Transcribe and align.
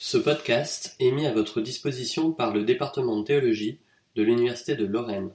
Ce 0.00 0.16
podcast 0.16 0.94
est 1.00 1.10
mis 1.10 1.26
à 1.26 1.32
votre 1.32 1.60
disposition 1.60 2.30
par 2.30 2.54
le 2.54 2.62
département 2.62 3.18
de 3.18 3.24
théologie 3.24 3.80
de 4.14 4.22
l'Université 4.22 4.76
de 4.76 4.86
Lorraine, 4.86 5.32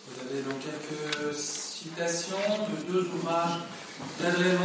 Vous 0.08 0.28
avez 0.28 0.42
donc 0.42 0.60
quelques 0.60 1.34
citations 1.34 2.36
de 2.68 2.92
deux 2.92 3.08
ouvrages 3.16 3.60
d'Adrien 4.20 4.60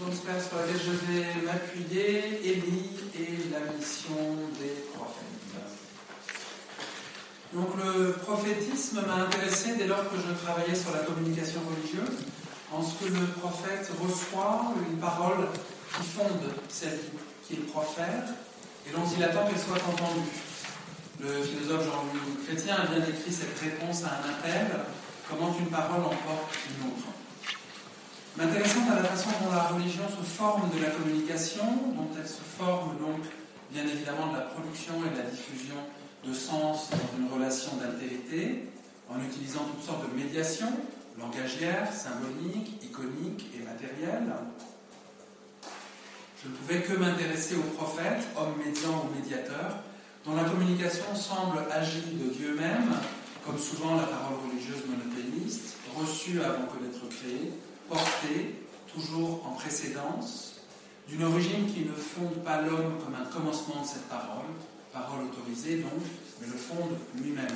Wonsper 0.00 0.40
sur 0.40 0.56
lesquels 0.56 0.80
je 0.86 1.12
vais 1.12 1.26
m'appuyer, 1.44 2.40
Élie 2.42 2.90
et 3.14 3.50
la 3.52 3.60
mission 3.76 4.34
des 4.58 4.88
prophètes. 4.94 5.22
Donc 7.52 7.68
le 7.76 8.12
prophétisme 8.12 9.02
m'a 9.06 9.24
intéressé 9.24 9.76
dès 9.76 9.86
lors 9.86 10.08
que 10.08 10.16
je 10.16 10.32
travaillais 10.42 10.74
sur 10.74 10.92
la 10.92 11.00
communication 11.00 11.60
religieuse, 11.68 12.24
en 12.72 12.82
ce 12.82 13.04
que 13.04 13.10
le 13.12 13.26
prophète 13.38 13.90
reçoit 14.00 14.72
une 14.90 14.96
parole 14.96 15.46
qui 15.94 16.02
fonde 16.02 16.52
celle 16.68 16.98
qu'il 17.46 17.60
profère 17.66 18.24
et 18.86 18.92
dont 18.92 19.04
il 19.16 19.22
attend 19.22 19.46
qu'elle 19.46 19.58
soit 19.58 19.76
entendue. 19.76 20.28
Le 21.20 21.42
philosophe 21.42 21.84
Jean-Louis 21.84 22.44
Chrétien 22.46 22.76
a 22.76 22.86
bien 22.86 23.00
décrit 23.00 23.32
cette 23.32 23.58
réponse 23.60 24.02
à 24.04 24.08
un 24.08 24.30
appel, 24.30 24.66
comment 25.28 25.54
une 25.58 25.66
parole 25.66 26.00
emporte 26.00 26.56
une 26.68 26.88
autre. 26.90 27.06
M'intéressant 28.36 28.90
à 28.90 28.96
la 28.96 29.04
façon 29.04 29.30
dont 29.44 29.54
la 29.54 29.64
religion 29.64 30.04
se 30.08 30.24
forme 30.24 30.70
de 30.70 30.82
la 30.82 30.90
communication, 30.90 31.64
dont 31.94 32.08
elle 32.18 32.26
se 32.26 32.42
forme 32.58 32.98
donc 32.98 33.22
bien 33.70 33.84
évidemment 33.84 34.32
de 34.32 34.38
la 34.38 34.42
production 34.42 34.94
et 35.06 35.14
de 35.14 35.22
la 35.22 35.30
diffusion 35.30 35.76
de 36.26 36.32
sens 36.32 36.90
dans 36.90 37.18
une 37.18 37.32
relation 37.32 37.76
d'altérité, 37.76 38.68
en 39.08 39.20
utilisant 39.20 39.64
toutes 39.64 39.84
sortes 39.84 40.10
de 40.10 40.16
médiations, 40.16 40.72
langagières, 41.18 41.92
symboliques, 41.92 42.82
iconiques 42.82 43.46
et 43.54 43.62
matérielles. 43.64 44.32
Je 46.42 46.48
ne 46.48 46.54
pouvais 46.56 46.80
que 46.82 46.98
m'intéresser 46.98 47.54
aux 47.54 47.76
prophètes, 47.76 48.26
hommes 48.36 48.58
médians 48.58 49.06
ou 49.06 49.14
médiateurs, 49.16 49.76
dont 50.24 50.34
la 50.34 50.42
communication 50.42 51.14
semble 51.14 51.58
agir 51.70 52.02
de 52.12 52.34
Dieu 52.34 52.56
même, 52.56 52.90
comme 53.46 53.58
souvent 53.58 53.94
la 53.94 54.02
parole 54.02 54.38
religieuse 54.48 54.82
monothéiste, 54.88 55.76
reçue 55.96 56.40
avant 56.40 56.66
que 56.66 56.82
d'être 56.82 57.08
créée, 57.16 57.52
portée, 57.88 58.56
toujours 58.92 59.46
en 59.46 59.52
précédence, 59.52 60.60
d'une 61.08 61.22
origine 61.22 61.72
qui 61.72 61.84
ne 61.84 61.92
fonde 61.92 62.42
pas 62.42 62.60
l'homme 62.60 62.98
comme 63.04 63.14
un 63.14 63.26
commencement 63.26 63.82
de 63.82 63.86
cette 63.86 64.08
parole, 64.08 64.50
parole 64.92 65.26
autorisée 65.26 65.76
donc, 65.76 66.02
mais 66.40 66.48
le 66.48 66.58
fonde 66.58 66.96
lui-même. 67.22 67.46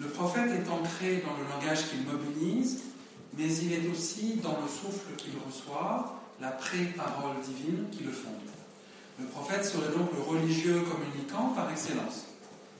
Le 0.00 0.08
prophète 0.08 0.50
est 0.50 0.68
ancré 0.68 1.22
dans 1.24 1.36
le 1.38 1.48
langage 1.48 1.88
qu'il 1.88 2.02
mobilise, 2.02 2.82
mais 3.38 3.54
il 3.58 3.72
est 3.72 3.88
aussi 3.88 4.40
dans 4.42 4.58
le 4.60 4.66
souffle 4.66 5.14
qu'il 5.16 5.34
reçoit, 5.46 6.19
la 6.40 6.48
pré-parole 6.48 7.40
divine 7.44 7.86
qui 7.92 8.04
le 8.04 8.12
fonde. 8.12 8.34
Le 9.18 9.26
prophète 9.26 9.64
serait 9.64 9.92
donc 9.96 10.10
le 10.14 10.22
religieux 10.22 10.80
communicant 10.80 11.48
par 11.54 11.70
excellence. 11.70 12.24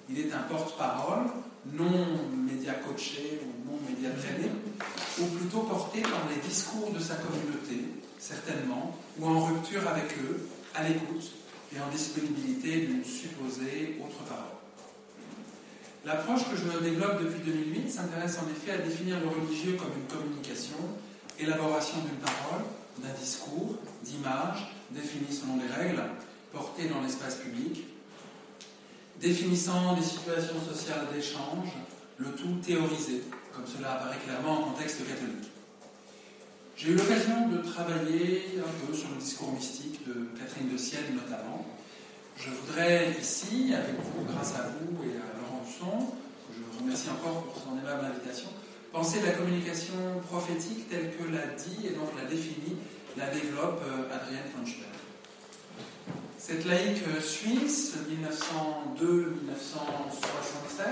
Il 0.09 0.19
est 0.19 0.33
un 0.33 0.43
porte-parole, 0.49 1.27
non 1.73 2.07
média 2.47 2.75
coaché 2.75 3.41
ou 3.45 3.71
non 3.71 3.79
média 3.87 4.11
traîné, 4.11 4.51
ou 5.21 5.25
plutôt 5.37 5.61
porté 5.61 6.01
par 6.01 6.23
les 6.31 6.41
discours 6.49 6.91
de 6.93 6.99
sa 6.99 7.17
communauté, 7.17 7.85
certainement, 8.19 8.97
ou 9.19 9.27
en 9.27 9.45
rupture 9.45 9.87
avec 9.87 10.13
eux, 10.25 10.49
à 10.75 10.89
l'écoute, 10.89 11.33
et 11.75 11.81
en 11.81 11.89
disponibilité 11.89 12.87
d'une 12.87 13.05
supposée 13.05 14.01
autre 14.01 14.25
parole. 14.29 14.59
L'approche 16.05 16.49
que 16.51 16.57
je 16.57 16.65
développe 16.83 17.23
depuis 17.23 17.41
2008 17.45 17.91
s'intéresse 17.91 18.39
en 18.39 18.51
effet 18.51 18.73
à 18.73 18.79
définir 18.79 19.21
le 19.21 19.29
religieux 19.29 19.77
comme 19.77 19.93
une 19.95 20.09
communication, 20.09 20.79
élaboration 21.39 21.99
d'une 21.99 22.19
parole, 22.19 22.65
d'un 23.03 23.13
discours, 23.19 23.77
d'images, 24.03 24.73
définies 24.91 25.35
selon 25.35 25.57
des 25.57 25.73
règles, 25.73 26.03
portées 26.53 26.89
dans 26.89 27.01
l'espace 27.01 27.37
public, 27.37 27.85
définissant 29.21 29.95
des 29.95 30.03
situations 30.03 30.61
sociales 30.67 31.07
d'échange, 31.15 31.69
le 32.19 32.33
tout 32.33 32.57
théorisé, 32.65 33.25
comme 33.53 33.67
cela 33.67 33.93
apparaît 33.93 34.19
clairement 34.25 34.61
en 34.61 34.71
contexte 34.71 34.99
catholique. 35.07 35.51
J'ai 36.77 36.91
eu 36.91 36.95
l'occasion 36.95 37.49
de 37.49 37.59
travailler 37.59 38.59
un 38.59 38.87
peu 38.87 38.95
sur 38.95 39.11
le 39.11 39.17
discours 39.17 39.53
mystique 39.53 40.07
de 40.07 40.29
Catherine 40.39 40.73
de 40.73 40.79
Sienne 40.79 41.15
notamment. 41.15 41.67
Je 42.39 42.49
voudrais 42.49 43.15
ici, 43.21 43.75
avec 43.75 43.97
vous, 43.97 44.25
grâce 44.25 44.55
à 44.55 44.69
vous 44.69 45.05
et 45.05 45.17
à 45.17 45.29
Laurent 45.37 45.63
Husson, 45.63 46.07
que 46.49 46.55
je 46.57 46.79
remercie 46.81 47.11
encore 47.11 47.45
pour 47.45 47.63
son 47.63 47.79
aimable 47.79 48.07
invitation, 48.07 48.49
penser 48.93 49.21
la 49.25 49.33
communication 49.33 49.95
prophétique 50.29 50.89
telle 50.89 51.13
que 51.17 51.33
l'a 51.33 51.47
dit 51.57 51.87
et 51.87 51.91
donc 51.91 52.09
la 52.21 52.29
définit, 52.29 52.77
la 53.17 53.27
développe 53.27 53.83
euh, 53.87 54.15
Adrienne 54.15 54.45
Funchberg. 54.55 54.89
Cette 56.39 56.65
laïque 56.65 57.03
suisse, 57.21 57.95
1902-1967, 58.99 60.83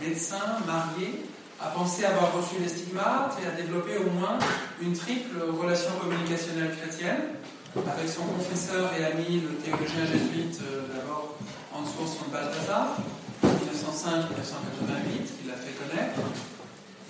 médecin, 0.00 0.58
marié, 0.66 1.22
a 1.60 1.68
pensé 1.68 2.04
avoir 2.04 2.36
reçu 2.36 2.56
les 2.60 2.68
stigmates 2.68 3.38
et 3.42 3.46
a 3.46 3.52
développé 3.52 3.96
au 3.96 4.10
moins 4.10 4.38
une 4.82 4.92
triple 4.92 5.38
relation 5.58 5.92
communicationnelle 6.00 6.76
chrétienne 6.76 7.36
avec 7.76 8.08
son 8.08 8.24
confesseur 8.24 8.90
et 8.98 9.04
ami, 9.04 9.40
le 9.40 9.54
théologien 9.56 10.04
jésuite 10.04 10.60
euh, 10.62 10.86
d'abord 10.94 11.36
Hans 11.72 11.84
Urs 11.84 12.06
von 12.06 12.30
Balthasar, 12.32 12.96
1905-1988, 13.44 13.46
qui 15.40 15.48
l'a 15.48 15.54
fait 15.54 15.72
connaître 15.72 16.20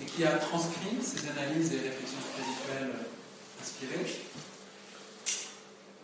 et 0.01 0.05
qui 0.05 0.23
a 0.23 0.37
transcrit 0.37 0.97
ses 1.01 1.27
analyses 1.29 1.73
et 1.73 1.79
réflexions 1.79 2.19
spirituelles 2.21 2.93
inspirées. 3.61 4.21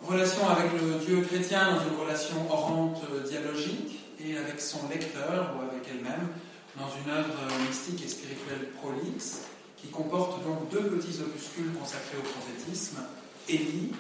Relation 0.01 0.49
avec 0.49 0.71
le 0.73 0.99
Dieu 1.05 1.21
chrétien 1.21 1.75
dans 1.75 1.83
une 1.83 1.99
relation 1.99 2.51
orante 2.51 3.01
euh, 3.13 3.27
dialogique 3.27 3.99
et 4.19 4.37
avec 4.37 4.59
son 4.59 4.87
lecteur 4.89 5.55
ou 5.55 5.61
avec 5.61 5.87
elle-même 5.89 6.27
dans 6.75 6.89
une 7.03 7.09
œuvre 7.11 7.39
mystique 7.67 8.03
et 8.03 8.07
spirituelle 8.07 8.69
prolixe 8.81 9.43
qui 9.77 9.89
comporte 9.89 10.43
donc 10.43 10.69
deux 10.69 10.95
petits 10.95 11.19
opuscules 11.19 11.71
consacrés 11.73 12.17
au 12.17 12.23
prophétisme, 12.23 12.97
Élie, 13.49 13.91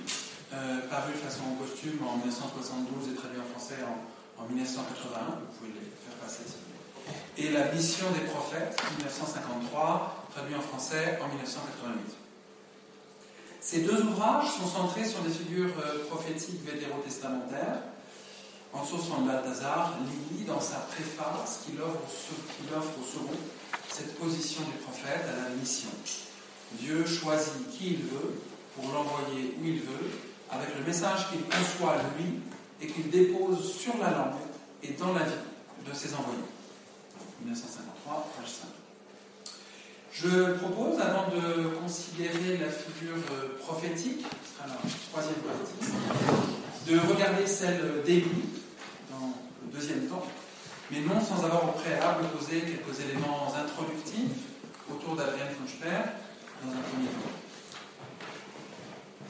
euh, 0.53 0.79
paru 0.89 1.11
de 1.11 1.17
façon 1.17 1.43
costume 1.59 1.99
en 2.07 2.17
1972 2.23 3.11
et 3.11 3.15
traduit 3.15 3.39
en 3.39 3.49
français 3.51 3.83
en, 3.83 3.99
1981, 4.43 5.39
vous 5.39 5.55
pouvez 5.55 5.71
les 5.71 5.87
faire 6.03 6.19
passer 6.19 6.43
si 6.43 6.59
et 7.37 7.49
La 7.49 7.71
mission 7.71 8.05
des 8.11 8.25
prophètes, 8.29 8.79
1953, 8.97 10.27
traduit 10.33 10.55
en 10.55 10.61
français 10.61 11.19
en 11.21 11.27
1988. 11.27 12.15
Ces 13.59 13.81
deux 13.81 14.01
ouvrages 14.03 14.51
sont 14.51 14.67
centrés 14.67 15.05
sur 15.05 15.21
des 15.21 15.31
figures 15.31 15.73
euh, 15.79 16.05
prophétiques 16.09 16.63
vétérotestamentaires, 16.65 17.79
en 18.73 18.83
source 18.83 19.07
von 19.07 19.21
Balthazar 19.21 19.93
lit 20.31 20.45
dans 20.45 20.59
sa 20.59 20.77
préface 20.77 21.61
qu'il 21.65 21.79
offre, 21.79 21.99
offre 22.75 22.91
au 22.99 23.05
second 23.05 23.37
cette 23.89 24.17
position 24.17 24.63
du 24.63 24.77
prophète 24.83 25.23
à 25.29 25.49
la 25.49 25.55
mission. 25.55 25.89
Dieu 26.73 27.05
choisit 27.05 27.69
qui 27.69 27.93
il 27.93 28.03
veut 28.03 28.41
pour 28.75 28.91
l'envoyer 28.91 29.55
où 29.61 29.65
il 29.65 29.79
veut, 29.79 30.11
avec 30.49 30.69
le 30.77 30.83
message 30.85 31.29
qu'il 31.29 31.41
conçoit 31.43 31.97
lui 32.17 32.39
et 32.81 32.87
qu'il 32.87 33.09
dépose 33.09 33.73
sur 33.73 33.95
la 33.97 34.09
langue 34.09 34.41
et 34.81 34.89
dans 34.93 35.13
la 35.13 35.23
vie 35.23 35.87
de 35.87 35.93
ses 35.93 36.13
envoyés. 36.15 36.52
1953, 37.43 38.31
page 38.37 38.49
5. 38.49 38.67
Je 40.13 40.53
propose, 40.53 40.99
avant 41.01 41.27
de 41.29 41.69
considérer 41.81 42.57
la 42.57 42.69
figure 42.69 43.17
euh, 43.31 43.57
prophétique, 43.59 44.25
ce 44.43 44.55
sera 44.55 44.67
la 44.67 44.77
troisième 45.11 45.41
partie, 45.41 46.91
de 46.91 46.99
regarder 47.13 47.47
celle 47.47 48.03
d'Élie, 48.05 48.45
deuxième 49.73 50.05
temps, 50.07 50.25
mais 50.91 50.99
non 51.01 51.19
sans 51.19 51.43
avoir 51.43 51.63
au 51.69 51.71
préalable 51.71 52.25
posé 52.37 52.61
quelques 52.61 52.99
éléments 53.01 53.51
introductifs 53.55 54.45
autour 54.91 55.15
d'Adrien 55.15 55.47
Funchper 55.47 56.11
dans 56.63 56.71
un 56.71 56.81
premier 56.81 57.07
temps. 57.07 57.33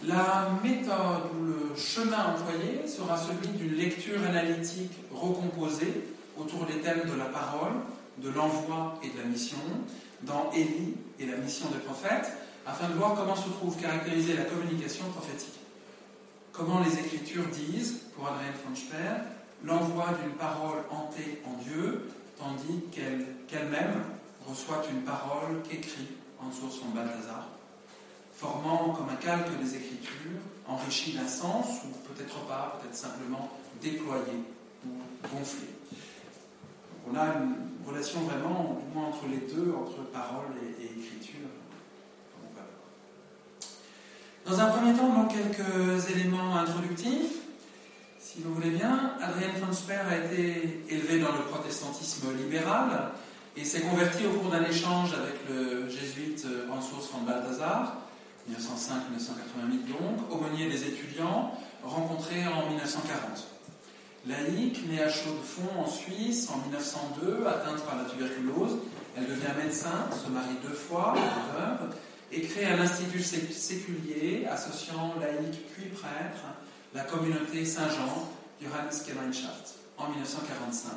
La 0.05 0.49
méthode 0.61 1.31
ou 1.33 1.45
le 1.45 1.75
chemin 1.77 2.35
employé 2.35 2.85
sera 2.87 3.17
celui 3.17 3.57
d'une 3.57 3.75
lecture 3.77 4.21
analytique 4.27 4.91
recomposée 5.13 6.03
autour 6.37 6.65
des 6.65 6.79
thèmes 6.81 7.09
de 7.09 7.17
la 7.17 7.25
parole, 7.25 7.73
de 8.17 8.29
l'envoi 8.29 8.99
et 9.03 9.09
de 9.09 9.17
la 9.17 9.25
mission, 9.25 9.57
dans 10.21 10.51
Élie 10.51 10.95
et 11.19 11.25
la 11.25 11.37
mission 11.37 11.67
des 11.69 11.79
prophètes, 11.79 12.31
afin 12.65 12.87
de 12.87 12.93
voir 12.93 13.15
comment 13.15 13.35
se 13.35 13.49
trouve 13.49 13.75
caractérisée 13.75 14.35
la 14.35 14.45
communication 14.45 15.05
prophétique. 15.09 15.59
Comment 16.51 16.79
les 16.79 16.99
Écritures 16.99 17.47
disent, 17.47 18.01
pour 18.15 18.27
Adrienne 18.27 18.53
von 18.65 18.75
Speer, 18.75 19.23
l'envoi 19.63 20.05
d'une 20.21 20.33
parole 20.33 20.79
hantée 20.91 21.41
en 21.45 21.53
Dieu, 21.63 22.09
tandis 22.37 22.83
qu'elle-même 23.47 24.03
reçoit 24.47 24.83
une 24.91 25.01
parole 25.01 25.61
qu'écrit 25.67 26.09
en 26.39 26.51
source 26.51 26.79
son 26.79 26.89
Balthazar, 26.89 27.47
formant 28.35 28.93
comme 28.93 29.09
un 29.09 29.15
calque 29.15 29.57
des 29.61 29.75
Écritures, 29.75 30.39
enrichi 30.67 31.13
d'un 31.13 31.27
sens, 31.27 31.65
ou 31.85 32.13
peut-être 32.13 32.39
pas, 32.45 32.79
peut-être 32.79 32.95
simplement 32.95 33.49
déployé 33.81 34.43
ou 34.85 34.89
gonflé. 35.27 35.67
On 37.09 37.15
a 37.15 37.25
une 37.25 37.55
relation 37.87 38.21
vraiment, 38.21 38.79
du 38.79 38.95
moins 38.95 39.07
entre 39.07 39.25
les 39.29 39.53
deux, 39.53 39.73
entre 39.73 40.03
parole 40.11 40.51
et, 40.61 40.85
écriture. 40.85 41.39
Dans 44.45 44.59
un 44.59 44.65
premier 44.67 44.93
temps, 44.93 45.09
donc, 45.09 45.31
quelques 45.31 46.09
éléments 46.09 46.57
introductifs. 46.57 47.39
Si 48.19 48.41
vous 48.41 48.53
voulez 48.53 48.71
bien, 48.71 49.13
Adrienne 49.21 49.55
von 49.61 49.71
Speer 49.71 50.01
a 50.09 50.17
été 50.17 50.83
élevée 50.89 51.19
dans 51.19 51.31
le 51.31 51.43
protestantisme 51.49 52.27
libéral 52.35 53.11
et 53.55 53.63
s'est 53.63 53.81
convertie 53.81 54.25
au 54.25 54.31
cours 54.31 54.51
d'un 54.51 54.63
échange 54.63 55.13
avec 55.13 55.35
le 55.49 55.87
jésuite 55.87 56.45
Hans-Urs 56.69 57.09
von 57.13 57.21
Balthasar, 57.25 57.95
1905-1988 58.49 59.87
donc, 59.87 60.31
aumônier 60.31 60.67
des 60.67 60.83
étudiants, 60.87 61.51
rencontré 61.83 62.45
en 62.47 62.67
1940. 62.69 63.52
Laïque, 64.25 64.87
née 64.87 65.01
à 65.01 65.09
Chaux-de-Fonds 65.09 65.81
en 65.81 65.87
Suisse 65.87 66.49
en 66.49 66.57
1902, 66.69 67.45
atteinte 67.45 67.83
par 67.83 67.97
la 67.97 68.05
tuberculose, 68.05 68.77
elle 69.17 69.27
devient 69.27 69.51
médecin, 69.61 70.07
se 70.11 70.29
marie 70.31 70.55
deux 70.63 70.73
fois, 70.73 71.13
et 72.31 72.41
crée 72.41 72.65
un 72.65 72.79
institut 72.79 73.21
séculier 73.21 74.47
associant 74.49 75.15
laïcs 75.19 75.67
puis 75.73 75.89
prêtres, 75.89 76.45
la 76.93 77.01
communauté 77.01 77.65
Saint-Jean, 77.65 78.29
Johannesgemeinschaft, 78.61 79.75
en 79.97 80.09
1945. 80.09 80.91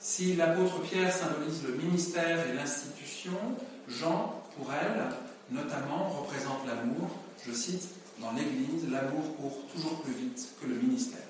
Si 0.00 0.36
l'apôtre 0.36 0.80
Pierre 0.80 1.12
symbolise 1.12 1.64
le 1.64 1.74
ministère 1.74 2.48
et 2.48 2.54
l'institution, 2.54 3.32
Jean, 3.88 4.42
pour 4.56 4.72
elle, 4.72 5.04
notamment, 5.50 6.08
représente 6.08 6.66
l'amour. 6.66 7.10
Je 7.46 7.52
cite, 7.52 7.88
dans 8.20 8.32
l'Église, 8.32 8.90
l'amour 8.90 9.36
court 9.36 9.58
toujours 9.74 10.00
plus 10.00 10.14
vite 10.14 10.48
que 10.60 10.66
le 10.66 10.76
ministère. 10.76 11.25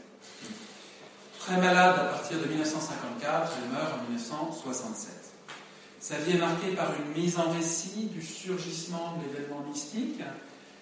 Très 1.46 1.58
malade 1.58 1.94
à 2.00 2.04
partir 2.06 2.40
de 2.40 2.46
1954, 2.46 3.52
elle 3.62 3.70
meurt 3.70 3.92
en 3.94 4.02
1967. 4.10 5.12
Sa 6.00 6.16
vie 6.16 6.32
est 6.32 6.40
marquée 6.40 6.74
par 6.74 6.88
une 6.98 7.22
mise 7.22 7.38
en 7.38 7.52
récit 7.52 8.06
du 8.06 8.20
surgissement 8.20 9.16
de 9.16 9.28
l'événement 9.28 9.60
mystique, 9.60 10.20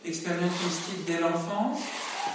expérience 0.07 0.53
mystique 0.65 1.05
dès 1.07 1.21
l'enfance, 1.21 1.81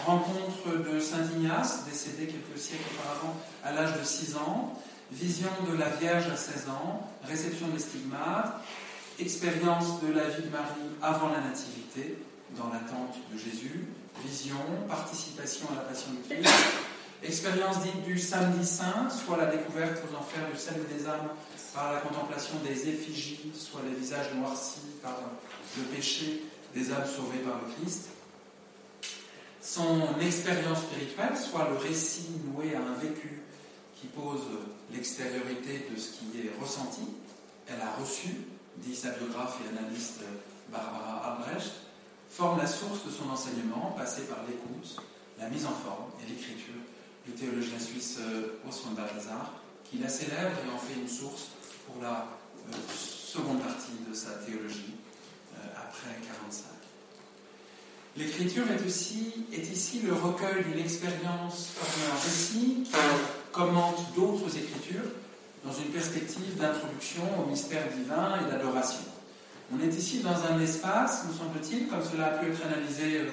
rencontre 0.05 0.77
de 0.77 0.99
Saint 0.99 1.25
Ignace, 1.37 1.85
décédé 1.89 2.27
quelques 2.27 2.61
siècles 2.61 2.83
auparavant 2.93 3.35
à 3.63 3.71
l'âge 3.71 3.97
de 3.97 4.03
6 4.03 4.35
ans, 4.35 4.79
vision 5.11 5.49
de 5.67 5.75
la 5.75 5.89
Vierge 5.89 6.29
à 6.31 6.37
16 6.37 6.69
ans, 6.69 7.09
réception 7.27 7.69
des 7.69 7.79
stigmates, 7.79 8.61
expérience 9.17 10.01
de 10.01 10.13
la 10.13 10.25
vie 10.25 10.43
de 10.43 10.51
Marie 10.51 10.93
avant 11.01 11.29
la 11.29 11.41
Nativité, 11.41 12.19
dans 12.55 12.67
l'attente 12.67 13.17
de 13.33 13.37
Jésus, 13.39 13.87
vision, 14.23 14.61
participation 14.87 15.65
à 15.71 15.77
la 15.77 15.81
Passion 15.81 16.11
du 16.11 16.35
Christ, 16.35 16.53
expérience 17.24 17.81
dite 17.81 18.04
du 18.04 18.18
samedi 18.18 18.66
saint, 18.66 19.10
soit 19.10 19.38
la 19.38 19.48
découverte 19.48 20.01
aux 20.04 20.16
enfers 20.16 20.50
du 20.51 20.57
salut 20.57 20.86
des 20.94 21.06
âmes 21.07 21.30
par 21.74 21.94
la 21.94 22.00
contemplation 22.00 22.56
des 22.63 22.89
effigies, 22.89 23.51
soit 23.54 23.81
les 23.88 23.95
visages 23.95 24.33
noircis 24.36 24.81
par 25.04 25.18
le 25.77 25.83
péché 25.83 26.44
des 26.74 26.92
âmes 26.92 27.06
sauvées 27.06 27.39
par 27.39 27.60
le 27.62 27.74
Christ. 27.74 28.10
Son 29.62 30.01
expérience 30.21 30.80
spirituelle, 30.80 31.38
soit 31.38 31.69
le 31.69 31.77
récit 31.77 32.27
noué 32.45 32.75
à 32.75 32.80
un 32.80 32.95
vécu 32.95 33.42
qui 34.00 34.07
pose 34.07 34.42
l'extériorité 34.94 35.88
de 35.92 36.00
ce 36.00 36.12
qui 36.13 36.39
est 36.39 36.62
ressenti, 36.62 37.01
elle 37.68 37.81
a 37.81 37.94
reçu, 38.01 38.30
dit 38.77 38.95
sa 38.95 39.10
biographe 39.10 39.57
et 39.65 39.77
analyste 39.77 40.22
Barbara 40.72 41.38
Albrecht, 41.38 41.72
forme 42.30 42.60
la 42.60 42.68
source 42.68 43.06
de 43.06 43.12
son 43.12 43.30
enseignement, 43.30 43.94
passé 43.98 44.24
par 44.24 44.39
l'écoute, 44.48 45.04
la 45.38 45.50
mise 45.50 45.65
en 45.65 45.72
forme 45.72 46.06
et 46.24 46.30
l'écriture 46.30 46.78
du 47.29 47.35
théologien 47.35 47.79
suisse 47.79 48.17
euh, 48.21 48.59
Osman 48.67 48.95
Balthazar, 48.95 49.53
qui 49.85 49.99
la 49.99 50.09
célèbre 50.09 50.57
et 50.65 50.73
en 50.73 50.77
fait 50.77 50.99
une 50.99 51.07
source 51.07 51.47
pour 51.85 52.01
la 52.01 52.25
euh, 52.67 52.75
seconde 52.93 53.61
partie 53.61 53.97
de 54.07 54.13
sa 54.15 54.31
théologie, 54.45 54.95
euh, 55.53 55.67
après 55.77 56.15
45. 56.25 56.65
L'écriture 58.17 58.63
est, 58.71 59.55
est 59.55 59.71
ici 59.71 60.01
le 60.05 60.13
recueil 60.13 60.63
d'une 60.65 60.83
expérience 60.83 61.69
formée 61.75 62.11
en 62.11 62.19
récit 62.19 62.83
qui 62.83 62.91
commente 63.51 64.13
d'autres 64.15 64.49
écritures 64.57 65.09
dans 65.63 65.73
une 65.73 65.91
perspective 65.91 66.57
d'introduction 66.57 67.23
au 67.41 67.49
mystère 67.49 67.83
divin 67.95 68.39
et 68.41 68.49
d'adoration. 68.49 69.01
On 69.71 69.79
est 69.83 69.95
ici 69.95 70.19
dans 70.19 70.35
un 70.51 70.59
espace, 70.59 71.25
nous 71.27 71.37
semble-t-il, 71.37 71.87
comme 71.87 72.03
cela 72.03 72.27
a 72.27 72.29
pu 72.39 72.51
être 72.51 72.65
analysé 72.65 73.27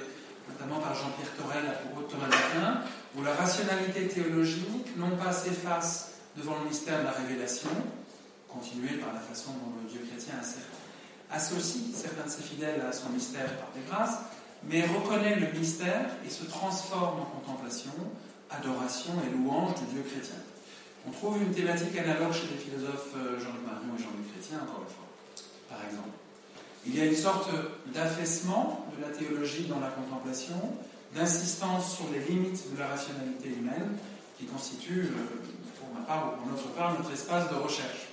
notamment 0.49 0.81
par 0.81 0.95
Jean-Pierre 0.95 1.33
Torel 1.37 1.67
à 1.67 1.73
propos 1.73 2.03
de 2.03 2.13
Thomas 2.13 2.29
d'Aquin, 2.29 2.81
où 3.17 3.23
la 3.23 3.35
rationalité 3.35 4.09
théologique 4.09 4.97
non 4.97 5.17
pas 5.17 5.33
s'efface 5.33 6.13
devant 6.37 6.59
le 6.63 6.69
mystère 6.69 7.01
de 7.01 7.05
la 7.05 7.13
révélation, 7.13 7.71
continué 8.49 8.99
par 8.99 9.13
la 9.13 9.21
façon 9.21 9.53
dont 9.53 9.73
le 9.83 9.89
Dieu 9.89 10.01
chrétien 10.09 10.35
associe 11.31 11.95
certains 11.95 12.25
de 12.25 12.31
ses 12.31 12.43
fidèles 12.43 12.83
à 12.89 12.93
son 12.93 13.11
mystère 13.11 13.51
par 13.59 13.69
des 13.75 13.83
grâces, 13.89 14.21
mais 14.65 14.83
reconnaît 14.83 15.37
le 15.37 15.59
mystère 15.59 16.07
et 16.27 16.31
se 16.31 16.45
transforme 16.45 17.21
en 17.21 17.25
contemplation, 17.25 17.93
adoration 18.51 19.13
et 19.27 19.37
louange 19.37 19.75
du 19.75 19.95
Dieu 19.95 20.03
chrétien. 20.03 20.39
On 21.07 21.11
trouve 21.11 21.41
une 21.41 21.53
thématique 21.53 21.97
analogue 21.99 22.33
chez 22.33 22.49
les 22.49 22.59
philosophes 22.59 23.15
euh, 23.17 23.39
Jean-Luc 23.39 23.63
Marion 23.65 23.95
et 23.97 24.03
Jean-Luc 24.03 24.33
Chrétien, 24.33 24.59
encore 24.63 24.83
une 24.83 24.95
fois, 24.95 25.07
par 25.69 25.85
exemple. 25.87 26.26
Il 26.87 26.97
y 26.97 27.01
a 27.01 27.05
une 27.05 27.17
sorte 27.17 27.51
d'affaissement 27.93 28.87
de 28.97 29.03
la 29.03 29.09
théologie 29.11 29.65
dans 29.65 29.81
la 29.81 29.89
contemplation, 29.89 30.55
d'insistance 31.15 31.97
sur 31.97 32.07
les 32.13 32.21
limites 32.21 32.73
de 32.73 32.79
la 32.79 32.89
rationalité 32.89 33.49
humaine, 33.49 33.97
qui 34.39 34.47
constitue, 34.47 35.01
euh, 35.01 35.81
pour 35.81 35.89
ma 35.99 36.07
part 36.07 36.35
ou 36.35 36.37
pour 36.37 36.47
notre 36.53 36.69
part, 36.75 36.97
notre 36.97 37.13
espace 37.13 37.51
de 37.51 37.57
recherche. 37.57 38.07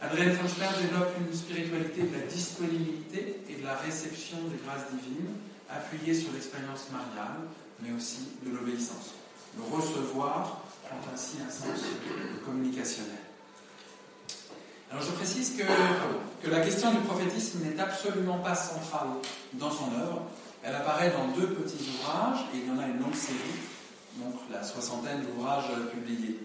Adrienne 0.00 0.32
Fonchler 0.32 0.68
développe 0.82 1.14
une 1.18 1.34
spiritualité 1.34 2.02
de 2.02 2.18
la 2.18 2.26
disponibilité 2.26 3.40
et 3.48 3.56
de 3.56 3.64
la 3.64 3.74
réception 3.76 4.36
des 4.50 4.62
grâces 4.64 4.90
divines, 4.92 5.32
appuyée 5.70 6.14
sur 6.14 6.32
l'expérience 6.32 6.86
mariale, 6.92 7.40
mais 7.80 7.90
aussi 7.96 8.28
de 8.44 8.54
l'obéissance. 8.54 9.14
Le 9.56 9.64
recevoir 9.74 10.62
prend 10.84 11.00
ainsi 11.12 11.36
un 11.40 11.50
sens 11.50 11.80
communicationnel. 12.44 13.23
Alors 14.94 15.06
je 15.06 15.10
précise 15.10 15.56
que, 15.56 15.64
que 16.40 16.50
la 16.52 16.60
question 16.60 16.92
du 16.92 16.98
prophétisme 16.98 17.58
n'est 17.64 17.80
absolument 17.80 18.38
pas 18.38 18.54
centrale 18.54 19.08
dans 19.54 19.72
son 19.72 19.92
œuvre. 19.92 20.22
Elle 20.62 20.72
apparaît 20.72 21.10
dans 21.10 21.36
deux 21.36 21.48
petits 21.48 21.84
ouvrages, 21.90 22.46
et 22.54 22.58
il 22.58 22.68
y 22.68 22.70
en 22.70 22.78
a 22.78 22.86
une 22.86 23.00
longue 23.00 23.16
série, 23.16 23.58
donc 24.18 24.34
la 24.52 24.62
soixantaine 24.62 25.22
d'ouvrages 25.22 25.66
publiés. 25.92 26.38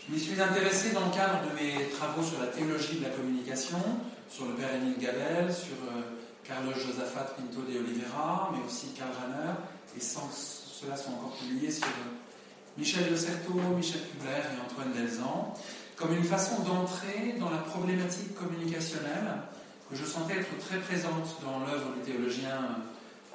Je 0.00 0.14
m'y 0.14 0.18
suis 0.18 0.40
intéressé 0.40 0.92
dans 0.92 1.04
le 1.04 1.14
cadre 1.14 1.42
de 1.44 1.54
mes 1.54 1.90
travaux 1.90 2.22
sur 2.22 2.40
la 2.40 2.46
théologie 2.46 2.96
de 2.96 3.04
la 3.04 3.10
communication, 3.10 3.78
sur 4.30 4.46
le 4.46 4.52
père 4.52 4.74
Émile 4.74 4.96
Gabel, 4.98 5.52
sur 5.52 5.76
euh, 5.84 6.00
Carlos 6.44 6.72
Josaphat 6.72 7.36
Pinto 7.36 7.60
de 7.60 7.78
Oliveira, 7.78 8.54
mais 8.54 8.66
aussi 8.66 8.86
Karl 8.96 9.10
Rahner, 9.20 9.52
et 9.94 10.00
sans, 10.00 10.30
ceux-là 10.32 10.96
sont 10.96 11.10
encore 11.10 11.36
publiés 11.36 11.70
sur 11.70 11.84
euh, 11.84 12.16
Michel 12.78 13.10
de 13.10 13.16
Certeau, 13.16 13.60
Michel 13.76 14.00
Kubler 14.00 14.40
et 14.40 14.64
Antoine 14.64 14.94
Delzan, 14.94 15.52
comme 15.96 16.14
une 16.14 16.24
façon 16.24 16.62
d'entrer 16.62 17.34
dans 17.40 17.50
la 17.50 17.58
problématique 17.58 18.34
communicationnelle 18.34 19.32
que 19.90 19.96
je 19.96 20.04
sentais 20.04 20.38
être 20.38 20.58
très 20.58 20.78
présente 20.78 21.36
dans 21.42 21.60
l'œuvre 21.60 21.94
du 21.94 22.00
théologien 22.00 22.60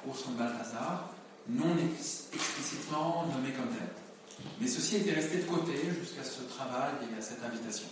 Orson 0.08 0.32
Balthazar, 0.32 1.10
non 1.48 1.76
explicitement 1.78 3.26
nommé 3.34 3.52
comme 3.52 3.68
tel. 3.68 3.88
Mais 4.60 4.66
ceci 4.66 4.96
était 4.96 5.12
resté 5.12 5.38
de 5.38 5.44
côté 5.44 5.74
jusqu'à 6.00 6.24
ce 6.24 6.42
travail 6.42 6.92
et 7.12 7.18
à 7.18 7.22
cette 7.22 7.42
invitation. 7.44 7.86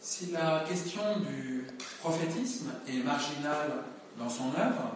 Si 0.00 0.26
la 0.32 0.64
question 0.68 1.20
du 1.20 1.64
prophétisme 2.00 2.72
est 2.88 3.02
marginale 3.04 3.84
dans 4.18 4.28
son 4.28 4.48
œuvre, 4.58 4.92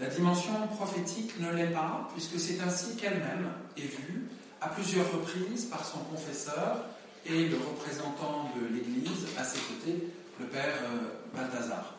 la 0.00 0.06
dimension 0.06 0.52
prophétique 0.76 1.38
ne 1.40 1.52
l'est 1.52 1.72
pas, 1.72 2.08
puisque 2.14 2.38
c'est 2.38 2.60
ainsi 2.60 2.94
qu'elle-même 2.96 3.50
est 3.76 3.82
vue 3.82 4.28
à 4.60 4.68
plusieurs 4.68 5.10
reprises 5.12 5.66
par 5.66 5.84
son 5.84 5.98
confesseur 5.98 6.84
et 7.26 7.48
le 7.48 7.56
représentant 7.56 8.50
de 8.56 8.74
l'Église 8.74 9.26
à 9.38 9.44
ses 9.44 9.58
côtés, 9.60 10.08
le 10.40 10.46
père 10.46 10.74
euh, 10.84 11.36
Balthazar. 11.36 11.94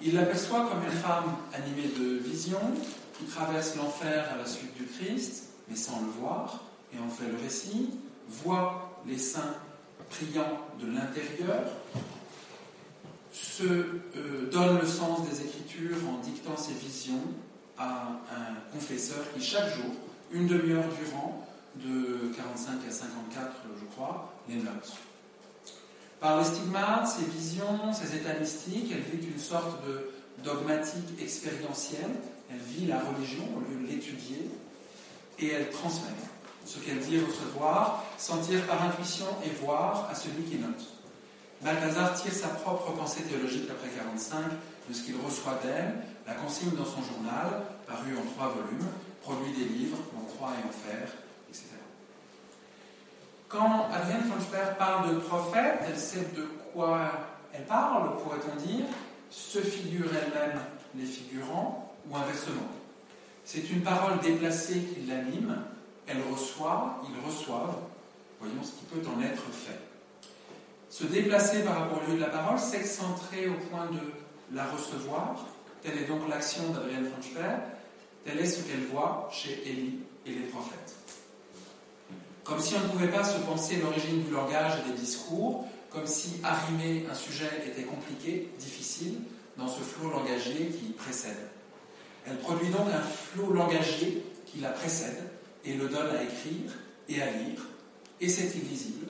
Il 0.00 0.14
l'aperçoit 0.14 0.68
comme 0.68 0.82
une 0.84 0.98
femme 0.98 1.36
animée 1.52 1.88
de 1.98 2.18
visions 2.18 2.72
qui 3.18 3.24
traverse 3.24 3.76
l'enfer 3.76 4.28
à 4.32 4.36
la 4.36 4.46
suite 4.46 4.74
du 4.76 4.84
Christ, 4.84 5.50
mais 5.68 5.76
sans 5.76 6.00
le 6.00 6.08
voir, 6.20 6.64
et 6.94 6.98
en 6.98 7.08
fait 7.08 7.26
le 7.26 7.36
récit, 7.42 7.90
voit 8.28 9.00
les 9.06 9.18
saints 9.18 9.54
priant 10.10 10.58
de 10.80 10.86
l'intérieur, 10.86 11.64
se 13.32 13.64
euh, 13.64 14.50
donne 14.50 14.78
le 14.80 14.86
sens 14.86 15.28
des 15.28 15.40
Écritures 15.40 15.96
en 16.08 16.18
dictant 16.18 16.56
ses 16.56 16.74
visions 16.74 17.22
à 17.78 18.08
un 18.30 18.72
confesseur 18.72 19.24
qui, 19.34 19.42
chaque 19.42 19.74
jour, 19.74 19.92
une 20.32 20.46
demi-heure 20.46 20.84
durant, 21.02 21.46
de 21.76 22.32
45 22.36 22.88
à 22.88 22.90
54, 22.90 23.50
je 23.80 23.84
crois, 23.94 24.32
les 24.48 24.56
note. 24.56 24.92
Par 26.20 26.38
les 26.38 26.44
stigmates, 26.44 27.08
ses 27.08 27.24
visions, 27.24 27.92
ses 27.92 28.16
états 28.16 28.34
mystiques, 28.34 28.92
elle 28.92 29.00
vit 29.00 29.26
une 29.26 29.38
sorte 29.38 29.84
de 29.86 30.10
dogmatique 30.44 31.20
expérientielle. 31.20 32.14
Elle 32.50 32.58
vit 32.58 32.86
la 32.86 33.00
religion 33.00 33.44
au 33.56 33.60
lieu 33.60 33.86
de 33.86 33.90
l'étudier 33.90 34.50
et 35.38 35.48
elle 35.48 35.70
transmet 35.70 36.10
ce 36.64 36.78
qu'elle 36.78 37.00
dit 37.00 37.18
recevoir, 37.18 38.04
sentir 38.18 38.64
par 38.66 38.82
intuition 38.82 39.26
et 39.44 39.50
voir 39.64 40.08
à 40.10 40.14
celui 40.14 40.44
qui 40.44 40.58
note. 40.58 40.86
Balthazar 41.60 42.14
tire 42.14 42.32
sa 42.32 42.48
propre 42.48 42.92
pensée 42.92 43.22
théologique 43.22 43.68
après 43.70 43.88
45 43.88 44.38
de 44.88 44.94
ce 44.94 45.02
qu'il 45.02 45.16
reçoit 45.16 45.60
d'elle, 45.62 45.94
la 46.26 46.34
consigne 46.34 46.70
dans 46.70 46.84
son 46.84 47.02
journal, 47.02 47.62
paru 47.86 48.16
en 48.16 48.30
trois 48.34 48.48
volumes, 48.48 48.88
produit 49.22 49.52
des 49.52 49.64
livres, 49.64 49.98
en 50.16 50.24
croix 50.24 50.50
et 50.50 50.66
en 50.66 50.72
fer. 50.72 51.08
Quand 53.52 53.86
Adrienne 53.92 54.22
von 54.22 54.40
Sperr 54.40 54.78
parle 54.78 55.14
de 55.14 55.20
prophète, 55.20 55.80
elle 55.86 55.98
sait 55.98 56.26
de 56.34 56.48
quoi 56.72 57.12
elle 57.52 57.66
parle, 57.66 58.16
pourrait-on 58.16 58.56
dire, 58.66 58.86
se 59.28 59.58
figure 59.58 60.06
elle-même 60.06 60.58
les 60.94 61.04
figurants, 61.04 61.94
ou 62.08 62.16
inversement. 62.16 62.66
C'est 63.44 63.70
une 63.70 63.82
parole 63.82 64.18
déplacée 64.20 64.80
qui 64.80 65.06
l'anime, 65.06 65.58
elle 66.06 66.22
reçoit, 66.32 67.02
ils 67.06 67.26
reçoivent, 67.26 67.76
voyons 68.40 68.62
ce 68.62 68.70
qui 68.70 68.84
peut 68.86 69.06
en 69.06 69.20
être 69.20 69.44
fait. 69.52 69.78
Se 70.88 71.04
déplacer 71.04 71.62
par 71.62 71.78
rapport 71.78 72.00
au 72.02 72.10
lieu 72.10 72.16
de 72.16 72.22
la 72.22 72.30
parole, 72.30 72.58
s'excentrer 72.58 73.48
au 73.48 73.54
point 73.68 73.84
de 73.86 74.56
la 74.56 74.64
recevoir, 74.64 75.36
telle 75.82 75.98
est 75.98 76.06
donc 76.06 76.26
l'action 76.26 76.70
d'Adrienne 76.70 77.04
von 77.04 77.20
Sperr, 77.20 77.58
tel 78.24 78.38
est 78.38 78.46
ce 78.46 78.62
qu'elle 78.62 78.84
voit 78.86 79.28
chez 79.30 79.62
Élie 79.68 79.98
et 80.24 80.30
les 80.30 80.46
prophètes. 80.46 81.01
Comme 82.44 82.60
si 82.60 82.74
on 82.74 82.80
ne 82.80 82.88
pouvait 82.88 83.08
pas 83.08 83.24
se 83.24 83.38
penser 83.38 83.76
l'origine 83.76 84.24
du 84.24 84.30
langage 84.30 84.72
et 84.80 84.90
des 84.90 84.98
discours, 84.98 85.66
comme 85.90 86.06
si 86.06 86.40
arrimer 86.42 87.06
un 87.10 87.14
sujet 87.14 87.50
était 87.66 87.84
compliqué, 87.84 88.50
difficile, 88.58 89.20
dans 89.56 89.68
ce 89.68 89.80
flot 89.80 90.10
langagier 90.10 90.68
qui 90.68 90.92
précède. 90.92 91.48
Elle 92.26 92.38
produit 92.38 92.68
donc 92.68 92.88
un 92.88 93.00
flot 93.00 93.52
langagier 93.52 94.24
qui 94.46 94.60
la 94.60 94.70
précède 94.70 95.22
et 95.64 95.74
le 95.74 95.88
donne 95.88 96.16
à 96.16 96.22
écrire 96.22 96.72
et 97.08 97.20
à 97.20 97.30
lire, 97.30 97.60
et 98.20 98.28
c'est 98.28 98.54
illisible, 98.54 99.06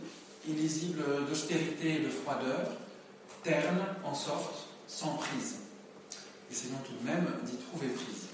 illisible 0.48 1.02
d'austérité 1.28 1.96
et 1.96 1.98
de 2.00 2.08
froideur, 2.08 2.68
terne 3.42 3.84
en 4.04 4.14
sorte, 4.14 4.66
sans 4.86 5.14
prise. 5.14 5.56
Essayons 6.50 6.78
tout 6.84 6.92
de 7.00 7.10
même 7.10 7.26
d'y 7.44 7.56
trouver 7.56 7.88
prise. 7.88 8.28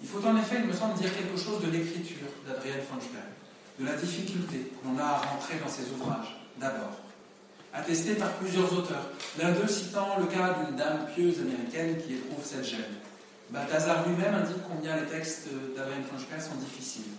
Il 0.00 0.08
faut 0.08 0.24
en 0.24 0.36
effet, 0.36 0.56
il 0.60 0.66
me 0.66 0.72
semble, 0.72 0.94
dire 0.98 1.14
quelque 1.14 1.36
chose 1.36 1.60
de 1.62 1.70
l'écriture 1.70 2.28
d'Adrienne 2.46 2.80
Funchberg, 2.80 3.37
de 3.78 3.84
la 3.86 3.94
difficulté 3.94 4.58
que 4.58 4.88
l'on 4.88 4.98
a 4.98 5.04
à 5.04 5.16
rentrer 5.18 5.58
dans 5.62 5.70
ses 5.70 5.90
ouvrages, 5.92 6.36
d'abord, 6.58 6.96
attestée 7.72 8.14
par 8.14 8.32
plusieurs 8.32 8.72
auteurs, 8.72 9.10
l'un 9.38 9.52
d'eux 9.52 9.68
citant 9.68 10.18
le 10.18 10.26
cas 10.26 10.54
d'une 10.54 10.76
dame 10.76 11.06
pieuse 11.14 11.38
américaine 11.40 11.96
qui 12.02 12.14
éprouve 12.14 12.44
cette 12.44 12.64
gêne. 12.64 12.80
Balthazar 13.50 14.06
lui-même 14.08 14.34
indique 14.34 14.62
combien 14.68 14.96
les 14.96 15.06
textes 15.06 15.48
d'Adrienne 15.76 16.04
Funchberg 16.04 16.40
sont 16.40 16.56
difficiles. 16.56 17.12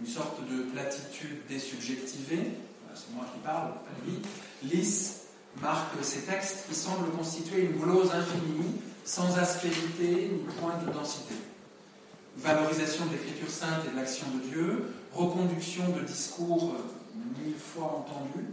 Une 0.00 0.06
sorte 0.06 0.40
de 0.50 0.62
platitude 0.72 1.46
désubjectivée, 1.48 2.50
c'est 2.94 3.14
moi 3.14 3.26
qui 3.32 3.40
parle, 3.40 3.72
pas 3.72 3.90
lui, 4.04 4.18
lisse, 4.62 5.22
marque 5.60 5.92
ces 6.02 6.22
textes 6.22 6.66
qui 6.68 6.74
semblent 6.74 7.10
constituer 7.10 7.62
une 7.62 7.80
glose 7.80 8.10
infinie, 8.12 8.80
sans 9.04 9.38
aspérité 9.38 10.30
ni 10.32 10.42
point 10.60 10.74
de 10.86 10.92
densité 10.92 11.34
valorisation 12.36 13.06
de 13.06 13.12
l'écriture 13.12 13.50
sainte 13.50 13.84
et 13.86 13.90
de 13.92 13.96
l'action 13.96 14.26
de 14.34 14.48
Dieu, 14.48 14.84
reconduction 15.14 15.88
de 15.88 16.00
discours 16.04 16.74
euh, 16.74 17.44
mille 17.44 17.56
fois 17.56 18.06
entendus, 18.06 18.46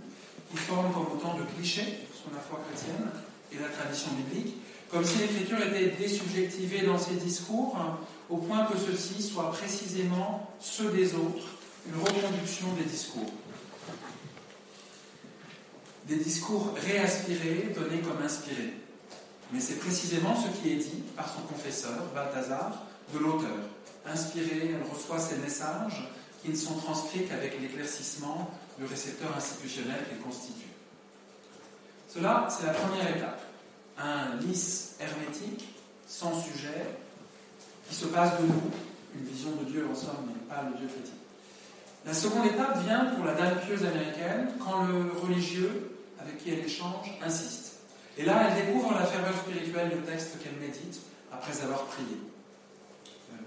qui 0.49 0.57
forment 0.57 0.91
comme 0.93 1.17
autant 1.17 1.37
de 1.37 1.43
clichés 1.43 2.07
sur 2.13 2.31
la 2.33 2.39
foi 2.39 2.59
chrétienne 2.67 3.09
et 3.51 3.57
la 3.57 3.69
tradition 3.69 4.11
biblique, 4.11 4.55
comme 4.89 5.03
si 5.03 5.19
l'écriture 5.19 5.59
était 5.61 5.95
désubjectivée 5.97 6.85
dans 6.85 6.97
ses 6.97 7.15
discours, 7.15 7.75
hein, 7.77 7.97
au 8.29 8.37
point 8.37 8.65
que 8.65 8.77
ceux-ci 8.77 9.21
soient 9.21 9.51
précisément 9.51 10.49
ceux 10.59 10.91
des 10.91 11.13
autres, 11.13 11.47
une 11.87 12.01
reconduction 12.01 12.67
des 12.77 12.85
discours. 12.85 13.31
Des 16.07 16.17
discours 16.17 16.73
réaspirés, 16.85 17.73
donnés 17.75 18.01
comme 18.01 18.23
inspirés. 18.23 18.73
Mais 19.51 19.59
c'est 19.59 19.79
précisément 19.79 20.35
ce 20.35 20.61
qui 20.61 20.73
est 20.73 20.77
dit 20.77 21.03
par 21.15 21.27
son 21.27 21.41
confesseur, 21.41 22.03
Balthazar, 22.13 22.85
de 23.13 23.19
l'auteur. 23.19 23.57
Inspirée, 24.05 24.73
elle 24.73 24.89
reçoit 24.89 25.19
ces 25.19 25.37
messages 25.37 26.07
qui 26.41 26.49
ne 26.49 26.55
sont 26.55 26.75
transcrits 26.75 27.25
qu'avec 27.25 27.59
l'éclaircissement 27.59 28.51
du 28.77 28.85
récepteur 28.85 29.35
institutionnel 29.35 29.97
qu'elle 30.09 30.19
constitue. 30.19 30.67
Cela, 32.07 32.47
c'est 32.49 32.65
la 32.65 32.73
première 32.73 33.15
étape. 33.15 33.41
Un 33.97 34.35
lys 34.37 34.95
hermétique, 34.99 35.67
sans 36.07 36.39
sujet, 36.41 36.95
qui 37.89 37.95
se 37.95 38.05
passe 38.05 38.39
de 38.39 38.45
nous, 38.45 38.71
une 39.15 39.25
vision 39.25 39.51
de 39.51 39.65
Dieu 39.65 39.87
en 39.89 39.95
somme, 39.95 40.27
mais 40.27 40.53
pas 40.53 40.63
le 40.69 40.77
Dieu 40.77 40.87
chrétien. 40.87 41.15
La 42.05 42.13
seconde 42.13 42.45
étape 42.45 42.81
vient 42.83 43.05
pour 43.05 43.25
la 43.25 43.33
dame 43.33 43.59
pieuse 43.65 43.83
américaine 43.83 44.49
quand 44.59 44.85
le 44.85 45.11
religieux 45.19 45.91
avec 46.19 46.37
qui 46.37 46.51
elle 46.51 46.65
échange 46.65 47.11
insiste. 47.21 47.73
Et 48.17 48.23
là, 48.23 48.49
elle 48.49 48.65
découvre 48.65 48.93
la 48.93 49.05
ferveur 49.05 49.33
spirituelle 49.35 49.89
du 49.89 50.01
texte 50.03 50.37
qu'elle 50.41 50.55
médite 50.55 50.99
après 51.31 51.61
avoir 51.61 51.85
prié. 51.85 52.17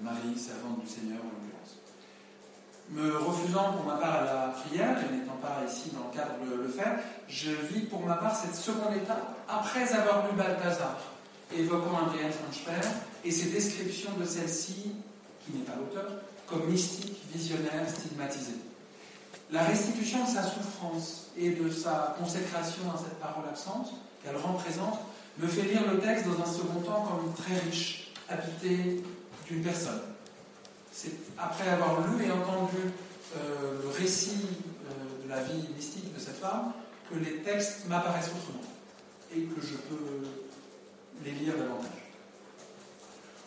Marie, 0.03 0.39
servante 0.39 0.81
du 0.81 0.89
Seigneur. 0.89 1.21
Me 2.93 3.17
refusant 3.19 3.73
pour 3.75 3.87
ma 3.87 3.95
part 3.95 4.17
à 4.17 4.25
la 4.25 4.49
prière, 4.49 4.97
et 4.99 5.15
n'étant 5.15 5.37
pas 5.41 5.59
ici 5.65 5.93
dans 5.93 6.11
le 6.11 6.17
cadre 6.17 6.35
de 6.45 6.61
le 6.61 6.69
faire, 6.69 6.99
je 7.29 7.53
vis 7.73 7.83
pour 7.83 8.05
ma 8.05 8.17
part 8.17 8.35
cette 8.35 8.57
seconde 8.57 8.97
étape 8.97 9.37
après 9.49 9.93
avoir 9.93 10.27
lu 10.27 10.37
Balthazar, 10.37 10.99
évoquant 11.57 12.07
Andréane 12.07 12.33
von 12.33 12.73
et 13.25 13.31
ses 13.31 13.51
descriptions 13.51 14.11
de 14.19 14.25
celle-ci, 14.25 14.97
qui 15.45 15.53
n'est 15.53 15.65
pas 15.65 15.75
l'auteur, 15.79 16.11
comme 16.49 16.69
mystique, 16.69 17.17
visionnaire, 17.33 17.89
stigmatisée. 17.89 18.59
La 19.53 19.63
restitution 19.63 20.25
de 20.25 20.29
sa 20.29 20.43
souffrance 20.43 21.29
et 21.37 21.51
de 21.51 21.71
sa 21.71 22.17
consécration 22.19 22.83
à 22.93 22.99
cette 22.99 23.21
parole 23.21 23.49
absente 23.49 23.93
qu'elle 24.25 24.37
rend 24.37 24.55
présente 24.55 24.99
me 25.39 25.47
fait 25.47 25.63
lire 25.63 25.83
le 25.91 26.01
texte 26.01 26.27
dans 26.27 26.43
un 26.43 26.47
second 26.53 26.81
temps 26.81 27.03
comme 27.03 27.33
très 27.35 27.59
riche, 27.59 28.13
habité 28.29 29.03
d'une 29.49 29.63
personne. 29.63 30.01
C'est 31.03 31.13
après 31.39 31.67
avoir 31.67 32.07
lu 32.07 32.27
et 32.27 32.31
entendu 32.31 32.77
euh, 33.35 33.81
le 33.83 33.89
récit 33.89 34.49
euh, 34.85 35.25
de 35.25 35.31
la 35.31 35.41
vie 35.41 35.67
mystique 35.75 36.13
de 36.15 36.21
cette 36.21 36.37
femme 36.37 36.75
que 37.09 37.19
les 37.19 37.37
textes 37.37 37.89
m'apparaissent 37.89 38.29
autrement 38.29 38.61
et 39.35 39.41
que 39.41 39.67
je 39.67 39.77
peux 39.77 40.27
les 41.25 41.31
lire 41.31 41.55
davantage. 41.57 41.89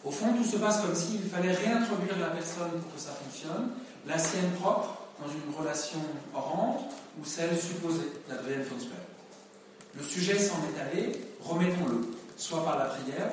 Au 0.03 0.09
fond, 0.09 0.33
tout 0.33 0.43
se 0.43 0.57
passe 0.57 0.81
comme 0.81 0.95
s'il 0.95 1.21
fallait 1.29 1.51
réintroduire 1.51 2.17
la 2.17 2.29
personne 2.29 2.71
pour 2.81 2.95
que 2.95 2.99
ça 2.99 3.11
fonctionne, 3.11 3.69
la 4.07 4.17
sienne 4.17 4.49
propre, 4.59 4.97
dans 5.21 5.31
une 5.31 5.55
relation 5.55 5.99
orante 6.33 6.85
ou 7.21 7.23
celle 7.23 7.55
supposée 7.55 8.13
d'Adrienne 8.27 8.63
Fonsberg. 8.63 8.97
Le 9.95 10.01
sujet 10.01 10.39
s'en 10.39 10.55
est 10.55 10.81
allé, 10.81 11.21
remettons-le, 11.39 12.01
soit 12.35 12.65
par 12.65 12.79
la 12.79 12.85
prière, 12.85 13.29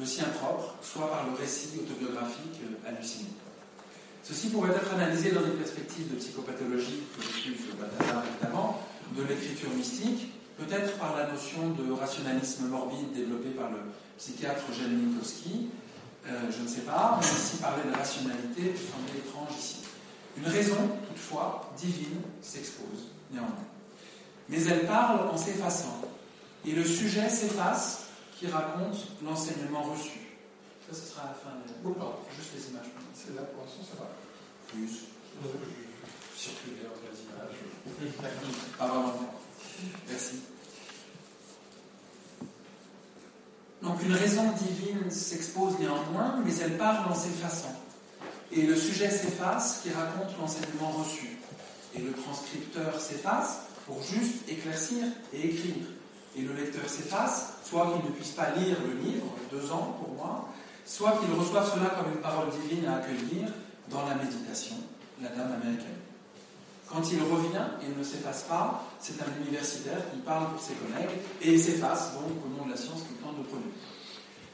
le 0.00 0.06
sien 0.06 0.24
propre, 0.40 0.74
soit 0.82 1.10
par 1.10 1.26
le 1.26 1.36
récit 1.36 1.68
autobiographique 1.78 2.60
halluciné. 2.88 3.28
Ceci 4.22 4.48
pourrait 4.48 4.70
être 4.70 4.94
analysé 4.94 5.30
dans 5.32 5.44
une 5.44 5.56
perspective 5.56 6.10
de 6.10 6.16
psychopathologie 6.16 7.02
que 7.16 7.48
évidemment, 7.50 8.80
de 9.14 9.22
l'écriture 9.24 9.68
mystique, 9.76 10.32
peut-être 10.56 10.96
par 10.96 11.16
la 11.16 11.26
notion 11.30 11.70
de 11.70 11.92
rationalisme 11.92 12.68
morbide 12.68 13.12
développée 13.12 13.50
par 13.50 13.70
le 13.70 13.78
psychiatre 14.18 14.62
Eugène 14.70 14.96
Minkowski, 14.96 15.68
euh, 16.26 16.50
je 16.50 16.62
ne 16.62 16.68
sais 16.68 16.82
pas, 16.82 17.18
mais 17.20 17.26
si 17.26 17.56
parler 17.58 17.82
de 17.90 17.96
rationalité 17.96 18.62
peut 18.62 18.78
sembler 18.78 19.20
étrange 19.20 19.58
ici. 19.58 19.76
Une 20.36 20.46
raison, 20.46 20.76
toutefois, 21.08 21.72
divine, 21.76 22.20
s'expose, 22.40 23.08
néanmoins. 23.32 23.50
Mais 24.48 24.62
elle 24.64 24.86
parle 24.86 25.28
en 25.28 25.36
s'effaçant, 25.36 26.00
et 26.66 26.72
le 26.72 26.84
sujet 26.84 27.28
s'efface 27.28 28.09
qui 28.40 28.46
raconte 28.46 29.06
l'enseignement 29.22 29.82
reçu. 29.82 30.18
Ça, 30.88 30.96
ce 30.96 31.12
sera 31.12 31.24
à 31.24 31.26
la 31.26 31.34
fin. 31.34 31.50
De... 31.50 31.72
Oh, 31.84 31.90
pardon. 31.90 32.14
Juste 32.34 32.52
les 32.56 32.70
images. 32.70 32.86
C'est 33.14 33.36
là 33.36 33.42
pour 33.42 33.64
l'instant, 33.64 33.82
ça 33.82 34.02
va. 34.02 34.10
Plus. 34.66 35.04
Circuler 36.36 36.86
entre 36.86 37.04
les 37.12 37.20
images. 37.20 38.24
Pas 38.78 38.86
vraiment. 38.86 39.34
Merci. 40.08 40.40
Donc 43.82 44.02
une 44.02 44.12
raison 44.12 44.52
divine 44.52 45.10
s'expose 45.10 45.78
néanmoins, 45.78 46.40
mais 46.44 46.54
elle 46.56 46.78
parle 46.78 47.12
en 47.12 47.14
s'effaçant. 47.14 47.78
Et 48.52 48.62
le 48.62 48.74
sujet 48.74 49.10
s'efface 49.10 49.80
qui 49.82 49.90
raconte 49.90 50.36
l'enseignement 50.38 50.90
reçu. 50.90 51.38
Et 51.94 52.00
le 52.00 52.12
transcripteur 52.12 52.98
s'efface 52.98 53.60
pour 53.86 54.02
juste 54.02 54.48
éclaircir 54.48 55.04
et 55.32 55.46
écrire 55.46 55.84
et 56.36 56.42
le 56.42 56.54
lecteur 56.54 56.88
s'efface, 56.88 57.54
soit 57.64 57.92
qu'il 57.92 58.10
ne 58.10 58.14
puisse 58.14 58.30
pas 58.30 58.50
lire 58.50 58.76
le 58.84 59.00
livre, 59.00 59.26
deux 59.50 59.70
ans 59.72 59.96
pour 60.00 60.14
moi, 60.14 60.48
soit 60.84 61.18
qu'il 61.18 61.32
reçoive 61.38 61.70
cela 61.72 61.90
comme 61.90 62.12
une 62.12 62.20
parole 62.20 62.48
divine 62.50 62.86
à 62.86 62.96
accueillir 62.96 63.48
dans 63.88 64.06
la 64.06 64.14
méditation, 64.14 64.76
la 65.22 65.28
dame 65.28 65.52
américaine. 65.52 65.98
Quand 66.88 67.02
il 67.12 67.22
revient, 67.22 67.66
il 67.82 67.96
ne 67.96 68.02
s'efface 68.02 68.42
pas, 68.44 68.84
c'est 68.98 69.20
un 69.22 69.40
universitaire 69.40 70.10
qui 70.10 70.18
parle 70.18 70.50
pour 70.50 70.60
ses 70.60 70.74
collègues 70.74 71.20
et 71.40 71.56
s'efface 71.58 72.14
donc 72.14 72.32
au 72.44 72.58
nom 72.58 72.66
de 72.66 72.70
la 72.72 72.76
science 72.76 73.02
qu'il 73.02 73.16
tente 73.16 73.38
de 73.38 73.44
produire. 73.44 73.72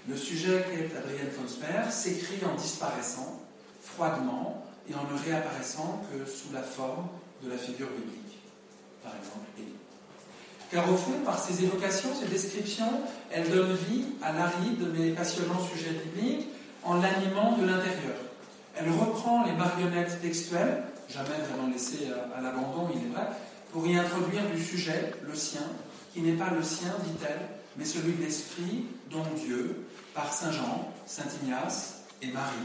Le 0.09 0.16
sujet 0.16 0.64
qu'est 0.71 0.97
Adrienne 0.97 1.30
Fonsper 1.30 1.90
s'écrit 1.90 2.45
en 2.45 2.54
disparaissant, 2.54 3.40
froidement, 3.80 4.66
et 4.88 4.95
en 4.95 5.04
ne 5.12 5.18
réapparaissant 5.18 6.02
que 6.11 6.30
sous 6.30 6.52
la 6.52 6.62
forme 6.62 7.09
de 7.42 7.50
la 7.50 7.56
figure 7.56 7.88
biblique, 7.88 8.38
par 9.02 9.12
exemple 9.16 9.47
Élie. 9.59 9.85
Car 10.70 10.90
au 10.92 10.96
fond, 10.96 11.12
par 11.25 11.38
ses 11.38 11.62
évocations, 11.64 12.08
ses 12.14 12.26
descriptions, 12.26 13.00
elle 13.30 13.49
donne 13.50 13.75
vie 13.88 14.04
à 14.23 14.32
l'aride 14.32 14.85
mais 14.96 15.11
passionnant 15.11 15.61
sujet 15.61 15.90
biblique 15.90 16.49
en 16.82 16.94
l'animant 16.94 17.56
de 17.56 17.66
l'intérieur. 17.66 18.16
Elle 18.75 18.90
reprend 18.90 19.44
les 19.44 19.52
marionnettes 19.52 20.20
textuelles, 20.20 20.82
jamais 21.08 21.28
vraiment 21.49 21.73
laissées 21.73 22.08
à 22.37 22.40
l'abandon, 22.40 22.88
il 22.94 23.06
est 23.06 23.14
vrai, 23.14 23.26
pour 23.73 23.87
y 23.87 23.96
introduire 23.96 24.42
du 24.50 24.62
sujet, 24.62 25.12
le 25.26 25.35
sien, 25.35 25.62
qui 26.12 26.20
n'est 26.20 26.32
pas 26.37 26.50
le 26.50 26.62
sien, 26.62 26.94
dit-elle, 27.04 27.40
mais 27.76 27.85
celui 27.85 28.12
de 28.14 28.23
l'Esprit 28.25 28.87
dont 29.11 29.25
Dieu, 29.37 29.85
par 30.14 30.32
Saint 30.32 30.52
Jean, 30.52 30.92
Saint 31.06 31.28
Ignace 31.42 32.02
et 32.23 32.28
Marie, 32.28 32.56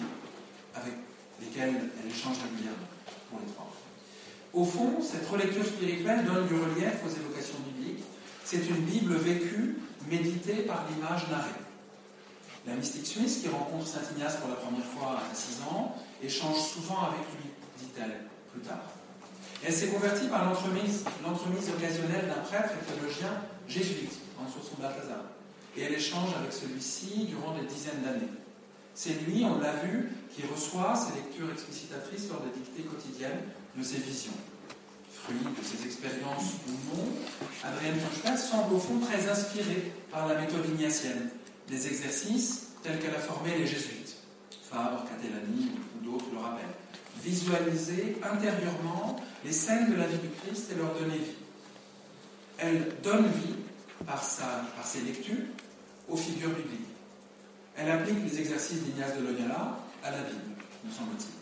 avec 0.76 0.94
lesquels 1.42 1.76
elle 2.00 2.12
échange 2.12 2.38
régulièrement 2.44 2.88
pour 3.30 3.40
les 3.40 3.52
trois. 3.54 3.72
Au 4.54 4.66
fond, 4.66 5.02
cette 5.02 5.28
relecture 5.30 5.66
spirituelle 5.66 6.26
donne 6.26 6.48
du 6.48 6.56
relief 6.56 6.94
aux 7.06 7.10
évocations 7.10 7.58
bibliques. 7.60 7.71
C'est 8.52 8.68
une 8.68 8.82
Bible 8.84 9.16
vécue, 9.16 9.78
méditée 10.10 10.64
par 10.64 10.84
l'image 10.90 11.30
narrée. 11.30 11.56
La 12.68 12.74
mystique 12.74 13.08
suisse, 13.08 13.38
qui 13.38 13.48
rencontre 13.48 13.88
Saint 13.88 14.02
Ignace 14.14 14.36
pour 14.42 14.50
la 14.50 14.56
première 14.56 14.84
fois 14.84 15.22
à 15.22 15.34
6 15.34 15.62
ans, 15.72 15.96
échange 16.22 16.60
souvent 16.60 17.00
avec 17.08 17.22
lui, 17.32 17.50
dit-elle 17.80 18.28
plus 18.52 18.60
tard. 18.60 18.84
Elle 19.64 19.72
s'est 19.72 19.88
convertie 19.88 20.28
par 20.28 20.44
l'entremise 20.50 21.06
occasionnelle 21.70 22.28
d'un 22.28 22.42
prêtre 22.44 22.74
et 22.76 22.94
théologien 22.94 23.32
jésuite, 23.70 24.20
en 24.38 24.46
son 24.50 24.82
Balthazar. 24.82 25.24
Et 25.78 25.84
elle 25.84 25.94
échange 25.94 26.32
avec 26.38 26.52
celui-ci 26.52 27.28
durant 27.30 27.58
des 27.58 27.66
dizaines 27.66 28.02
d'années. 28.04 28.34
C'est 28.94 29.14
lui, 29.26 29.46
on 29.46 29.60
l'a 29.60 29.78
vu, 29.78 30.10
qui 30.36 30.42
reçoit 30.54 30.94
ses 30.94 31.16
lectures 31.16 31.50
explicitatrices 31.54 32.28
lors 32.28 32.42
des 32.42 32.60
dictées 32.60 32.84
quotidiennes 32.84 33.44
de 33.78 33.82
ses 33.82 34.00
visions. 34.00 34.34
De 35.32 35.64
ses 35.64 35.86
expériences 35.86 36.56
ou 36.68 36.72
non, 36.94 37.06
Adrienne 37.64 37.96
Fauchepel 38.00 38.38
semble 38.38 38.76
au 38.76 38.80
fond 38.80 39.00
très 39.00 39.30
inspirée 39.30 39.94
par 40.12 40.28
la 40.28 40.36
méthode 40.36 40.68
ignatienne, 40.68 41.30
des 41.70 41.88
exercices 41.88 42.68
tels 42.84 43.00
qu'elle 43.00 43.16
a 43.16 43.20
formé 43.20 43.58
les 43.58 43.66
jésuites. 43.66 44.18
Fabre, 44.70 45.06
Catellani 45.06 45.72
ou 45.96 46.06
d'autres 46.06 46.26
le 46.34 46.40
rappellent. 46.40 46.66
Visualiser 47.24 48.18
intérieurement 48.22 49.16
les 49.46 49.54
scènes 49.54 49.90
de 49.90 49.96
la 49.96 50.08
vie 50.08 50.18
du 50.18 50.30
Christ 50.44 50.70
et 50.72 50.76
leur 50.76 50.94
donner 50.96 51.18
vie. 51.18 51.32
Elle 52.58 52.90
donne 53.02 53.28
vie 53.28 53.56
par 54.06 54.22
ses 54.24 55.02
lectures 55.02 55.46
aux 56.10 56.18
figures 56.18 56.50
bibliques. 56.50 56.90
Elle 57.78 57.90
applique 57.90 58.22
les 58.30 58.40
exercices 58.40 58.82
d'Ignace 58.82 59.16
de 59.18 59.24
Loyola 59.24 59.80
à 60.04 60.12
la 60.12 60.18
Bible, 60.24 60.42
me 60.84 60.92
semble-t-il. 60.92 61.41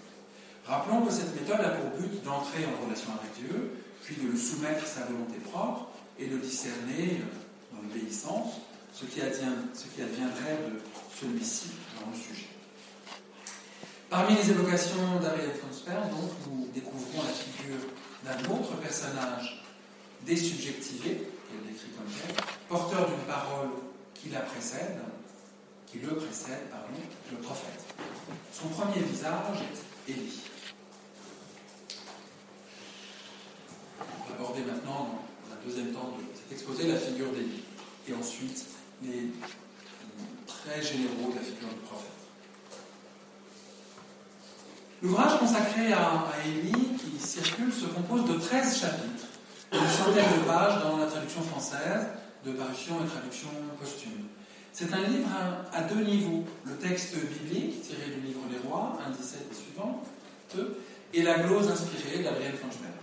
Rappelons 0.69 1.01
que 1.01 1.11
cette 1.11 1.33
méthode 1.33 1.61
a 1.61 1.69
pour 1.69 1.99
but 1.99 2.23
d'entrer 2.23 2.63
en 2.63 2.85
relation 2.85 3.09
avec 3.19 3.33
Dieu, 3.33 3.71
puis 4.03 4.15
de 4.17 4.31
le 4.31 4.37
soumettre 4.37 4.83
à 4.83 4.85
sa 4.85 5.05
volonté 5.05 5.39
propre 5.39 5.89
et 6.19 6.27
de 6.27 6.37
discerner 6.37 7.21
euh, 7.21 7.73
dans 7.73 7.81
l'obéissance 7.81 8.53
ce 8.93 9.05
qui, 9.05 9.19
adviendrait 9.19 10.59
de 10.69 10.79
celui-ci 11.19 11.69
dans 11.99 12.11
le 12.11 12.15
sujet. 12.15 12.49
Parmi 14.11 14.35
les 14.35 14.51
évocations 14.51 15.19
d'Ariel 15.19 15.53
Fonsper, 15.59 15.97
donc, 16.11 16.29
nous 16.45 16.67
découvrons 16.71 17.23
la 17.23 17.33
figure 17.33 17.81
d'un 18.23 18.53
autre 18.53 18.75
personnage 18.77 19.63
désubjectivé, 20.23 21.09
qu'elle 21.09 21.73
décrit 21.73 21.89
comme 21.97 22.13
tel, 22.13 22.35
porteur 22.67 23.07
d'une 23.07 23.25
parole 23.25 23.69
qui 24.13 24.29
la 24.29 24.41
précède, 24.41 24.99
qui 25.87 25.97
le 25.97 26.09
précède, 26.09 26.69
pardon, 26.69 26.99
le 27.31 27.37
prophète. 27.37 27.85
Son 28.53 28.67
premier 28.67 29.01
visage 29.01 29.61
est 30.07 30.11
Élie. 30.11 30.48
On 33.99 34.29
va 34.29 34.35
aborder 34.35 34.61
maintenant, 34.63 35.19
dans 35.45 35.55
un 35.55 35.65
deuxième 35.65 35.93
temps 35.93 36.15
de 36.17 36.23
cet 36.35 36.51
exposé, 36.51 36.87
la 36.87 36.97
figure 36.97 37.31
d'Élie, 37.31 37.63
et 38.07 38.13
ensuite 38.13 38.65
les 39.03 39.31
traits 40.47 40.83
généraux 40.83 41.31
de 41.31 41.35
la 41.35 41.41
figure 41.41 41.69
du 41.69 41.81
prophète. 41.87 42.09
L'ouvrage 45.01 45.39
consacré 45.39 45.93
à, 45.93 46.27
Élie, 46.45 46.97
qui 46.97 47.25
circule, 47.25 47.71
se 47.71 47.85
compose 47.85 48.25
de 48.25 48.33
13 48.37 48.81
chapitres, 48.81 49.25
une 49.71 49.87
centaine 49.87 50.39
de 50.39 50.45
pages 50.45 50.83
dans 50.83 50.97
la 50.97 51.05
traduction 51.05 51.41
française, 51.41 52.07
de 52.45 52.51
parution 52.51 52.95
et 53.03 53.07
traduction 53.07 53.49
posthume. 53.79 54.27
C'est 54.73 54.93
un 54.93 55.01
livre 55.07 55.29
à, 55.73 55.81
deux 55.83 56.03
niveaux. 56.03 56.43
Le 56.65 56.75
texte 56.75 57.15
biblique, 57.15 57.81
tiré 57.81 58.11
du 58.15 58.21
livre 58.21 58.41
des 58.49 58.67
rois, 58.67 58.97
1, 59.07 59.11
17 59.11 59.47
et 59.51 59.55
suivant, 59.55 60.03
et 61.13 61.21
la 61.21 61.39
glose 61.39 61.69
inspirée 61.69 62.23
d'Adrien 62.23 62.51
Franchberg. 62.51 62.98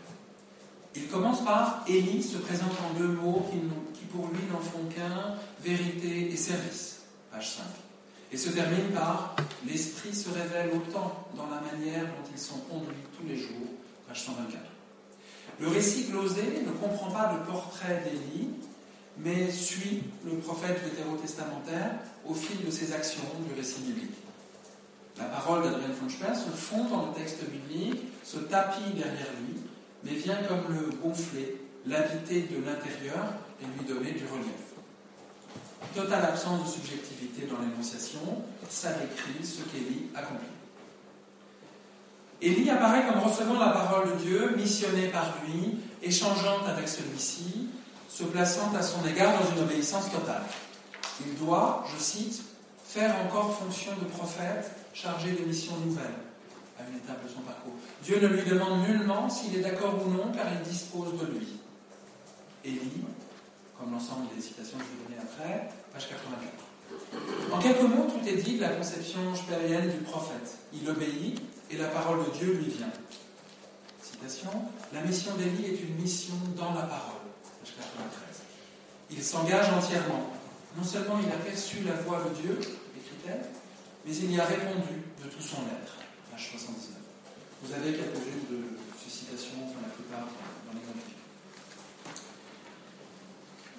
Il 0.96 1.08
commence 1.08 1.44
par 1.44 1.84
Élie 1.86 2.22
se 2.22 2.38
présente 2.38 2.72
en 2.88 2.98
deux 2.98 3.08
mots 3.08 3.46
qui, 3.50 4.04
pour 4.06 4.28
lui 4.28 4.40
n'en 4.50 4.60
font 4.60 4.84
qu'un, 4.94 5.34
vérité 5.60 6.32
et 6.32 6.36
service, 6.36 7.02
page 7.30 7.50
5. 7.50 7.64
Et 8.32 8.36
se 8.36 8.48
termine 8.50 8.90
par 8.94 9.36
L'Esprit 9.66 10.14
se 10.14 10.30
révèle 10.30 10.70
autant 10.74 11.28
dans 11.36 11.48
la 11.48 11.60
manière 11.60 12.04
dont 12.04 12.30
ils 12.32 12.40
sont 12.40 12.58
conduits 12.70 12.94
tous 13.18 13.26
les 13.28 13.36
jours, 13.36 13.68
page 14.08 14.22
124. 14.22 14.58
Le 15.60 15.68
récit 15.68 16.04
glosé 16.04 16.42
ne 16.66 16.72
comprend 16.72 17.10
pas 17.10 17.32
le 17.32 17.50
portrait 17.50 18.02
d'Élie, 18.04 18.50
mais 19.18 19.50
suit 19.50 20.02
le 20.24 20.38
prophète 20.38 20.82
vétérotestamentaire 20.82 21.92
au 22.24 22.34
fil 22.34 22.64
de 22.64 22.70
ses 22.70 22.92
actions 22.92 23.22
du 23.46 23.54
récit 23.54 23.80
biblique. 23.80 24.16
La 25.18 25.24
parole 25.24 25.62
d'Adrien 25.62 25.92
Funchper 25.92 26.34
se 26.34 26.50
fond 26.50 26.84
dans 26.84 27.06
le 27.06 27.14
texte 27.14 27.42
biblique, 27.44 28.02
se 28.22 28.38
tapit 28.38 28.92
derrière 28.94 29.32
lui, 29.40 29.60
mais 30.04 30.12
vient 30.12 30.38
comme 30.48 30.74
le 30.74 30.90
gonfler, 31.02 31.60
l'habiter 31.86 32.42
de 32.42 32.64
l'intérieur 32.64 33.24
et 33.60 33.64
lui 33.64 33.86
donner 33.86 34.12
du 34.12 34.24
relief. 34.26 34.66
Totale 35.94 36.24
absence 36.24 36.64
de 36.64 36.68
subjectivité 36.68 37.46
dans 37.46 37.60
l'énonciation, 37.60 38.42
ça 38.68 38.92
décrit 38.92 39.44
ce 39.44 39.62
qu'Élie 39.62 40.06
accomplit. 40.14 40.46
Élie 42.42 42.68
apparaît 42.68 43.06
comme 43.06 43.20
recevant 43.20 43.58
la 43.58 43.70
parole 43.70 44.10
de 44.12 44.22
Dieu, 44.22 44.54
missionné 44.56 45.08
par 45.08 45.34
lui, 45.44 45.78
échangeant 46.02 46.64
avec 46.66 46.88
celui-ci, 46.88 47.68
se 48.08 48.24
plaçant 48.24 48.74
à 48.74 48.82
son 48.82 49.06
égard 49.06 49.32
dans 49.40 49.56
une 49.56 49.62
obéissance 49.62 50.10
totale. 50.10 50.42
Il 51.24 51.34
doit, 51.36 51.84
je 51.94 52.02
cite, 52.02 52.42
faire 52.84 53.14
encore 53.24 53.58
fonction 53.58 53.92
de 54.00 54.04
prophète 54.04 54.70
chargé 54.92 55.32
de 55.32 55.44
missions 55.44 55.76
nouvelles 55.84 56.25
à 56.78 56.88
une 56.88 56.96
étape 56.96 57.24
de 57.24 57.28
son 57.28 57.40
parcours. 57.40 57.74
Dieu 58.02 58.20
ne 58.20 58.28
lui 58.28 58.42
demande 58.42 58.86
nullement 58.88 59.28
s'il 59.28 59.56
est 59.56 59.62
d'accord 59.62 59.94
ou 60.04 60.10
non, 60.10 60.32
car 60.32 60.46
il 60.52 60.68
dispose 60.68 61.18
de 61.18 61.26
lui. 61.26 61.48
Élie, 62.64 63.04
comme 63.78 63.92
l'ensemble 63.92 64.26
des 64.34 64.42
citations 64.42 64.78
que 64.78 64.84
je 64.84 64.90
vais 64.90 65.16
donner 65.16 65.22
après, 65.22 65.70
page 65.92 66.08
84. 66.08 66.66
En 67.52 67.58
quelques 67.58 67.82
mots, 67.82 68.06
tout 68.06 68.28
est 68.28 68.36
dit 68.36 68.56
de 68.56 68.62
la 68.62 68.70
conception 68.70 69.34
spérienne 69.34 69.90
du 69.90 69.98
prophète. 69.98 70.58
Il 70.72 70.88
obéit 70.88 71.40
et 71.70 71.76
la 71.76 71.88
parole 71.88 72.24
de 72.26 72.30
Dieu 72.38 72.54
lui 72.54 72.70
vient. 72.70 72.90
Citation 74.02 74.50
La 74.92 75.02
mission 75.02 75.34
d'Élie 75.36 75.74
est 75.74 75.82
une 75.82 75.96
mission 75.96 76.34
dans 76.56 76.74
la 76.74 76.82
parole. 76.82 77.22
Page 77.60 77.74
93. 77.76 78.42
Il 79.10 79.22
s'engage 79.22 79.70
entièrement. 79.72 80.30
Non 80.76 80.84
seulement 80.84 81.18
il 81.24 81.32
a 81.32 81.36
perçu 81.36 81.78
la 81.84 81.94
voix 82.02 82.22
de 82.28 82.42
Dieu, 82.42 82.58
écrit-elle, 82.60 83.46
mais 84.04 84.14
il 84.14 84.34
y 84.34 84.40
a 84.40 84.44
répondu 84.44 85.02
de 85.24 85.28
tout 85.30 85.40
son 85.40 85.62
être. 85.62 85.95
Page 86.36 86.50
79. 86.52 87.00
Vous 87.62 87.72
avez 87.72 87.92
quelques-unes 87.96 88.44
de 88.50 88.60
ces 89.02 89.08
citations, 89.10 89.56
la 89.80 89.88
plupart 89.88 90.28
dans 90.66 90.74
les 90.74 90.84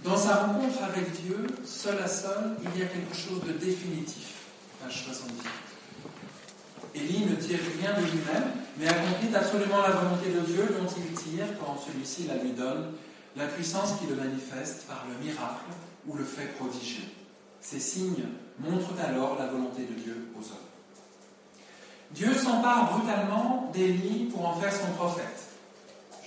Dans 0.04 0.17
sa 0.17 0.46
rencontre 0.46 0.82
avec 0.82 1.12
Dieu, 1.22 1.46
seul 1.63 2.00
à 2.02 2.08
seul, 2.08 2.58
il 2.63 2.80
y 2.80 2.84
a 2.84 2.88
quelque 2.88 3.15
chose 3.15 3.43
de 3.46 3.54
définitif. 3.54 4.48
Page 4.82 5.04
78. 5.04 5.48
Élie 6.96 7.26
ne 7.28 7.36
tire 7.36 7.60
rien 7.80 7.93
de 7.93 8.06
lui-même, 8.06 8.50
mais 8.80 8.88
accomplit 8.88 9.36
absolument 9.36 9.84
la 9.84 9.91
volonté 9.91 10.32
de 10.32 10.39
Dieu 10.39 10.65
dont 10.80 10.89
il 10.98 11.13
tire, 11.13 11.46
quand 11.60 11.78
celui-ci 11.78 12.26
la 12.26 12.38
lui 12.38 12.54
donne, 12.54 12.93
la 13.36 13.46
puissance 13.46 14.00
qui 14.00 14.08
le 14.08 14.15
manifeste 14.15 14.88
par 14.88 15.06
le 15.08 15.24
miracle 15.24 15.70
ou 16.08 16.15
le 16.15 16.24
fait 16.24 16.58
prodigieux. 16.58 17.06
Ces 17.62 17.80
signes 17.80 18.26
montrent 18.58 19.00
alors 19.00 19.38
la 19.38 19.46
volonté 19.46 19.84
de 19.84 19.93
Dieu 19.93 20.30
aux 20.36 20.41
hommes. 20.41 20.66
Dieu 22.12 22.34
s'empare 22.34 22.91
brutalement 22.93 23.70
d'Élie 23.74 24.30
pour 24.32 24.48
en 24.48 24.60
faire 24.60 24.74
son 24.74 24.91
prophète. 24.93 25.43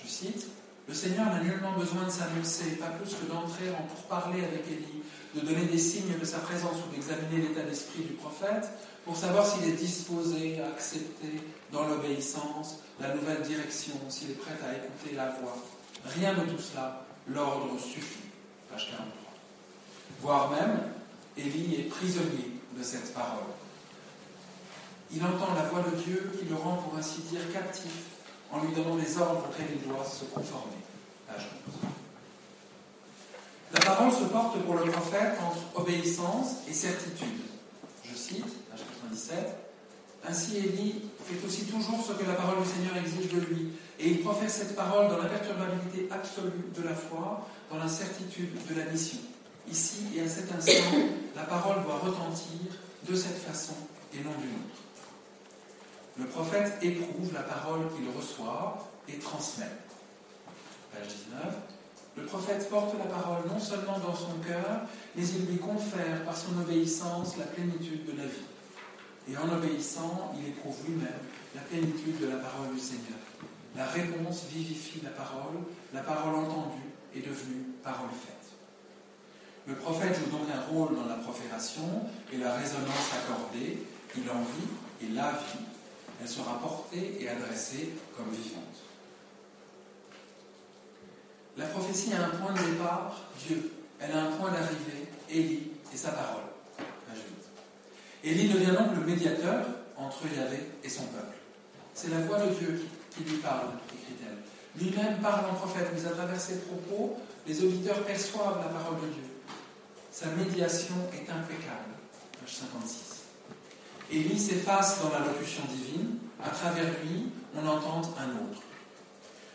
Je 0.02 0.08
cite, 0.08 0.46
Le 0.88 0.94
Seigneur 0.94 1.26
n'a 1.26 1.40
nullement 1.40 1.72
besoin 1.72 2.04
de 2.04 2.10
s'annoncer, 2.10 2.76
pas 2.76 2.88
plus 2.88 3.14
que 3.14 3.32
d'entrer 3.32 3.70
en 3.70 3.82
pourparler 3.84 4.44
avec 4.44 4.66
Élie, 4.66 5.02
de 5.34 5.40
donner 5.40 5.66
des 5.66 5.78
signes 5.78 6.18
de 6.18 6.24
sa 6.24 6.38
présence 6.38 6.76
ou 6.84 6.94
d'examiner 6.94 7.48
l'état 7.48 7.62
d'esprit 7.62 8.02
du 8.02 8.14
prophète 8.14 8.68
pour 9.04 9.16
savoir 9.16 9.46
s'il 9.46 9.68
est 9.68 9.76
disposé 9.76 10.60
à 10.60 10.66
accepter 10.66 11.40
dans 11.72 11.86
l'obéissance 11.86 12.80
la 13.00 13.14
nouvelle 13.14 13.42
direction, 13.42 13.94
s'il 14.08 14.32
est 14.32 14.34
prêt 14.34 14.58
à 14.68 14.74
écouter 14.74 15.14
la 15.16 15.30
voix. 15.30 15.56
Rien 16.04 16.34
de 16.34 16.40
tout 16.40 16.60
cela, 16.60 17.04
l'ordre 17.28 17.78
suffit. 17.78 18.24
Page 18.70 18.90
43. 18.90 19.06
Voire 20.20 20.50
même, 20.50 20.80
Élie 21.36 21.76
est 21.80 21.88
prisonnier 21.88 22.50
de 22.76 22.82
cette 22.82 23.14
parole. 23.14 23.44
Il 25.12 25.24
entend 25.24 25.54
la 25.54 25.62
voix 25.62 25.82
de 25.90 25.96
Dieu 25.96 26.32
qui 26.38 26.46
le 26.48 26.54
rend, 26.54 26.76
pour 26.76 26.96
ainsi 26.98 27.20
dire, 27.22 27.40
captif 27.52 27.92
en 28.52 28.60
lui 28.60 28.72
donnant 28.74 28.96
des 28.96 29.18
ordres 29.18 29.46
auxquels 29.48 29.66
il 29.74 29.88
doit 29.88 30.04
se 30.04 30.24
conformer. 30.24 30.78
Page 31.26 31.48
11. 31.82 31.90
La 33.72 33.80
parole 33.80 34.12
se 34.12 34.24
porte 34.24 34.58
pour 34.62 34.74
le 34.74 34.90
prophète 34.90 35.34
entre 35.40 35.80
obéissance 35.80 36.56
et 36.68 36.72
certitude. 36.72 37.42
Je 38.04 38.16
cite, 38.16 38.68
page 38.70 38.80
97, 39.02 39.56
Ainsi 40.28 40.58
Élie 40.58 41.02
fait 41.24 41.46
aussi 41.46 41.64
toujours 41.64 42.04
ce 42.04 42.12
que 42.12 42.26
la 42.26 42.34
parole 42.34 42.62
du 42.62 42.68
Seigneur 42.68 42.96
exige 42.96 43.32
de 43.32 43.40
lui, 43.40 43.72
et 43.98 44.08
il 44.08 44.20
professe 44.20 44.54
cette 44.54 44.76
parole 44.76 45.08
dans 45.08 45.18
l'imperturbabilité 45.18 46.08
absolue 46.10 46.70
de 46.76 46.82
la 46.82 46.94
foi, 46.94 47.46
dans 47.70 47.78
la 47.78 47.88
certitude 47.88 48.50
de 48.68 48.74
la 48.74 48.84
mission. 48.86 49.18
Ici 49.70 50.06
et 50.16 50.22
à 50.22 50.28
cet 50.28 50.52
instant, 50.52 50.96
la 51.36 51.42
parole 51.42 51.82
doit 51.84 51.98
retentir 51.98 52.58
de 53.08 53.14
cette 53.14 53.38
façon 53.38 53.74
et 54.12 54.18
non 54.18 54.32
d'une 54.38 54.50
autre. 54.50 54.79
Le 56.20 56.26
prophète 56.26 56.74
éprouve 56.82 57.32
la 57.32 57.40
parole 57.40 57.80
qu'il 57.96 58.06
reçoit 58.14 58.86
et 59.08 59.14
transmet. 59.14 59.70
Page 60.92 61.06
19. 61.06 61.56
Le 62.18 62.24
prophète 62.24 62.68
porte 62.68 62.94
la 62.98 63.06
parole 63.06 63.48
non 63.48 63.58
seulement 63.58 63.98
dans 63.98 64.14
son 64.14 64.34
cœur, 64.46 64.82
mais 65.16 65.26
il 65.26 65.46
lui 65.46 65.56
confère 65.56 66.22
par 66.26 66.36
son 66.36 66.60
obéissance 66.60 67.38
la 67.38 67.46
plénitude 67.46 68.04
de 68.04 68.18
la 68.18 68.26
vie. 68.26 69.32
Et 69.32 69.36
en 69.38 69.50
obéissant, 69.56 70.34
il 70.38 70.48
éprouve 70.48 70.76
lui-même 70.86 71.08
la 71.54 71.62
plénitude 71.62 72.20
de 72.20 72.26
la 72.26 72.36
parole 72.36 72.74
du 72.74 72.80
Seigneur. 72.80 73.18
La 73.74 73.86
réponse 73.86 74.44
vivifie 74.52 75.00
la 75.02 75.10
parole, 75.10 75.56
la 75.94 76.00
parole 76.00 76.34
entendue 76.34 76.90
est 77.14 77.20
devenue 77.20 77.64
parole 77.82 78.10
faite. 78.10 78.52
Le 79.66 79.74
prophète 79.74 80.18
joue 80.18 80.36
donc 80.36 80.48
un 80.52 80.70
rôle 80.70 80.96
dans 80.96 81.06
la 81.06 81.14
profération 81.14 82.04
et 82.30 82.36
la 82.36 82.56
résonance 82.56 83.10
accordée. 83.24 83.86
Il 84.16 84.28
en 84.28 84.42
vit 84.42 85.06
et 85.06 85.14
la 85.14 85.30
vie. 85.30 85.64
Elle 86.20 86.28
sera 86.28 86.58
portée 86.58 87.18
et 87.20 87.28
adressée 87.28 87.90
comme 88.16 88.30
vivante. 88.30 88.62
La 91.56 91.66
prophétie 91.66 92.12
a 92.14 92.26
un 92.26 92.30
point 92.30 92.52
de 92.52 92.70
départ, 92.70 93.22
Dieu. 93.46 93.72
Elle 93.98 94.12
a 94.12 94.24
un 94.24 94.30
point 94.32 94.50
d'arrivée, 94.50 95.08
Élie 95.28 95.72
et 95.92 95.96
sa 95.96 96.10
parole. 96.10 96.42
Élie 98.22 98.48
devient 98.48 98.76
donc 98.78 98.94
le 98.96 99.04
médiateur 99.04 99.66
entre 99.96 100.24
Yahvé 100.34 100.58
et 100.84 100.88
son 100.88 101.04
peuple. 101.04 101.36
C'est 101.94 102.10
la 102.10 102.20
voix 102.20 102.38
de 102.38 102.54
Dieu 102.54 102.86
qui, 103.10 103.24
lui 103.24 103.38
parle, 103.38 103.68
écrit-elle. 103.88 104.82
Lui-même 104.82 105.18
parle 105.20 105.50
en 105.50 105.54
prophète, 105.54 105.88
mais 105.94 106.06
à 106.06 106.10
travers 106.10 106.40
ses 106.40 106.58
propos, 106.60 107.18
les 107.46 107.62
auditeurs 107.62 108.02
perçoivent 108.04 108.58
la 108.58 108.68
parole 108.68 109.00
de 109.00 109.06
Dieu. 109.06 109.24
Sa 110.12 110.26
médiation 110.26 110.94
est 111.12 111.30
impeccable. 111.30 111.94
Page 112.40 112.54
56. 112.54 113.09
Élie 114.10 114.38
s'efface 114.38 115.02
dans 115.02 115.10
la 115.10 115.24
locution 115.26 115.62
divine. 115.70 116.18
À 116.42 116.50
travers 116.50 116.86
lui, 117.02 117.26
on 117.54 117.66
entend 117.66 118.02
un 118.18 118.30
autre. 118.30 118.62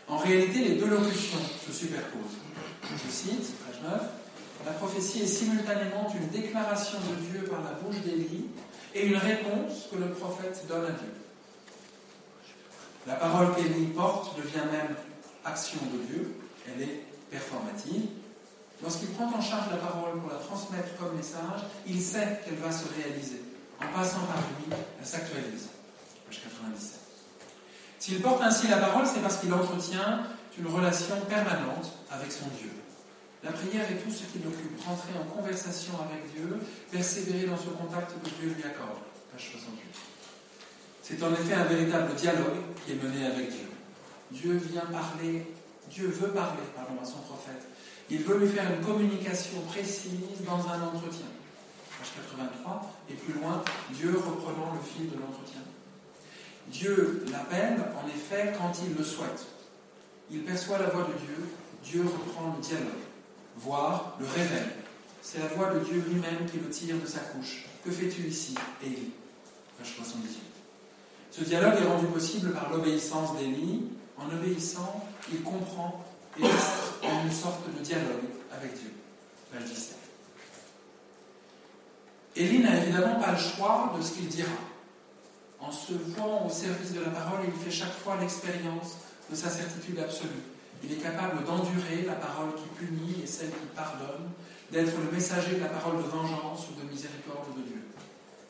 En 0.08 0.18
réalité, 0.18 0.60
les 0.60 0.74
deux 0.76 0.86
locutions 0.86 1.38
se 1.66 1.72
superposent. 1.72 2.38
Je 2.92 3.10
cite, 3.10 3.54
page 3.66 3.82
9, 3.82 4.00
La 4.64 4.72
prophétie 4.72 5.22
est 5.22 5.26
simultanément 5.26 6.12
une 6.14 6.28
déclaration 6.28 6.98
de 6.98 7.26
Dieu 7.26 7.48
par 7.48 7.62
la 7.62 7.72
bouche 7.72 8.00
d'Élie 8.02 8.46
et 8.94 9.06
une 9.06 9.16
réponse 9.16 9.88
que 9.90 9.96
le 9.96 10.10
prophète 10.10 10.64
donne 10.68 10.84
à 10.86 10.90
Dieu. 10.90 11.12
La 13.06 13.14
parole 13.14 13.54
qu'Élie 13.54 13.86
porte 13.86 14.36
devient 14.36 14.66
même 14.72 14.96
action 15.44 15.80
de 15.92 16.12
Dieu, 16.12 16.36
elle 16.66 16.82
est 16.82 17.04
performative. 17.30 18.08
Lorsqu'il 18.82 19.08
prend 19.08 19.26
en 19.26 19.40
charge 19.40 19.70
la 19.70 19.76
parole 19.76 20.20
pour 20.20 20.30
la 20.30 20.38
transmettre 20.38 20.96
comme 20.98 21.16
message, 21.16 21.60
il 21.86 22.00
sait 22.00 22.40
qu'elle 22.44 22.56
va 22.56 22.70
se 22.70 22.84
réaliser. 22.94 23.42
En 23.80 23.98
passant 23.98 24.20
par 24.20 24.38
lui, 24.38 24.76
elle 24.98 25.06
s'actualise. 25.06 25.68
Page 26.26 26.42
97. 26.42 27.00
S'il 27.98 28.20
porte 28.22 28.42
ainsi 28.42 28.68
la 28.68 28.78
parole, 28.78 29.06
c'est 29.06 29.20
parce 29.20 29.38
qu'il 29.38 29.52
entretient 29.52 30.22
une 30.58 30.66
relation 30.66 31.16
permanente 31.28 31.92
avec 32.10 32.32
son 32.32 32.46
Dieu. 32.58 32.70
La 33.44 33.52
prière 33.52 33.84
est 33.90 34.02
tout 34.02 34.10
ce 34.10 34.24
qui 34.24 34.38
l'occupe, 34.42 34.80
rentrer 34.84 35.12
en 35.20 35.24
conversation 35.24 35.92
avec 36.00 36.32
Dieu, 36.34 36.58
persévérer 36.90 37.46
dans 37.46 37.56
ce 37.56 37.68
contact 37.68 38.12
que 38.22 38.30
Dieu 38.40 38.54
lui 38.56 38.64
accorde. 38.64 38.98
Page 39.30 39.50
68. 39.52 39.80
C'est 41.02 41.22
en 41.22 41.32
effet 41.32 41.54
un 41.54 41.64
véritable 41.64 42.14
dialogue 42.14 42.58
qui 42.84 42.92
est 42.92 43.02
mené 43.02 43.26
avec 43.26 43.50
Dieu. 43.50 43.68
Dieu 44.32 44.54
vient 44.54 44.86
parler, 44.86 45.46
Dieu 45.88 46.08
veut 46.08 46.30
parler 46.30 46.62
pardon, 46.74 47.00
à 47.00 47.04
son 47.04 47.18
prophète. 47.18 47.68
Il 48.10 48.18
veut 48.18 48.38
lui 48.38 48.48
faire 48.48 48.64
une 48.72 48.84
communication 48.84 49.60
précise 49.68 50.42
dans 50.44 50.66
un 50.68 50.82
entretien. 50.82 51.26
Page 53.26 53.32
83. 53.32 53.32
Et 53.32 53.32
plus 53.32 53.40
loin, 53.40 53.64
Dieu 53.92 54.10
reprenant 54.16 54.74
le 54.74 54.80
fil 54.80 55.10
de 55.10 55.16
l'entretien. 55.16 55.60
Dieu 56.68 57.24
l'appelle, 57.30 57.78
en 58.02 58.08
effet, 58.08 58.52
quand 58.58 58.72
il 58.84 58.96
le 58.96 59.04
souhaite. 59.04 59.46
Il 60.30 60.42
perçoit 60.42 60.78
la 60.78 60.88
voix 60.88 61.04
de 61.04 61.12
Dieu, 61.18 61.36
Dieu 61.84 62.02
reprend 62.02 62.54
le 62.56 62.62
dialogue, 62.62 62.86
voire 63.56 64.16
le 64.18 64.26
révèle. 64.26 64.72
C'est 65.22 65.38
la 65.38 65.46
voix 65.46 65.72
de 65.72 65.80
Dieu 65.80 66.04
lui-même 66.08 66.46
qui 66.50 66.58
le 66.58 66.68
tire 66.68 66.96
de 67.00 67.06
sa 67.06 67.20
couche. 67.20 67.66
Que 67.84 67.90
fais-tu 67.90 68.22
ici, 68.22 68.54
Élie? 68.82 69.12
Page 69.78 69.94
78. 69.96 70.40
Ce 71.30 71.44
dialogue 71.44 71.74
est 71.80 71.86
rendu 71.86 72.06
possible 72.06 72.52
par 72.52 72.70
l'obéissance 72.70 73.36
d'Élie. 73.36 73.82
En 74.18 74.34
obéissant, 74.34 75.04
il 75.30 75.42
comprend 75.42 76.04
et 76.38 76.42
reste 76.42 77.04
en 77.04 77.24
une 77.24 77.32
sorte 77.32 77.62
de 77.76 77.82
dialogue 77.82 78.24
avec 78.50 78.72
Dieu. 78.74 78.90
Page 79.52 79.68
17. 79.68 80.05
Élie 82.36 82.58
n'a 82.58 82.76
évidemment 82.76 83.18
pas 83.18 83.32
le 83.32 83.38
choix 83.38 83.94
de 83.96 84.02
ce 84.02 84.12
qu'il 84.12 84.28
dira. 84.28 84.50
En 85.58 85.72
se 85.72 85.94
voant 85.94 86.46
au 86.46 86.50
service 86.50 86.92
de 86.92 87.00
la 87.00 87.08
parole, 87.08 87.40
il 87.46 87.64
fait 87.64 87.70
chaque 87.70 87.94
fois 87.94 88.18
l'expérience 88.20 88.98
de 89.30 89.34
sa 89.34 89.48
certitude 89.48 89.98
absolue. 89.98 90.44
Il 90.84 90.92
est 90.92 90.96
capable 90.96 91.44
d'endurer 91.44 92.04
la 92.06 92.12
parole 92.12 92.54
qui 92.54 92.68
punit 92.76 93.22
et 93.24 93.26
celle 93.26 93.48
qui 93.48 93.66
pardonne, 93.74 94.28
d'être 94.70 94.92
le 94.98 95.10
messager 95.10 95.56
de 95.56 95.60
la 95.60 95.70
parole 95.70 95.96
de 95.96 96.08
vengeance 96.08 96.66
ou 96.68 96.80
de 96.80 96.90
miséricorde 96.90 97.56
de 97.56 97.62
Dieu. 97.62 97.82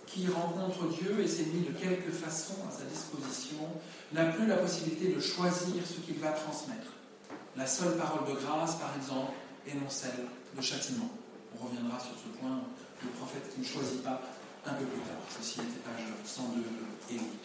Qui 0.07 0.27
rencontre 0.29 0.89
Dieu 0.89 1.21
et 1.23 1.29
s'est 1.29 1.47
mis 1.55 1.61
de 1.61 1.73
quelque 1.73 2.11
façon 2.11 2.55
à 2.69 2.73
sa 2.73 2.85
disposition 2.85 3.69
n'a 4.13 4.25
plus 4.25 4.47
la 4.47 4.57
possibilité 4.57 5.15
de 5.15 5.21
choisir 5.21 5.87
ce 5.87 6.01
qu'il 6.01 6.19
va 6.19 6.33
transmettre. 6.33 6.91
La 7.57 7.67
seule 7.67 7.97
parole 7.97 8.27
de 8.27 8.41
grâce, 8.41 8.75
par 8.77 8.97
exemple, 8.97 9.33
et 9.67 9.75
non 9.75 9.89
celle 9.89 10.27
de 10.57 10.63
châtiment. 10.63 11.11
On 11.55 11.67
reviendra 11.67 11.99
sur 12.01 12.13
ce 12.13 12.39
point, 12.39 12.61
le 13.03 13.11
prophète 13.11 13.53
qui 13.55 13.61
ne 13.61 13.65
choisit 13.65 14.03
pas 14.03 14.21
un 14.67 14.75
peu 14.75 14.85
plus 14.85 15.01
tard. 15.01 15.21
Ceci 15.39 15.61
était 15.61 15.81
page 15.85 16.05
102 16.25 16.61
de 16.61 17.15
Élie. 17.15 17.39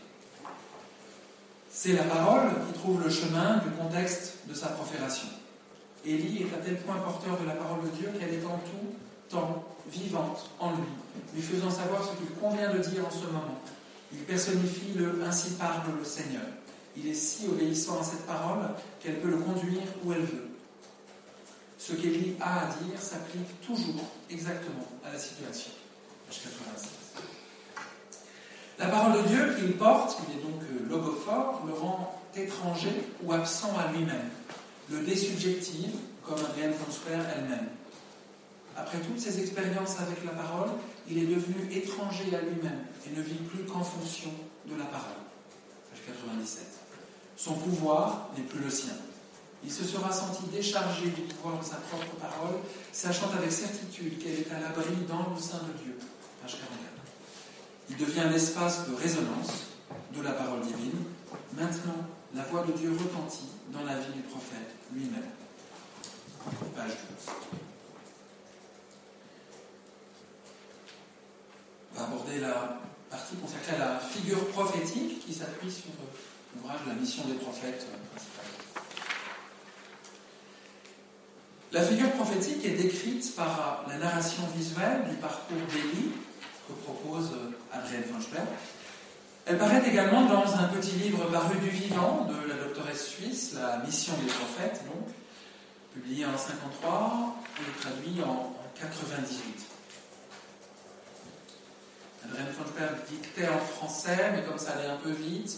C'est 1.69 1.93
la 1.93 2.03
parole 2.03 2.49
qui 2.67 2.79
trouve 2.79 3.03
le 3.03 3.09
chemin 3.09 3.57
du 3.57 3.71
contexte 3.71 4.37
de 4.47 4.53
sa 4.53 4.67
profération. 4.69 5.27
Élie 6.05 6.43
est 6.43 6.53
à 6.53 6.57
tel 6.57 6.77
point 6.81 6.95
porteur 6.95 7.39
de 7.39 7.45
la 7.45 7.53
parole 7.53 7.83
de 7.83 7.95
Dieu 7.95 8.09
qu'elle 8.19 8.33
est 8.33 8.45
en 8.45 8.57
tout 8.59 8.95
temps 9.29 9.63
vivante 9.89 10.49
en 10.59 10.71
lui, 10.71 10.83
lui 11.33 11.41
faisant 11.41 11.69
savoir 11.69 12.03
ce 12.03 12.17
qu'il 12.17 12.35
convient 12.35 12.73
de 12.73 12.79
dire 12.79 13.05
en 13.05 13.11
ce 13.11 13.25
moment. 13.25 13.61
Il 14.11 14.19
personnifie 14.19 14.93
le 14.95 15.23
Ainsi 15.25 15.51
parle 15.51 15.83
le 15.97 16.03
Seigneur. 16.03 16.43
Il 16.97 17.07
est 17.07 17.13
si 17.13 17.47
obéissant 17.47 18.01
à 18.01 18.03
cette 18.03 18.25
parole 18.25 18.59
qu'elle 18.99 19.19
peut 19.19 19.29
le 19.29 19.37
conduire 19.37 19.83
où 20.03 20.11
elle 20.11 20.21
veut. 20.21 20.50
Ce 21.81 21.93
qu'Élie 21.93 22.35
a 22.39 22.61
à 22.61 22.65
dire 22.67 23.01
s'applique 23.01 23.59
toujours 23.65 24.05
exactement 24.29 24.85
à 25.03 25.13
la 25.13 25.17
situation. 25.17 25.71
Page 26.27 26.41
86. 26.43 26.89
La 28.77 28.85
parole 28.85 29.23
de 29.23 29.27
Dieu 29.27 29.55
qu'il 29.57 29.75
porte, 29.77 30.15
il 30.27 30.37
est 30.37 30.43
donc 30.43 30.61
euh, 30.61 30.87
logophore, 30.87 31.63
le 31.65 31.73
rend 31.73 32.21
étranger 32.35 32.93
ou 33.23 33.33
absent 33.33 33.73
à 33.79 33.91
lui-même, 33.91 34.29
le 34.91 34.99
désubjective, 34.99 35.95
comme 36.23 36.37
Adrienne 36.45 36.73
Fonsper 36.73 37.17
elle-même. 37.35 37.69
Après 38.77 38.99
toutes 38.99 39.19
ses 39.19 39.39
expériences 39.39 39.99
avec 39.99 40.23
la 40.23 40.33
parole, 40.33 40.69
il 41.09 41.17
est 41.17 41.25
devenu 41.25 41.67
étranger 41.71 42.25
à 42.35 42.41
lui-même 42.41 42.85
et 43.07 43.17
ne 43.17 43.23
vit 43.23 43.43
plus 43.49 43.63
qu'en 43.63 43.83
fonction 43.83 44.29
de 44.67 44.77
la 44.77 44.85
parole. 44.85 45.17
Page 45.89 46.15
97. 46.15 46.61
Son 47.37 47.55
pouvoir 47.55 48.29
n'est 48.37 48.43
plus 48.43 48.63
le 48.63 48.69
sien. 48.69 48.93
Il 49.63 49.71
se 49.71 49.83
sera 49.83 50.11
senti 50.11 50.43
déchargé 50.51 51.09
du 51.09 51.21
pouvoir 51.21 51.59
de 51.59 51.65
sa 51.65 51.75
propre 51.75 52.15
parole, 52.19 52.59
sachant 52.91 53.29
avec 53.37 53.51
certitude 53.51 54.17
qu'elle 54.17 54.39
est 54.39 54.51
à 54.51 54.59
l'abri 54.59 54.95
dans 55.07 55.33
le 55.33 55.39
sein 55.39 55.59
de 55.59 55.83
Dieu. 55.83 55.97
Page 56.41 56.53
44. 56.53 56.91
Il 57.89 57.97
devient 57.97 58.31
l'espace 58.31 58.87
de 58.89 58.95
résonance 58.95 59.67
de 60.15 60.21
la 60.21 60.31
parole 60.31 60.61
divine. 60.61 61.03
Maintenant, 61.53 62.07
la 62.33 62.43
voix 62.43 62.63
de 62.65 62.71
Dieu 62.71 62.91
retentit 62.91 63.49
dans 63.71 63.83
la 63.83 63.97
vie 63.99 64.13
du 64.13 64.21
prophète 64.21 64.75
lui-même. 64.93 65.29
Page 66.75 66.91
12. 66.91 67.35
On 71.93 71.99
va 71.99 72.05
aborder 72.05 72.39
la 72.39 72.79
partie 73.09 73.35
consacrée 73.35 73.75
à 73.75 73.79
la 73.79 73.99
figure 73.99 74.47
prophétique 74.47 75.23
qui 75.25 75.33
s'appuie 75.33 75.71
sur 75.71 75.91
l'ouvrage 76.55 76.79
La 76.87 76.93
mission 76.93 77.25
des 77.25 77.35
prophètes 77.35 77.85
La 81.73 81.81
figure 81.83 82.11
prophétique 82.11 82.65
est 82.65 82.75
décrite 82.75 83.33
par 83.33 83.85
la 83.87 83.95
narration 83.95 84.43
visuelle 84.57 85.05
du 85.09 85.15
parcours 85.15 85.55
d'Élie 85.71 86.11
que 86.67 86.73
propose 86.83 87.31
Adrienne 87.71 88.03
Funchberg. 88.03 88.47
Elle 89.45 89.57
paraît 89.57 89.81
également 89.87 90.25
dans 90.25 90.53
un 90.53 90.67
petit 90.67 90.91
livre 90.91 91.23
paru 91.31 91.57
du 91.59 91.69
vivant 91.69 92.27
de 92.29 92.49
la 92.49 92.55
doctoresse 92.55 93.07
suisse, 93.07 93.53
La 93.53 93.77
mission 93.85 94.13
des 94.21 94.27
prophètes, 94.27 94.81
donc, 94.85 95.15
publié 95.93 96.25
en 96.25 96.35
1953 96.35 97.35
et 97.59 97.81
traduit 97.81 98.21
en 98.21 98.51
1998. 98.75 99.65
Adrienne 102.25 102.53
Funchberg 102.53 102.95
dictait 103.09 103.47
en 103.47 103.59
français, 103.59 104.31
mais 104.35 104.43
comme 104.43 104.59
ça 104.59 104.71
allait 104.73 104.89
un 104.89 104.97
peu 104.97 105.11
vite, 105.11 105.57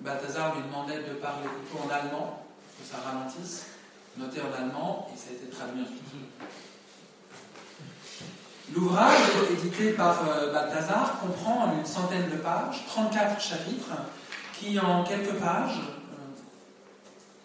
Balthazar 0.00 0.56
lui 0.56 0.62
demandait 0.62 1.02
de 1.02 1.12
parler 1.20 1.48
plutôt 1.48 1.84
en 1.84 1.90
allemand, 1.90 2.46
que 2.78 2.90
ça 2.90 3.02
ralentisse, 3.04 3.66
noté 4.20 4.40
en 4.40 4.52
allemand, 4.52 5.08
et 5.12 5.16
ça 5.16 5.30
a 5.30 5.32
été 5.32 5.46
traduit 5.46 5.82
ensuite. 5.82 6.00
L'ouvrage, 8.74 9.18
édité 9.50 9.92
par 9.92 10.20
euh, 10.28 10.52
Balthazar, 10.52 11.18
comprend 11.20 11.64
en 11.64 11.78
une 11.78 11.86
centaine 11.86 12.30
de 12.30 12.36
pages, 12.36 12.84
34 12.86 13.40
chapitres, 13.40 13.90
qui 14.58 14.78
en 14.78 15.02
quelques 15.02 15.34
pages, 15.34 15.80
euh, 15.80 16.16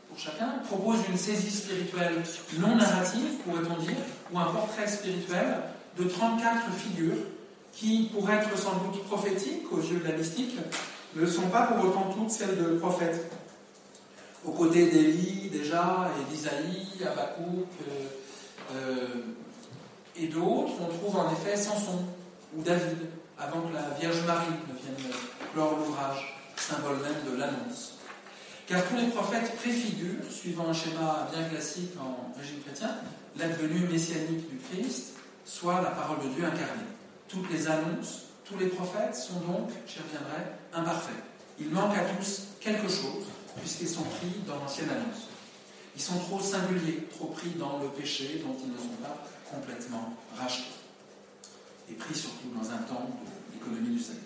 pour 0.10 0.20
chacun, 0.20 0.60
proposent 0.68 1.08
une 1.10 1.18
saisie 1.18 1.50
spirituelle 1.50 2.22
non 2.60 2.76
narrative, 2.76 3.38
pourrait-on 3.44 3.82
dire, 3.82 3.96
ou 4.32 4.38
un 4.38 4.46
portrait 4.46 4.88
spirituel 4.88 5.62
de 5.98 6.04
34 6.04 6.72
figures 6.74 7.24
qui, 7.72 8.12
pour 8.14 8.30
être 8.30 8.56
sans 8.58 8.76
doute 8.76 9.04
prophétiques 9.06 9.72
aux 9.72 9.82
yeux 9.82 10.00
de 10.00 10.08
la 10.08 10.18
mystique, 10.18 10.58
ne 11.16 11.26
sont 11.26 11.50
pas 11.50 11.64
pour 11.64 11.86
autant 11.86 12.14
toutes 12.16 12.30
celles 12.30 12.58
de 12.58 12.78
prophètes. 12.78 13.32
Aux 14.46 14.52
côtés 14.52 14.86
d'Élie, 14.88 15.50
déjà, 15.52 16.12
et 16.20 16.32
d'Isaïe, 16.32 17.04
Habakkuk 17.04 17.68
euh, 17.82 18.08
euh, 18.74 19.08
et 20.16 20.28
d'autres, 20.28 20.74
on 20.82 20.98
trouve 20.98 21.18
en 21.18 21.32
effet 21.32 21.58
Samson 21.58 22.04
ou 22.56 22.62
David, 22.62 22.98
avant 23.38 23.62
que 23.62 23.74
la 23.74 23.90
Vierge 24.00 24.24
Marie 24.26 24.46
ne 24.68 24.80
vienne 24.80 25.12
clore 25.52 25.78
l'ouvrage, 25.78 26.36
symbole 26.56 26.98
même 26.98 27.34
de 27.34 27.40
l'annonce. 27.40 27.98
Car 28.68 28.84
tous 28.88 28.96
les 28.96 29.08
prophètes 29.08 29.56
préfigurent, 29.58 30.30
suivant 30.30 30.70
un 30.70 30.74
schéma 30.74 31.28
bien 31.32 31.48
classique 31.50 31.92
en 32.00 32.38
régime 32.40 32.62
chrétien, 32.62 32.96
l'advenue 33.38 33.88
messianique 33.92 34.50
du 34.50 34.58
Christ, 34.58 35.14
soit 35.44 35.82
la 35.82 35.92
parole 35.92 36.20
de 36.20 36.34
Dieu 36.34 36.46
incarnée. 36.46 36.90
Toutes 37.28 37.52
les 37.52 37.68
annonces, 37.68 38.26
tous 38.44 38.58
les 38.58 38.68
prophètes 38.68 39.16
sont 39.16 39.40
donc, 39.42 39.70
j'y 39.88 40.00
reviendrai, 40.00 40.42
imparfaits. 40.74 41.24
Il 41.60 41.70
manque 41.70 41.98
à 41.98 42.06
tous 42.16 42.48
quelque 42.60 42.88
chose, 42.88 43.26
puisqu'ils 43.60 43.90
sont 43.90 44.04
pris 44.04 44.32
dans 44.48 44.56
l'ancienne 44.56 44.90
annonce. 44.90 45.28
Ils 45.96 46.02
sont 46.02 46.20
trop 46.20 46.40
singuliers, 46.40 47.08
trop 47.16 47.28
pris 47.28 47.52
dans 47.52 47.80
le 47.80 47.88
péché 47.90 48.42
dont 48.46 48.56
ils 48.62 48.72
ne 48.72 48.78
sont 48.78 48.98
pas 49.02 49.24
complètement 49.50 50.14
rachetés. 50.38 50.76
Et 51.90 51.94
pris 51.94 52.16
surtout 52.16 52.50
dans 52.54 52.70
un 52.70 52.80
temps 52.80 53.10
de 53.26 53.54
l'économie 53.54 53.96
du 53.96 54.04
salut. 54.04 54.20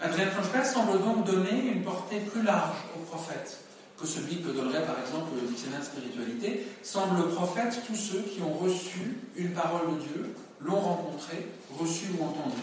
Adrien 0.00 0.26
Franchberg 0.26 0.66
semble 0.66 0.98
donc 1.02 1.24
donner 1.24 1.68
une 1.72 1.82
portée 1.82 2.20
plus 2.20 2.42
large 2.42 2.76
aux 2.96 3.04
prophètes 3.04 3.64
que 3.98 4.06
celui 4.06 4.42
que 4.42 4.48
donnerait 4.48 4.84
par 4.84 4.98
exemple 5.00 5.30
le 5.40 5.48
dictionnaire 5.48 5.80
de 5.80 5.84
spiritualité. 5.84 6.66
Semble 6.82 7.28
prophète 7.30 7.80
tous 7.86 7.94
ceux 7.94 8.22
qui 8.22 8.42
ont 8.42 8.52
reçu 8.52 9.18
une 9.36 9.52
parole 9.52 9.94
de 9.94 10.00
Dieu, 10.02 10.34
l'ont 10.60 10.80
rencontré, 10.80 11.46
reçu 11.78 12.06
ou 12.18 12.24
entendu 12.24 12.62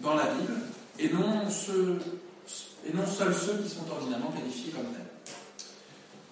dans 0.00 0.14
la 0.14 0.26
Bible, 0.34 0.60
et 0.98 1.08
non, 1.10 1.48
ceux, 1.48 1.98
et 2.86 2.92
non 2.92 3.06
seuls 3.06 3.34
ceux 3.34 3.58
qui 3.58 3.68
sont 3.68 3.90
ordinairement 3.90 4.32
qualifiés 4.32 4.72
comme 4.72 4.86
tels. 4.86 5.01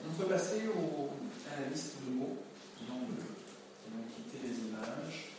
On 0.03 0.13
peut 0.13 0.29
passer 0.29 0.63
au, 0.75 1.11
à 1.53 1.61
la 1.61 1.69
liste 1.69 1.97
de 2.07 2.15
mots 2.15 2.39
qui 2.79 2.85
vont, 2.87 3.01
quitter 4.15 4.39
les 4.47 4.57
images. 4.69 5.33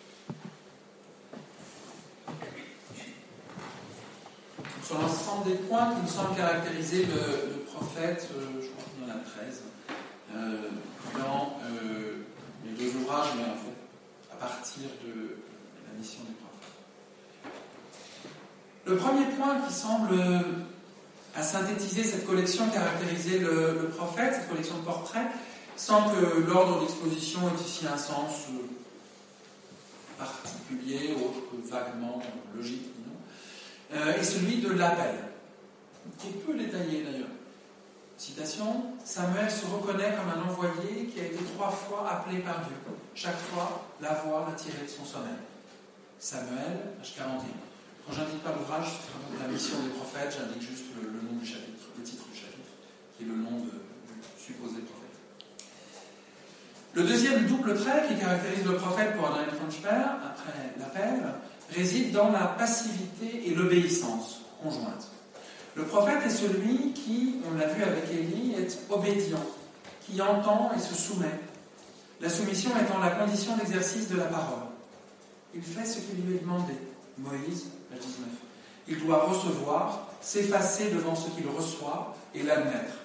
Sur 4.83 4.99
l'ensemble 4.99 5.45
des 5.45 5.55
points 5.55 5.93
qui 5.95 6.01
me 6.01 6.07
semblent 6.07 6.35
caractériser 6.35 7.05
le, 7.05 7.63
prophète, 7.73 8.29
euh, 8.35 8.61
je 8.61 8.67
crois 8.67 8.83
qu'il 8.93 9.07
y 9.07 9.11
en 9.11 9.15
a 9.15 9.19
13, 9.19 9.63
euh, 10.35 10.69
dans 11.17 11.59
euh, 11.65 12.25
les 12.65 12.71
deux 12.71 12.95
ouvrages, 12.97 13.29
mais 13.37 13.43
en 13.43 13.55
fait 13.55 14.31
à 14.31 14.35
partir 14.35 14.83
de 15.03 15.37
la 15.87 15.97
mission 15.97 16.21
des 16.23 16.35
prophètes. 16.35 16.51
Le 18.85 18.97
premier 18.97 19.25
point 19.37 19.61
qui 19.67 19.73
semble 19.73 20.15
à 21.35 21.43
synthétiser 21.43 22.03
cette 22.03 22.25
collection, 22.25 22.69
caractériser 22.69 23.39
le, 23.39 23.89
prophète, 23.95 24.33
cette 24.33 24.49
collection 24.49 24.77
de 24.77 24.83
portraits, 24.83 25.27
sans 25.75 26.09
que 26.09 26.41
l'ordre 26.47 26.81
d'exposition 26.81 27.39
ait 27.47 27.61
ici 27.61 27.85
un 27.91 27.97
sens 27.97 28.47
euh, 28.49 28.67
particulier, 30.17 31.15
autre 31.15 31.41
que 31.49 31.69
vaguement 31.69 32.21
logique, 32.55 32.87
non 33.05 33.97
euh, 33.97 34.19
et 34.19 34.23
celui 34.23 34.57
de 34.57 34.73
l'appel, 34.73 35.15
qui 36.17 36.27
est 36.27 36.45
peu 36.45 36.53
détaillé 36.53 37.03
d'ailleurs. 37.03 37.27
Citation 38.17 38.83
Samuel 39.03 39.49
se 39.49 39.65
reconnaît 39.65 40.13
comme 40.13 40.29
un 40.29 40.47
envoyé 40.47 41.07
qui 41.07 41.19
a 41.21 41.25
été 41.25 41.39
trois 41.55 41.71
fois 41.71 42.07
appelé 42.07 42.37
par 42.39 42.59
Dieu. 42.59 42.75
Chaque 43.15 43.39
fois, 43.49 43.87
la 43.99 44.13
voix 44.13 44.45
l'a 44.47 44.53
tiré 44.53 44.85
de 44.85 44.87
son 44.87 45.03
sommeil. 45.03 45.41
Samuel, 46.19 46.93
page 46.99 47.15
41. 47.17 47.39
Quand 48.05 48.13
j'indique 48.13 48.43
pas 48.43 48.53
l'ouvrage, 48.53 48.93
la 49.41 49.47
mission 49.47 49.75
des 49.81 49.89
prophètes, 49.89 50.37
j'indique 50.37 50.61
juste 50.61 50.90
le, 51.01 51.21
nom 51.21 51.37
du 51.39 51.45
chapitre, 51.45 51.87
le 51.97 52.03
titre 52.03 52.23
du 52.31 52.37
chapitre, 52.37 52.71
qui 53.17 53.23
est 53.23 53.27
le 53.27 53.35
nom 53.35 53.59
du 53.59 53.69
supposé 54.37 54.81
prophète. 54.81 55.01
Le 56.93 57.03
deuxième 57.03 57.45
double 57.45 57.75
trait 57.75 58.07
qui 58.07 58.19
caractérise 58.19 58.65
le 58.65 58.75
prophète 58.75 59.15
pour 59.15 59.27
Adrien 59.27 59.47
Funchberg, 59.47 60.19
après 60.25 60.73
l'appel, 60.79 61.23
réside 61.69 62.11
dans 62.11 62.31
la 62.31 62.47
passivité 62.47 63.47
et 63.47 63.55
l'obéissance 63.55 64.41
conjointe. 64.61 65.07
Le 65.75 65.83
prophète 65.83 66.23
est 66.25 66.29
celui 66.29 66.91
qui, 66.91 67.37
on 67.49 67.57
l'a 67.57 67.67
vu 67.67 67.83
avec 67.83 68.03
Élie, 68.11 68.55
est 68.57 68.79
obédient, 68.89 69.45
qui 70.05 70.21
entend 70.21 70.71
et 70.75 70.79
se 70.79 70.93
soumet. 70.93 71.39
La 72.19 72.29
soumission 72.29 72.71
étant 72.77 72.99
la 72.99 73.11
condition 73.11 73.55
d'exercice 73.55 74.09
de 74.09 74.17
la 74.17 74.25
parole. 74.25 74.63
Il 75.55 75.63
fait 75.63 75.85
ce 75.85 75.99
qui 75.99 76.21
lui 76.21 76.35
est 76.35 76.39
demandé. 76.39 76.73
Moïse, 77.17 77.67
page 77.89 77.99
19. 77.99 78.27
Il 78.91 78.99
doit 79.05 79.23
recevoir, 79.23 80.09
s'effacer 80.19 80.89
devant 80.89 81.15
ce 81.15 81.29
qu'il 81.29 81.47
reçoit 81.47 82.13
et 82.35 82.43
l'admettre. 82.43 82.95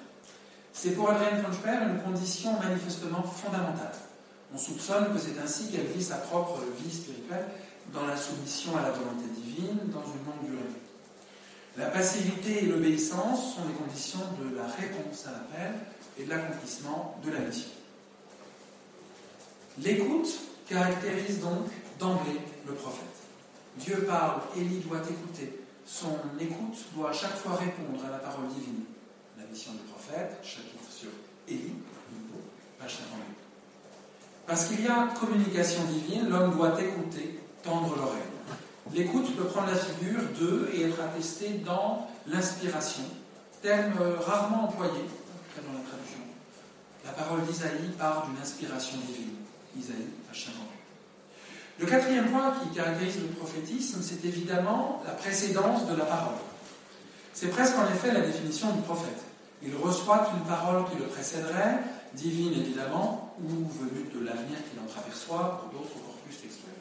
C'est 0.72 0.90
pour 0.90 1.08
Adrienne 1.10 1.40
Funchberg 1.44 1.90
une 1.90 2.02
condition 2.02 2.58
manifestement 2.58 3.22
fondamentale. 3.22 3.94
On 4.52 4.58
soupçonne 4.58 5.12
que 5.14 5.18
c'est 5.20 5.40
ainsi 5.40 5.70
qu'elle 5.70 5.86
vit 5.86 6.02
sa 6.02 6.16
propre 6.16 6.58
vie 6.82 6.92
spirituelle 6.92 7.46
dans 7.94 8.04
la 8.04 8.16
soumission 8.16 8.76
à 8.76 8.82
la 8.82 8.90
volonté 8.90 9.26
divine, 9.36 9.78
dans 9.92 10.02
une 10.02 10.26
longue 10.26 10.44
durée. 10.44 10.74
La 11.76 11.86
passivité 11.86 12.64
et 12.64 12.66
l'obéissance 12.66 13.54
sont 13.54 13.68
les 13.68 13.74
conditions 13.74 14.26
de 14.40 14.56
la 14.56 14.66
réponse 14.66 15.24
à 15.26 15.30
l'appel 15.30 15.72
et 16.18 16.24
de 16.24 16.30
l'accomplissement 16.30 17.16
de 17.24 17.30
la 17.30 17.38
mission. 17.40 17.70
L'écoute 19.78 20.40
caractérise 20.68 21.40
donc 21.40 21.68
d'emblée 22.00 22.40
le 22.66 22.72
prophète. 22.72 23.04
Dieu 23.78 24.04
parle, 24.08 24.40
Élie 24.56 24.80
doit 24.80 24.98
écouter. 24.98 25.65
Son 25.86 26.18
écoute 26.40 26.84
doit 26.96 27.10
à 27.10 27.12
chaque 27.12 27.36
fois 27.36 27.54
répondre 27.54 28.04
à 28.04 28.10
la 28.10 28.18
parole 28.18 28.48
divine. 28.48 28.82
La 29.38 29.44
mission 29.44 29.70
du 29.72 29.78
prophète, 29.90 30.36
chapitre 30.42 30.90
sur 30.90 31.10
Élie, 31.46 31.74
page 32.76 32.96
58. 32.96 33.24
Parce 34.48 34.64
qu'il 34.66 34.84
y 34.84 34.88
a 34.88 35.08
communication 35.18 35.84
divine, 35.84 36.28
l'homme 36.28 36.56
doit 36.56 36.80
écouter, 36.82 37.38
tendre 37.62 37.94
l'oreille. 37.94 38.22
L'écoute 38.92 39.36
peut 39.36 39.44
prendre 39.44 39.68
la 39.68 39.76
figure 39.76 40.22
de 40.40 40.70
et 40.74 40.82
être 40.88 41.00
attestée 41.00 41.60
dans 41.64 42.08
l'inspiration, 42.26 43.04
terme 43.62 43.94
rarement 44.26 44.64
employé, 44.64 44.90
dans 44.90 45.72
la 45.72 45.84
traduction. 45.88 46.20
La 47.04 47.12
parole 47.12 47.44
d'Isaïe 47.46 47.92
parle 47.96 48.28
d'une 48.28 48.42
inspiration 48.42 48.98
divine. 49.06 49.36
Isaïe, 49.78 50.08
page 50.28 50.46
58. 50.46 50.75
Le 51.78 51.84
quatrième 51.84 52.30
point 52.30 52.54
qui 52.62 52.74
caractérise 52.74 53.18
le 53.20 53.28
prophétisme, 53.28 54.00
c'est 54.02 54.24
évidemment 54.24 55.02
la 55.04 55.12
précédence 55.12 55.86
de 55.86 55.94
la 55.94 56.04
parole. 56.04 56.36
C'est 57.34 57.48
presque 57.48 57.76
en 57.78 57.84
effet 57.92 58.12
la 58.14 58.22
définition 58.22 58.72
du 58.72 58.80
prophète. 58.80 59.20
Il 59.62 59.76
reçoit 59.76 60.30
une 60.34 60.48
parole 60.48 60.84
qui 60.90 60.96
le 60.98 61.04
précéderait, 61.04 61.80
divine 62.14 62.52
évidemment, 62.52 63.34
ou 63.42 63.48
venue 63.48 64.08
de 64.14 64.24
l'avenir 64.24 64.56
qu'il 64.70 64.80
entreaperçoit, 64.82 65.60
pour 65.60 65.78
d'autres 65.78 65.94
corpus 65.94 66.40
textuels. 66.40 66.72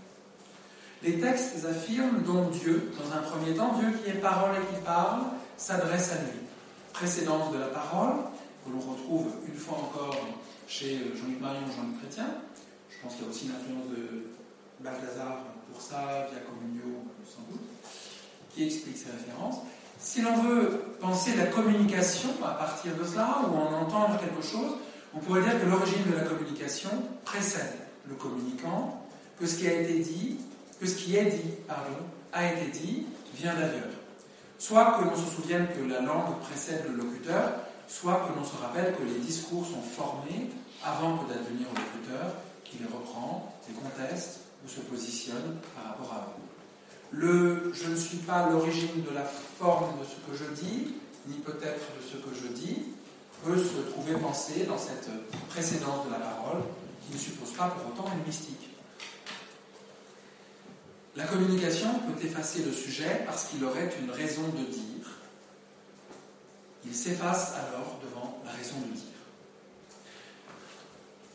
Les 1.03 1.19
textes 1.19 1.65
affirment 1.65 2.23
donc 2.23 2.51
Dieu, 2.51 2.91
dans 2.97 3.13
un 3.13 3.21
premier 3.21 3.53
temps, 3.53 3.77
Dieu 3.77 3.91
qui 4.01 4.09
est 4.09 4.13
parole 4.13 4.55
et 4.55 4.75
qui 4.75 4.81
parle, 4.81 5.23
s'adresse 5.57 6.13
à 6.13 6.21
lui. 6.21 6.39
Précédence 6.93 7.51
de 7.51 7.59
la 7.59 7.67
parole, 7.67 8.13
que 8.65 8.71
l'on 8.71 8.79
retrouve 8.79 9.27
une 9.45 9.59
fois 9.59 9.77
encore 9.77 10.15
chez 10.67 11.11
Jean-Luc 11.15 11.41
Marion, 11.41 11.61
Jean-Luc 11.75 11.99
Chrétien. 11.99 12.27
Je 12.89 12.95
pense 13.03 13.15
qu'il 13.15 13.25
y 13.25 13.27
a 13.27 13.29
aussi 13.29 13.47
l'influence 13.47 13.89
de 13.89 14.34
Balthazar 14.79 15.37
pour 15.71 15.81
ça, 15.81 16.27
via 16.31 16.39
Communio 16.41 17.03
sans 17.25 17.41
doute, 17.51 17.61
qui 18.53 18.65
explique 18.65 18.97
ces 18.97 19.11
références. 19.11 19.57
Si 19.99 20.21
l'on 20.21 20.37
veut 20.41 20.95
penser 20.99 21.35
la 21.35 21.45
communication 21.45 22.29
à 22.43 22.51
partir 22.51 22.95
de 22.95 23.03
cela, 23.03 23.41
ou 23.49 23.55
en 23.55 23.81
entendre 23.81 24.19
quelque 24.19 24.41
chose, 24.41 24.75
on 25.13 25.19
pourrait 25.19 25.41
dire 25.41 25.59
que 25.59 25.65
l'origine 25.65 26.03
de 26.11 26.15
la 26.15 26.23
communication 26.23 26.89
précède 27.23 27.73
le 28.07 28.15
communicant, 28.15 29.01
que 29.39 29.45
ce 29.45 29.57
qui 29.57 29.67
a 29.67 29.73
été 29.73 29.99
dit, 29.99 30.37
que 30.79 30.85
ce 30.85 30.95
qui 30.95 31.15
est 31.15 31.25
dit, 31.25 31.51
pardon, 31.67 31.97
a 32.33 32.51
été 32.51 32.67
dit, 32.71 33.05
vient 33.33 33.53
d'ailleurs. 33.53 33.93
Soit 34.57 34.97
que 34.97 35.05
l'on 35.05 35.15
se 35.15 35.35
souvienne 35.35 35.67
que 35.67 35.83
la 35.89 36.01
langue 36.01 36.39
précède 36.41 36.85
le 36.89 36.95
locuteur, 36.95 37.51
soit 37.87 38.27
que 38.27 38.37
l'on 38.37 38.45
se 38.45 38.55
rappelle 38.61 38.95
que 38.95 39.03
les 39.03 39.19
discours 39.19 39.65
sont 39.65 39.81
formés 39.81 40.49
avant 40.83 41.17
que 41.17 41.29
d'advenir 41.29 41.67
au 41.71 41.75
locuteur, 41.75 42.33
qui 42.63 42.77
les 42.77 42.85
reprend, 42.85 43.53
les 43.67 43.73
conteste 43.73 44.41
se 44.67 44.79
positionne 44.81 45.57
par 45.75 45.91
rapport 45.91 46.13
à 46.13 46.27
eux. 46.29 46.41
Le 47.11 47.71
je 47.73 47.89
ne 47.89 47.95
suis 47.95 48.17
pas 48.17 48.49
l'origine 48.49 49.03
de 49.07 49.13
la 49.13 49.23
forme 49.23 49.99
de 49.99 50.05
ce 50.05 50.15
que 50.15 50.37
je 50.37 50.51
dis, 50.53 50.95
ni 51.27 51.37
peut-être 51.37 51.85
de 51.97 52.03
ce 52.05 52.17
que 52.17 52.35
je 52.35 52.47
dis, 52.47 52.83
peut 53.43 53.57
se 53.57 53.89
trouver 53.91 54.13
pensé 54.13 54.65
dans 54.65 54.77
cette 54.77 55.09
précédence 55.49 56.05
de 56.05 56.11
la 56.11 56.19
parole, 56.19 56.61
qui 57.05 57.13
ne 57.13 57.19
suppose 57.19 57.51
pas 57.51 57.67
pour 57.67 57.91
autant 57.91 58.11
une 58.13 58.25
mystique. 58.25 58.69
La 61.15 61.25
communication 61.25 61.87
peut 61.99 62.25
effacer 62.25 62.63
le 62.63 62.73
sujet 62.73 63.23
parce 63.25 63.45
qu'il 63.45 63.63
aurait 63.63 63.89
une 64.01 64.11
raison 64.11 64.43
de 64.49 64.65
dire. 64.65 65.07
Il 66.85 66.93
s'efface 66.93 67.53
alors 67.53 67.99
devant 68.03 68.41
la 68.45 68.51
raison 68.51 68.75
de 68.79 68.93
dire. 68.93 69.15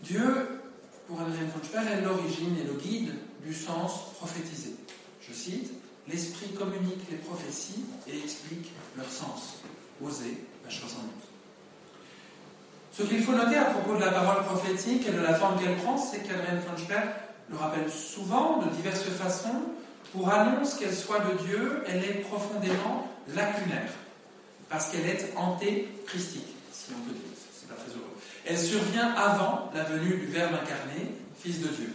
Dieu, 0.03 0.60
pour 1.11 1.21
Adrien 1.21 1.45
von 1.47 1.63
Speer, 1.65 1.93
est 1.93 2.03
l'origine 2.03 2.57
et 2.57 2.65
le 2.65 2.75
guide 2.75 3.13
du 3.45 3.53
sens 3.53 4.13
prophétisé. 4.15 4.77
Je 5.21 5.35
cite 5.35 5.73
L'Esprit 6.09 6.49
communique 6.59 7.11
les 7.11 7.19
prophéties 7.19 7.85
et 8.09 8.17
explique 8.19 8.73
leur 8.97 9.09
sens. 9.09 9.61
Osée, 10.03 10.45
page 10.65 10.81
72. 10.81 11.05
Ce 12.93 13.03
qu'il 13.03 13.23
faut 13.23 13.33
noter 13.33 13.57
à 13.57 13.67
propos 13.67 13.95
de 13.95 14.01
la 14.01 14.11
parole 14.11 14.45
prophétique 14.45 15.07
et 15.07 15.13
de 15.13 15.21
la 15.21 15.35
forme 15.35 15.61
qu'elle 15.61 15.77
prend, 15.77 15.99
c'est 15.99 16.21
qu'Adrien 16.21 16.57
von 16.57 16.77
Speer 16.77 17.03
le 17.51 17.57
rappelle 17.57 17.91
souvent 17.91 18.63
de 18.63 18.71
diverses 18.71 19.03
façons. 19.03 19.63
Pour 20.13 20.29
annonce 20.33 20.75
qu'elle 20.75 20.95
soit 20.95 21.21
de 21.21 21.47
Dieu, 21.47 21.85
elle 21.87 22.03
est 22.03 22.23
profondément 22.23 23.07
lacunaire, 23.29 23.93
parce 24.69 24.91
qu'elle 24.91 25.07
est 25.07 25.33
antéchristique, 25.37 26.49
si 26.73 26.91
on 26.91 27.07
peut 27.07 27.15
dire. 27.15 27.30
Elle 28.51 28.59
survient 28.59 29.15
avant 29.15 29.71
la 29.73 29.85
venue 29.85 30.17
du 30.17 30.27
Verbe 30.27 30.55
incarné, 30.55 31.15
Fils 31.39 31.61
de 31.61 31.69
Dieu. 31.69 31.95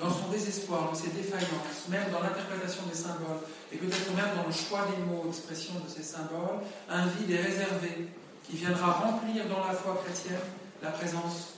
Dans 0.00 0.10
son 0.10 0.26
désespoir, 0.32 0.90
dans 0.90 0.98
ses 0.98 1.10
défaillances, 1.10 1.86
même 1.88 2.10
dans 2.10 2.18
l'interprétation 2.18 2.82
des 2.90 2.96
symboles, 2.98 3.38
et 3.72 3.76
peut-être 3.76 4.10
même 4.16 4.34
dans 4.34 4.48
le 4.48 4.52
choix 4.52 4.84
des 4.90 5.00
mots, 5.04 5.26
expression 5.28 5.74
de 5.74 5.88
ces 5.88 6.02
symboles, 6.02 6.58
un 6.90 7.06
vide 7.06 7.30
est 7.30 7.42
réservé 7.42 8.08
qui 8.42 8.56
viendra 8.56 8.94
remplir 8.94 9.44
dans 9.46 9.64
la 9.64 9.74
foi 9.74 10.02
chrétienne 10.04 10.42
la 10.82 10.90
présence, 10.90 11.54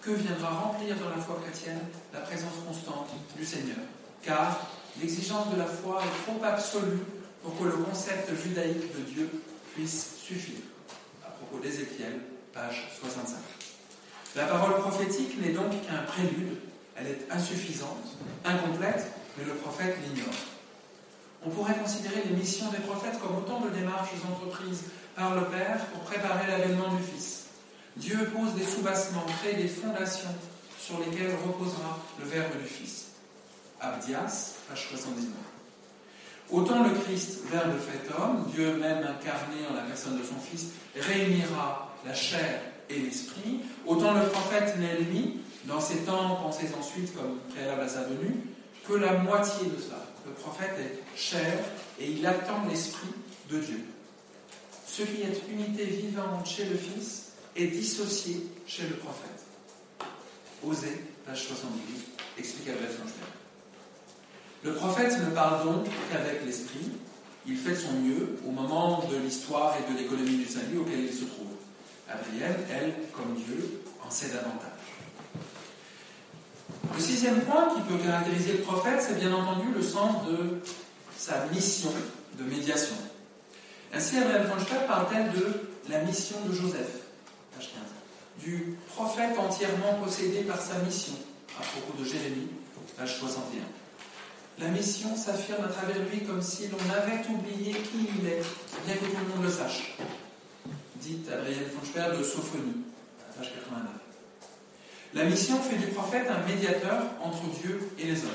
que 0.00 0.12
viendra 0.12 0.48
remplir 0.48 0.96
dans 0.96 1.10
la 1.10 1.22
foi 1.22 1.38
chrétienne 1.44 1.80
la 2.14 2.20
présence 2.20 2.56
constante 2.66 3.10
du 3.36 3.44
Seigneur. 3.44 3.84
Car 4.22 4.58
l'exigence 5.02 5.52
de 5.52 5.58
la 5.58 5.66
foi 5.66 6.00
est 6.00 6.24
trop 6.24 6.42
absolue 6.42 7.04
pour 7.42 7.58
que 7.58 7.64
le 7.64 7.84
concept 7.84 8.30
judaïque 8.42 8.96
de 8.96 9.02
Dieu 9.02 9.30
puisse 9.74 10.16
suffire. 10.16 10.64
À 11.26 11.28
propos 11.28 11.62
d'Ézéchiel, 11.62 12.20
page 12.52 12.88
65. 13.00 13.36
La 14.36 14.44
parole 14.44 14.80
prophétique 14.80 15.40
n'est 15.40 15.52
donc 15.52 15.70
qu'un 15.86 16.02
prélude, 16.06 16.56
elle 16.96 17.06
est 17.06 17.26
insuffisante, 17.30 18.16
incomplète, 18.44 19.10
mais 19.36 19.44
le 19.44 19.54
prophète 19.54 19.96
l'ignore. 20.04 20.34
On 21.44 21.50
pourrait 21.50 21.76
considérer 21.76 22.22
les 22.28 22.36
missions 22.36 22.70
des 22.70 22.78
prophètes 22.78 23.18
comme 23.20 23.36
autant 23.36 23.60
de 23.60 23.70
démarches 23.70 24.10
entreprises 24.28 24.84
par 25.14 25.34
le 25.34 25.42
Père 25.46 25.78
pour 25.92 26.00
préparer 26.00 26.46
l'avènement 26.46 26.94
du 26.94 27.02
Fils. 27.02 27.46
Dieu 27.96 28.30
pose 28.34 28.54
des 28.54 28.64
soubassements, 28.64 29.24
crée 29.40 29.54
des 29.54 29.68
fondations 29.68 30.34
sur 30.80 30.98
lesquelles 30.98 31.34
reposera 31.46 31.98
le 32.18 32.26
Verbe 32.26 32.60
du 32.60 32.68
Fils. 32.68 33.06
Abdias, 33.80 34.54
page 34.68 34.88
79. 34.90 35.26
Autant 36.50 36.82
le 36.82 36.90
Christ, 36.90 37.40
Verbe 37.50 37.74
fait 37.78 38.14
homme, 38.16 38.46
Dieu 38.54 38.76
même 38.76 38.98
incarné 38.98 39.66
en 39.70 39.74
la 39.74 39.82
personne 39.82 40.18
de 40.18 40.24
son 40.24 40.36
Fils, 40.40 40.68
réunira 40.96 41.87
la 42.08 42.14
chair 42.14 42.60
et 42.88 42.98
l'esprit, 42.98 43.60
autant 43.86 44.14
le 44.14 44.26
prophète 44.28 44.78
n'est 44.78 44.98
lui, 44.98 45.40
dans 45.66 45.80
ces 45.80 45.98
temps 45.98 46.36
pensés 46.36 46.68
ensuite 46.78 47.14
comme 47.14 47.38
préalable 47.50 47.82
à 47.82 47.88
sa 47.88 48.04
venue, 48.04 48.34
que 48.88 48.94
la 48.94 49.18
moitié 49.18 49.66
de 49.66 49.80
cela. 49.80 50.06
Le 50.26 50.32
prophète 50.32 50.72
est 50.78 51.18
chair 51.18 51.58
et 52.00 52.10
il 52.10 52.26
attend 52.26 52.64
l'esprit 52.68 53.08
de 53.50 53.58
Dieu. 53.58 53.84
Ce 54.86 55.02
qui 55.02 55.20
est 55.20 55.42
unité 55.52 55.84
vivante 55.84 56.46
chez 56.46 56.64
le 56.64 56.76
Fils 56.76 57.32
est 57.54 57.66
dissocié 57.66 58.46
chez 58.66 58.84
le 58.84 58.96
prophète. 58.96 59.44
Osée, 60.66 61.04
page 61.26 61.44
72, 61.44 61.78
explique 62.38 62.68
Albert. 62.68 62.88
Le 64.64 64.74
prophète 64.74 65.18
ne 65.20 65.30
parle 65.34 65.64
donc 65.64 65.86
qu'avec 66.10 66.44
l'esprit. 66.44 66.90
Il 67.46 67.56
fait 67.56 67.70
de 67.70 67.76
son 67.76 67.92
mieux 68.00 68.38
au 68.46 68.50
moment 68.50 69.06
de 69.10 69.16
l'histoire 69.16 69.74
et 69.78 69.92
de 69.92 69.98
l'économie 69.98 70.36
du 70.38 70.46
salut 70.46 70.78
auquel 70.78 71.00
il 71.00 71.12
se 71.12 71.24
trouve. 71.24 71.47
Gabrielle, 72.08 72.56
elle, 72.70 72.94
comme 73.12 73.34
Dieu, 73.34 73.82
en 74.04 74.10
sait 74.10 74.28
davantage. 74.28 74.68
Le 76.94 77.00
sixième 77.00 77.40
point 77.42 77.74
qui 77.74 77.82
peut 77.82 78.02
caractériser 78.02 78.52
le 78.54 78.62
prophète, 78.62 79.00
c'est 79.00 79.18
bien 79.18 79.32
entendu 79.32 79.68
le 79.74 79.82
sens 79.82 80.26
de 80.26 80.60
sa 81.16 81.46
mission 81.46 81.92
de 82.38 82.44
médiation. 82.44 82.96
Ainsi, 83.92 84.16
Abraham 84.18 84.46
von 84.46 84.64
Speer 84.64 84.86
parle-t-elle 84.86 85.32
de 85.32 85.68
la 85.90 86.00
mission 86.02 86.36
de 86.46 86.52
Joseph, 86.52 87.02
page 87.54 87.70
15, 88.38 88.44
du 88.44 88.76
prophète 88.94 89.38
entièrement 89.38 89.94
possédé 90.02 90.42
par 90.42 90.60
sa 90.60 90.78
mission, 90.78 91.14
à 91.58 91.62
propos 91.62 91.98
de 91.98 92.04
Jérémie, 92.04 92.48
page 92.96 93.18
61. 93.18 93.62
La 94.60 94.68
mission 94.68 95.14
s'affirme 95.16 95.64
à 95.64 95.68
travers 95.68 95.96
lui 96.10 96.24
comme 96.24 96.42
si 96.42 96.68
l'on 96.68 96.92
avait 96.92 97.22
oublié 97.28 97.72
qui 97.72 98.08
il 98.18 98.26
est, 98.26 98.42
bien 98.86 98.96
que 98.96 99.04
tout 99.04 99.16
le 99.24 99.34
monde 99.34 99.44
le 99.44 99.50
sache. 99.50 99.96
Dit 101.00 101.20
Adrien 101.32 101.62
von 101.74 101.86
Speer 101.86 102.18
de 102.18 102.24
Sophonie, 102.24 102.82
page 103.36 103.52
89. 103.54 103.92
La 105.14 105.24
mission 105.24 105.56
fait 105.60 105.76
du 105.76 105.86
prophète 105.88 106.26
un 106.28 106.44
médiateur 106.46 107.02
entre 107.22 107.44
Dieu 107.62 107.90
et 107.98 108.04
les 108.04 108.24
hommes. 108.24 108.30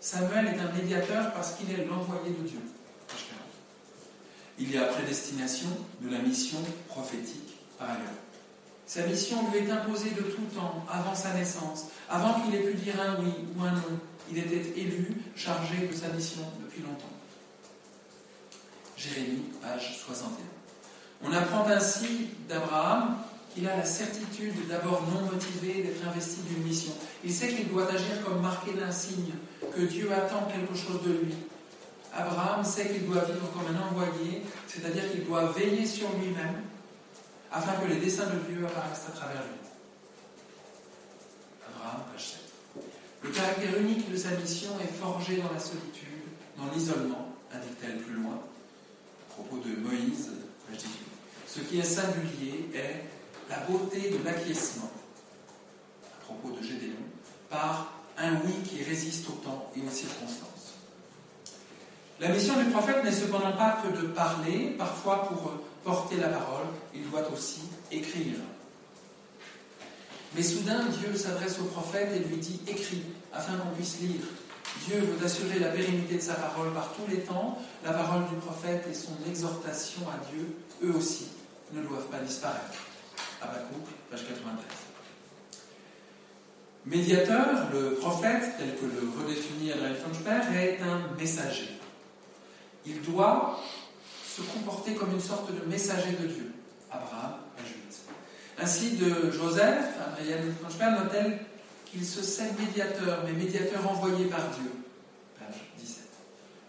Samuel 0.00 0.48
est 0.48 0.58
un 0.58 0.72
médiateur 0.72 1.32
parce 1.32 1.54
qu'il 1.54 1.70
est 1.70 1.84
l'envoyé 1.84 2.30
de 2.30 2.48
Dieu. 2.48 2.58
Page 3.06 3.26
40. 3.28 3.40
Il 4.58 4.72
y 4.72 4.78
a 4.78 4.84
prédestination 4.84 5.68
de 6.00 6.10
la 6.10 6.18
mission 6.18 6.58
prophétique 6.88 7.56
par 7.78 7.90
ailleurs. 7.90 8.18
Sa 8.86 9.06
mission 9.06 9.36
lui 9.52 9.60
est 9.60 9.70
imposée 9.70 10.10
de 10.10 10.22
tout 10.22 10.42
temps, 10.52 10.84
avant 10.90 11.14
sa 11.14 11.34
naissance, 11.34 11.86
avant 12.08 12.40
qu'il 12.40 12.54
ait 12.56 12.64
pu 12.64 12.74
dire 12.74 13.00
un 13.00 13.22
oui 13.22 13.30
ou 13.56 13.62
un 13.62 13.70
non. 13.70 13.98
Il 14.28 14.38
était 14.38 14.76
élu, 14.76 15.22
chargé 15.36 15.86
de 15.86 15.94
sa 15.94 16.08
mission 16.08 16.42
depuis 16.64 16.82
longtemps. 16.82 17.14
Jérémie, 18.96 19.44
page 19.62 20.00
61. 20.04 20.59
On 21.22 21.32
apprend 21.32 21.66
ainsi 21.66 22.28
d'Abraham 22.48 23.16
qu'il 23.54 23.68
a 23.68 23.76
la 23.76 23.84
certitude, 23.84 24.68
d'abord 24.68 25.02
non 25.12 25.22
motivé, 25.30 25.82
d'être 25.82 26.06
investi 26.06 26.40
d'une 26.42 26.62
mission. 26.62 26.92
Il 27.24 27.32
sait 27.32 27.48
qu'il 27.48 27.68
doit 27.68 27.90
agir 27.90 28.24
comme 28.24 28.40
marqué 28.40 28.72
d'un 28.72 28.90
signe, 28.90 29.32
que 29.74 29.82
Dieu 29.82 30.10
attend 30.12 30.46
quelque 30.46 30.74
chose 30.74 31.02
de 31.02 31.12
lui. 31.24 31.34
Abraham 32.14 32.64
sait 32.64 32.88
qu'il 32.88 33.06
doit 33.06 33.24
vivre 33.24 33.48
comme 33.52 33.74
un 33.74 33.88
envoyé, 33.88 34.42
c'est-à-dire 34.66 35.10
qu'il 35.10 35.24
doit 35.26 35.52
veiller 35.52 35.86
sur 35.86 36.08
lui-même, 36.18 36.62
afin 37.52 37.72
que 37.80 37.86
les 37.88 38.00
desseins 38.00 38.26
de 38.26 38.52
Dieu 38.52 38.64
apparaissent 38.64 39.06
à 39.08 39.12
travers 39.12 39.42
lui. 39.42 39.60
Abraham, 41.68 42.02
page 42.12 42.28
7. 42.28 42.40
Le 43.22 43.30
caractère 43.30 43.78
unique 43.78 44.10
de 44.10 44.16
sa 44.16 44.30
mission 44.30 44.70
est 44.82 44.98
forgé 44.98 45.36
dans 45.36 45.52
la 45.52 45.60
solitude, 45.60 46.06
dans 46.56 46.72
l'isolement, 46.72 47.34
indique-t-elle 47.52 47.98
plus 47.98 48.14
loin, 48.14 48.34
à 48.34 49.32
propos 49.34 49.56
de 49.56 49.76
Moïse, 49.76 50.30
page 50.66 50.78
18. 50.78 51.09
Ce 51.52 51.58
qui 51.58 51.80
est 51.80 51.84
singulier 51.84 52.70
est 52.74 53.02
la 53.50 53.58
beauté 53.66 54.10
de 54.10 54.24
l'acquiescement, 54.24 54.88
à 56.04 56.24
propos 56.24 56.56
de 56.56 56.62
Gédéon, 56.62 56.92
par 57.48 57.92
un 58.16 58.34
oui 58.44 58.52
qui 58.64 58.84
résiste 58.84 59.28
au 59.28 59.32
temps 59.32 59.68
et 59.74 59.80
aux 59.80 59.90
circonstances. 59.90 60.74
La 62.20 62.28
mission 62.28 62.56
du 62.56 62.70
prophète 62.70 63.02
n'est 63.02 63.10
cependant 63.10 63.56
pas 63.56 63.82
que 63.82 64.00
de 64.00 64.06
parler, 64.06 64.76
parfois 64.78 65.26
pour 65.26 65.54
porter 65.82 66.18
la 66.18 66.28
parole, 66.28 66.66
il 66.94 67.10
doit 67.10 67.28
aussi 67.32 67.62
écrire. 67.90 68.36
Mais 70.36 70.44
soudain, 70.44 70.84
Dieu 71.00 71.16
s'adresse 71.16 71.58
au 71.58 71.64
prophète 71.64 72.10
et 72.14 72.28
lui 72.28 72.36
dit 72.36 72.60
Écris, 72.68 73.02
afin 73.32 73.56
qu'on 73.56 73.74
puisse 73.74 73.98
lire. 73.98 74.22
Dieu 74.86 75.00
veut 75.00 75.26
assurer 75.26 75.58
la 75.58 75.70
pérennité 75.70 76.14
de 76.14 76.20
sa 76.20 76.34
parole 76.34 76.72
par 76.72 76.92
tous 76.92 77.10
les 77.10 77.22
temps. 77.22 77.58
La 77.84 77.92
parole 77.92 78.28
du 78.28 78.36
prophète 78.36 78.86
et 78.88 78.94
son 78.94 79.16
exhortation 79.28 80.02
à 80.08 80.24
Dieu, 80.30 80.54
eux 80.84 80.94
aussi, 80.94 81.26
ne 81.72 81.82
doivent 81.82 82.08
pas 82.08 82.18
disparaître. 82.18 82.74
Habakkuk, 83.42 83.86
page 84.10 84.26
93. 84.28 84.90
Médiateur, 86.86 87.70
le 87.72 87.94
prophète, 87.94 88.54
tel 88.58 88.74
que 88.76 88.86
le 88.86 89.22
redéfinit 89.22 89.72
Adrien 89.72 89.94
Funchberg, 89.94 90.54
est 90.54 90.80
un 90.82 91.14
messager. 91.18 91.78
Il 92.86 93.02
doit 93.02 93.60
se 94.24 94.40
comporter 94.42 94.94
comme 94.94 95.12
une 95.12 95.20
sorte 95.20 95.52
de 95.52 95.64
messager 95.66 96.12
de 96.12 96.26
Dieu. 96.26 96.52
Abraham, 96.90 97.34
8. 97.58 98.00
Ainsi, 98.62 98.96
de 98.96 99.30
Joseph, 99.30 99.84
Adrien 100.06 100.38
Funchberg 100.62 100.94
note 100.94 101.38
qu'il 101.84 102.04
se 102.04 102.22
sait 102.22 102.50
médiateur, 102.58 103.22
mais 103.24 103.32
médiateur 103.32 103.88
envoyé 103.90 104.26
par 104.26 104.48
Dieu. 104.50 104.72
Page 105.38 105.60
17. 105.78 105.98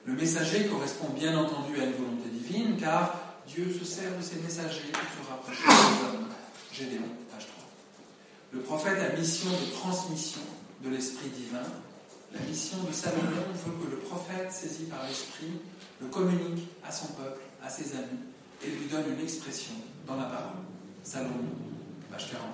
Le 0.05 0.13
messager 0.13 0.65
correspond 0.67 1.09
bien 1.09 1.37
entendu 1.37 1.79
à 1.79 1.85
une 1.85 1.93
volonté 1.93 2.29
divine, 2.29 2.75
car 2.77 3.20
Dieu 3.53 3.67
se 3.77 3.83
sert 3.83 4.17
de 4.17 4.23
ses 4.23 4.37
messagers 4.37 4.91
pour 4.93 5.25
se 5.25 5.29
rapprocher 5.29 5.63
des 5.63 6.05
hommes. 6.05 6.27
Gédéon, 6.71 7.09
page 7.29 7.47
3. 7.47 7.55
Le 8.53 8.59
prophète 8.61 8.97
a 8.99 9.17
mission 9.17 9.49
de 9.49 9.73
transmission 9.73 10.41
de 10.81 10.89
l'Esprit 10.89 11.29
divin. 11.29 11.67
La 12.33 12.39
mission 12.47 12.77
de 12.87 12.93
Salomon 12.93 13.51
veut 13.53 13.73
que 13.83 13.91
le 13.91 13.97
prophète, 13.97 14.53
saisi 14.53 14.85
par 14.85 15.03
l'Esprit, 15.05 15.59
le 15.99 16.07
communique 16.07 16.69
à 16.87 16.91
son 16.93 17.07
peuple, 17.07 17.41
à 17.61 17.69
ses 17.69 17.93
amis, 17.93 18.23
et 18.63 18.69
lui 18.69 18.85
donne 18.85 19.13
une 19.17 19.21
expression 19.21 19.73
dans 20.07 20.15
la 20.15 20.25
parole. 20.25 20.63
Salomon, 21.03 21.43
page 22.09 22.31
49. 22.31 22.47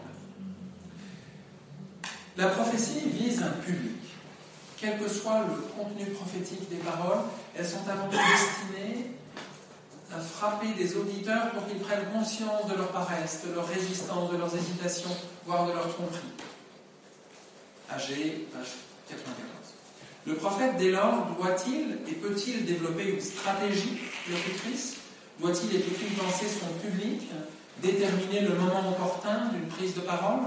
La 2.38 2.48
prophétie 2.48 3.08
vise 3.08 3.44
un 3.44 3.52
public. 3.62 3.94
Quel 4.78 4.98
que 5.00 5.08
soit 5.08 5.46
le 5.48 5.62
contenu 5.76 6.06
prophétique 6.08 6.70
des 6.70 6.78
paroles, 6.78 7.26
elles 7.56 7.68
sont 7.68 7.88
avant 7.88 8.08
tout 8.08 8.18
destinées 8.18 9.17
à 10.16 10.20
frapper 10.20 10.70
des 10.78 10.96
auditeurs 10.96 11.52
pour 11.52 11.68
qu'ils 11.68 11.80
prennent 11.80 12.06
conscience 12.14 12.68
de 12.70 12.76
leur 12.76 12.90
paresse, 12.90 13.42
de 13.48 13.54
leur 13.54 13.68
résistance, 13.68 14.32
de 14.32 14.38
leurs 14.38 14.56
hésitations, 14.56 15.16
voire 15.46 15.68
de 15.68 15.74
leur 15.74 15.88
tromperie. 15.94 16.34
AG, 17.90 18.48
page 18.52 18.76
94. 19.10 19.74
Le 20.26 20.34
prophète, 20.36 20.76
dès 20.78 20.92
lors, 20.92 21.28
doit-il 21.38 22.00
et 22.08 22.16
peut-il 22.16 22.66
développer 22.66 23.14
une 23.14 23.22
stratégie 23.22 24.00
locutrice 24.30 24.98
Doit-il 25.40 25.70
peut-il 25.70 26.14
penser 26.18 26.48
son 26.48 26.68
public, 26.86 27.30
déterminer 27.82 28.42
le 28.42 28.56
moment 28.56 28.90
opportun 28.90 29.50
d'une 29.54 29.68
prise 29.68 29.94
de 29.94 30.02
parole, 30.02 30.42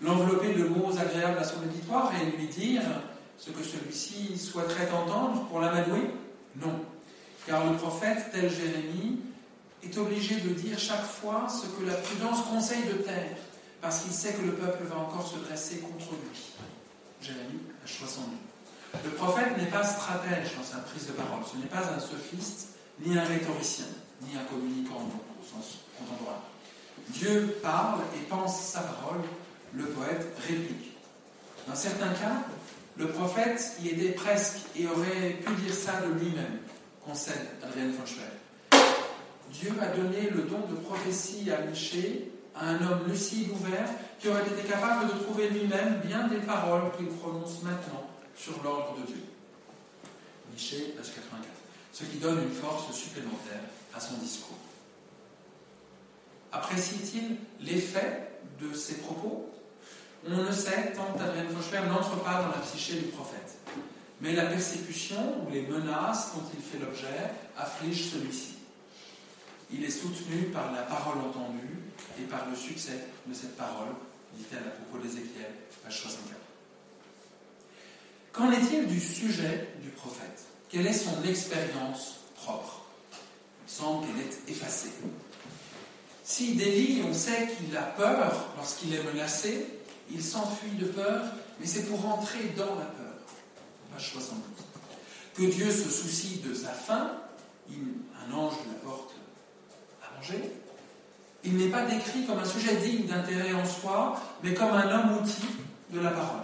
l'envelopper 0.00 0.54
de 0.54 0.64
mots 0.64 0.90
agréables 0.98 1.38
à 1.38 1.44
son 1.44 1.58
auditoire 1.58 2.10
et 2.20 2.36
lui 2.36 2.48
dire 2.48 2.82
ce 3.38 3.50
que 3.50 3.62
celui-ci 3.62 4.38
souhaiterait 4.38 4.88
entendre 4.90 5.46
pour 5.48 5.60
l'amadouer? 5.60 6.10
Non. 6.56 6.80
Car 7.46 7.70
le 7.70 7.76
prophète, 7.76 8.26
tel 8.32 8.50
Jérémie, 8.50 9.20
est 9.82 9.98
obligé 9.98 10.36
de 10.36 10.50
dire 10.50 10.78
chaque 10.78 11.04
fois 11.04 11.48
ce 11.48 11.66
que 11.66 11.84
la 11.84 11.94
prudence 11.94 12.42
conseille 12.42 12.84
de 12.84 13.02
taire, 13.02 13.36
parce 13.80 14.02
qu'il 14.02 14.12
sait 14.12 14.32
que 14.34 14.42
le 14.42 14.52
peuple 14.52 14.84
va 14.84 14.98
encore 14.98 15.26
se 15.26 15.38
dresser 15.44 15.78
contre 15.78 16.12
lui. 16.12 16.52
Jérémie, 17.20 17.60
page 17.80 17.98
62. 17.98 18.36
Le 19.04 19.10
prophète 19.10 19.56
n'est 19.56 19.70
pas 19.70 19.84
stratège 19.84 20.54
dans 20.56 20.62
sa 20.62 20.78
prise 20.78 21.06
de 21.06 21.12
parole, 21.12 21.40
ce 21.50 21.56
n'est 21.56 21.66
pas 21.66 21.92
un 21.96 21.98
sophiste, 21.98 22.68
ni 23.00 23.18
un 23.18 23.24
rhétoricien, 23.24 23.86
ni 24.20 24.36
un 24.36 24.44
communicant 24.44 25.00
au 25.00 25.44
sens 25.44 25.78
contemporain. 25.98 26.38
Dieu 27.08 27.58
parle 27.62 28.02
et 28.16 28.22
pense 28.28 28.60
sa 28.60 28.80
parole, 28.80 29.22
le 29.74 29.86
poète 29.86 30.28
réplique. 30.46 30.92
Dans 31.66 31.74
certains 31.74 32.10
cas, 32.10 32.44
le 32.96 33.08
prophète 33.08 33.76
y 33.82 33.88
était 33.88 34.12
presque 34.12 34.58
et 34.76 34.86
aurait 34.86 35.38
pu 35.44 35.52
dire 35.54 35.74
ça 35.74 36.02
de 36.02 36.12
lui-même 36.12 36.58
concède 37.04 37.48
Adrienne 37.62 37.92
von 37.92 38.04
Dieu 39.50 39.72
a 39.80 39.86
donné 39.88 40.30
le 40.30 40.42
don 40.42 40.60
de 40.70 40.76
prophétie 40.76 41.50
à 41.50 41.60
Miché, 41.62 42.32
à 42.54 42.70
un 42.70 42.86
homme 42.86 43.08
lucide, 43.08 43.50
ouvert, 43.50 43.88
qui 44.18 44.28
aurait 44.28 44.46
été 44.46 44.68
capable 44.68 45.08
de 45.08 45.24
trouver 45.24 45.48
lui-même 45.50 46.00
bien 46.04 46.26
des 46.28 46.38
paroles 46.38 46.90
qu'il 46.96 47.08
prononce 47.08 47.62
maintenant 47.62 48.08
sur 48.34 48.62
l'ordre 48.62 48.96
de 49.00 49.06
Dieu. 49.06 49.22
Miché, 50.52 50.94
page 50.96 51.14
84. 51.14 51.42
Ce 51.92 52.04
qui 52.04 52.16
donne 52.16 52.42
une 52.42 52.50
force 52.50 52.90
supplémentaire 52.94 53.60
à 53.94 54.00
son 54.00 54.14
discours. 54.14 54.56
Apprécie-t-il 56.50 57.36
l'effet 57.66 58.30
de 58.60 58.74
ses 58.74 58.98
propos? 58.98 59.50
On 60.26 60.36
ne 60.36 60.52
sait 60.52 60.92
tant 60.92 61.14
Adrien 61.20 61.48
Fauchberg 61.48 61.88
n'entre 61.88 62.22
pas 62.22 62.42
dans 62.42 62.48
la 62.48 62.58
psyché 62.58 62.94
du 62.94 63.06
prophète 63.06 63.58
mais 64.22 64.34
la 64.34 64.46
persécution 64.46 65.16
ou 65.44 65.52
les 65.52 65.62
menaces 65.62 66.30
dont 66.34 66.44
il 66.54 66.62
fait 66.62 66.78
l'objet 66.78 67.32
affligent 67.58 68.12
celui-ci. 68.12 68.54
Il 69.72 69.84
est 69.84 69.90
soutenu 69.90 70.44
par 70.52 70.70
la 70.72 70.82
parole 70.82 71.18
entendue 71.18 71.80
et 72.20 72.22
par 72.24 72.48
le 72.48 72.54
succès 72.54 73.08
de 73.26 73.34
cette 73.34 73.56
parole, 73.56 73.88
dit-elle 74.34 74.60
à 74.60 74.70
propos 74.70 75.02
d'Ézéchiel, 75.02 75.50
page 75.82 76.02
64. 76.02 76.36
Qu'en 78.32 78.52
est-il 78.52 78.86
du 78.86 79.00
sujet 79.00 79.70
du 79.82 79.88
prophète? 79.88 80.44
Quelle 80.68 80.86
est 80.86 80.92
son 80.92 81.24
expérience 81.24 82.20
propre? 82.36 82.82
Il 83.66 83.72
semble 83.72 84.06
qu'elle 84.06 84.20
est 84.20 84.50
effacée. 84.50 84.92
Si 86.22 86.54
d'Élie, 86.54 87.02
on 87.08 87.12
sait 87.12 87.48
qu'il 87.56 87.76
a 87.76 87.82
peur 87.82 88.52
lorsqu'il 88.56 88.94
est 88.94 89.02
menacé, 89.02 89.66
il 90.12 90.22
s'enfuit 90.22 90.76
de 90.78 90.86
peur, 90.86 91.24
mais 91.58 91.66
c'est 91.66 91.88
pour 91.88 92.06
entrer 92.06 92.52
dans 92.56 92.76
la 92.76 92.84
peur 92.84 93.01
page 93.92 94.12
72. 94.12 94.38
Que 95.34 95.42
Dieu 95.50 95.70
se 95.70 95.88
soucie 95.88 96.40
de 96.46 96.54
sa 96.54 96.70
faim, 96.70 97.10
un 97.70 98.34
ange 98.34 98.54
lui 98.64 98.70
apporte 98.70 99.14
à 100.02 100.16
manger. 100.16 100.52
Il 101.44 101.56
n'est 101.56 101.70
pas 101.70 101.84
décrit 101.86 102.24
comme 102.26 102.38
un 102.38 102.44
sujet 102.44 102.76
digne 102.76 103.06
d'intérêt 103.06 103.52
en 103.54 103.64
soi, 103.64 104.20
mais 104.42 104.54
comme 104.54 104.70
un 104.70 104.90
homme-outil 104.90 105.46
de 105.90 106.00
la 106.00 106.10
parole. 106.10 106.42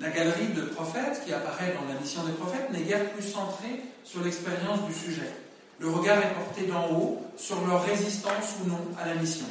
La 0.00 0.10
galerie 0.10 0.48
de 0.48 0.62
prophètes 0.62 1.22
qui 1.24 1.32
apparaît 1.32 1.74
dans 1.74 1.92
la 1.92 1.98
mission 2.00 2.24
des 2.24 2.32
prophètes 2.32 2.70
n'est 2.72 2.82
guère 2.82 3.10
plus 3.12 3.22
centrée 3.22 3.82
sur 4.02 4.22
l'expérience 4.22 4.84
du 4.86 4.92
sujet. 4.92 5.30
Le 5.78 5.88
regard 5.88 6.18
est 6.18 6.34
porté 6.34 6.66
d'en 6.66 6.90
haut 6.90 7.22
sur 7.36 7.64
leur 7.66 7.84
résistance 7.84 8.56
ou 8.62 8.68
non 8.68 8.80
à 9.00 9.06
la 9.06 9.14
mission. 9.14 9.46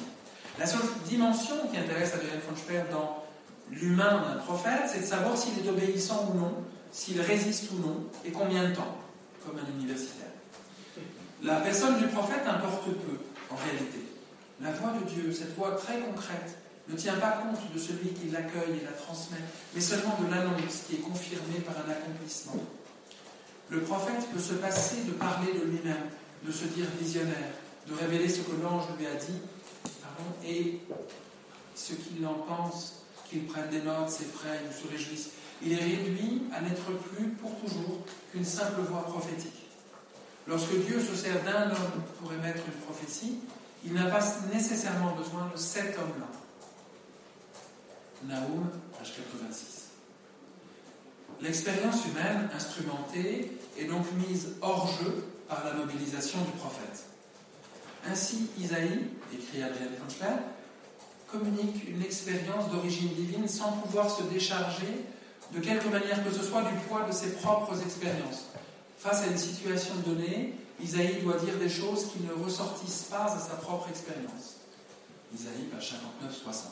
La 0.60 0.66
seule 0.66 0.82
dimension 1.08 1.56
qui 1.72 1.78
intéresse 1.78 2.14
Adrien 2.14 2.39
von 2.47 2.56
Speer 2.56 2.84
dans 2.91 3.24
l'humain 3.72 4.22
d'un 4.22 4.39
prophète, 4.41 4.84
c'est 4.88 4.99
de 4.99 5.06
savoir 5.06 5.38
s'il 5.38 5.66
est 5.66 5.70
obéissant 5.70 6.30
ou 6.32 6.38
non 6.38 6.54
s'il 6.94 7.20
résiste 7.20 7.72
ou 7.72 7.80
non, 7.80 8.06
et 8.24 8.32
combien 8.32 8.70
de 8.70 8.76
temps, 8.76 8.98
comme 9.44 9.58
un 9.58 9.80
universitaire. 9.80 10.30
La 11.41 11.56
personne 11.56 11.98
du 11.98 12.08
prophète 12.08 12.48
importe 12.48 12.86
peu, 12.86 13.18
en 13.50 13.56
réalité. 13.56 14.00
La 14.62 14.72
voix 14.72 14.94
de 14.94 15.04
Dieu, 15.10 15.34
cette 15.34 15.56
voix 15.56 15.72
très 15.72 16.00
concrète, 16.00 16.58
ne 16.88 16.96
tient 16.96 17.16
pas 17.16 17.41
compte 17.41 17.74
de 17.74 17.80
celui 17.80 18.10
qui 18.10 18.30
l'accueille 18.30 18.80
et 18.82 18.86
la 18.86 18.91
transmet, 18.91 19.39
mais 19.74 19.82
seulement 19.82 20.16
de 20.22 20.30
l'annonce 20.30 20.84
qui 20.88 20.96
est 20.96 21.00
confirmée 21.00 21.60
par 21.66 21.76
un 21.78 21.89
accomplissement. 21.89 22.64
Le 23.70 23.82
prophète 23.82 24.30
peut 24.32 24.39
se 24.39 24.54
passer 24.54 25.02
de 25.08 25.12
parler 25.12 25.52
de 25.54 25.66
lui-même, 25.66 26.10
de 26.46 26.52
se 26.52 26.66
dire 26.66 26.86
visionnaire, 27.00 27.54
de 27.88 27.94
révéler 27.96 28.30
ce 28.30 28.41
que 28.41 28.62
l'ange 28.62 28.84
lui 28.98 29.08
a 29.08 29.16
dit, 29.16 29.41
et 30.46 30.80
ce 31.76 31.94
qu'il 31.94 32.26
en 32.28 32.36
pense, 32.36 33.04
qu'il 33.30 33.46
prenne 33.46 33.70
des 33.70 33.82
notes, 33.82 34.10
s'effraie 34.10 34.62
ou 34.70 34.72
se 34.72 34.88
réjouisse 34.91 35.30
il 35.66 35.74
est 35.74 35.84
réduit 35.84 36.43
à 36.53 36.61
n'être 36.61 36.91
plus 37.14 37.30
pour 37.30 37.55
toujours 37.59 37.99
qu'une 38.32 38.45
simple 38.45 38.82
voix 38.82 39.03
prophétique. 39.03 39.68
Lorsque 40.47 40.76
Dieu 40.86 40.99
se 40.99 41.16
sert 41.16 41.41
d'un 41.43 41.72
homme 41.72 42.03
pour 42.20 42.34
émettre 42.34 42.64
une 42.68 42.82
prophétie, 42.82 43.39
il 43.86 43.93
n'a 43.93 44.05
pas 44.05 44.24
nécessairement 44.53 45.16
besoin 45.16 45.49
de 45.53 45.57
cet 45.57 45.97
homme-là. 45.97 46.28
Naoum, 48.26 48.70
page 48.97 49.14
86. 49.16 49.89
L'expérience 51.41 52.05
humaine 52.05 52.49
instrumentée 52.55 53.57
est 53.78 53.86
donc 53.86 54.05
mise 54.28 54.55
hors 54.61 54.88
jeu 54.88 55.26
par 55.47 55.64
la 55.66 55.74
mobilisation 55.74 56.39
du 56.41 56.51
prophète. 56.51 57.03
Ainsi, 58.05 58.49
Isaïe, 58.59 59.07
écrit 59.34 59.64
Adrien 59.64 59.88
Funchler, 59.97 60.36
communique 61.28 61.88
une 61.88 62.01
expérience 62.01 62.70
d'origine 62.70 63.09
divine 63.09 63.47
sans 63.47 63.72
pouvoir 63.72 64.09
se 64.09 64.24
décharger 64.24 65.05
de 65.54 65.60
quelque 65.60 65.88
manière 65.88 66.24
que 66.24 66.32
ce 66.32 66.43
soit 66.43 66.64
du 66.64 66.76
poids 66.88 67.06
de 67.08 67.14
ses 67.14 67.34
propres 67.34 67.80
expériences. 67.82 68.45
Face 68.97 69.22
à 69.22 69.28
une 69.28 69.38
situation 69.38 69.93
donnée, 70.06 70.56
Isaïe 70.82 71.22
doit 71.24 71.38
dire 71.38 71.58
des 71.60 71.70
choses 71.70 72.08
qui 72.12 72.20
ne 72.24 72.43
ressortissent 72.43 73.08
pas 73.10 73.26
à 73.26 73.39
sa 73.39 73.56
propre 73.56 73.89
expérience. 73.89 74.58
Isaïe, 75.34 75.68
page 75.72 75.91
59, 75.91 76.36
60. 76.43 76.72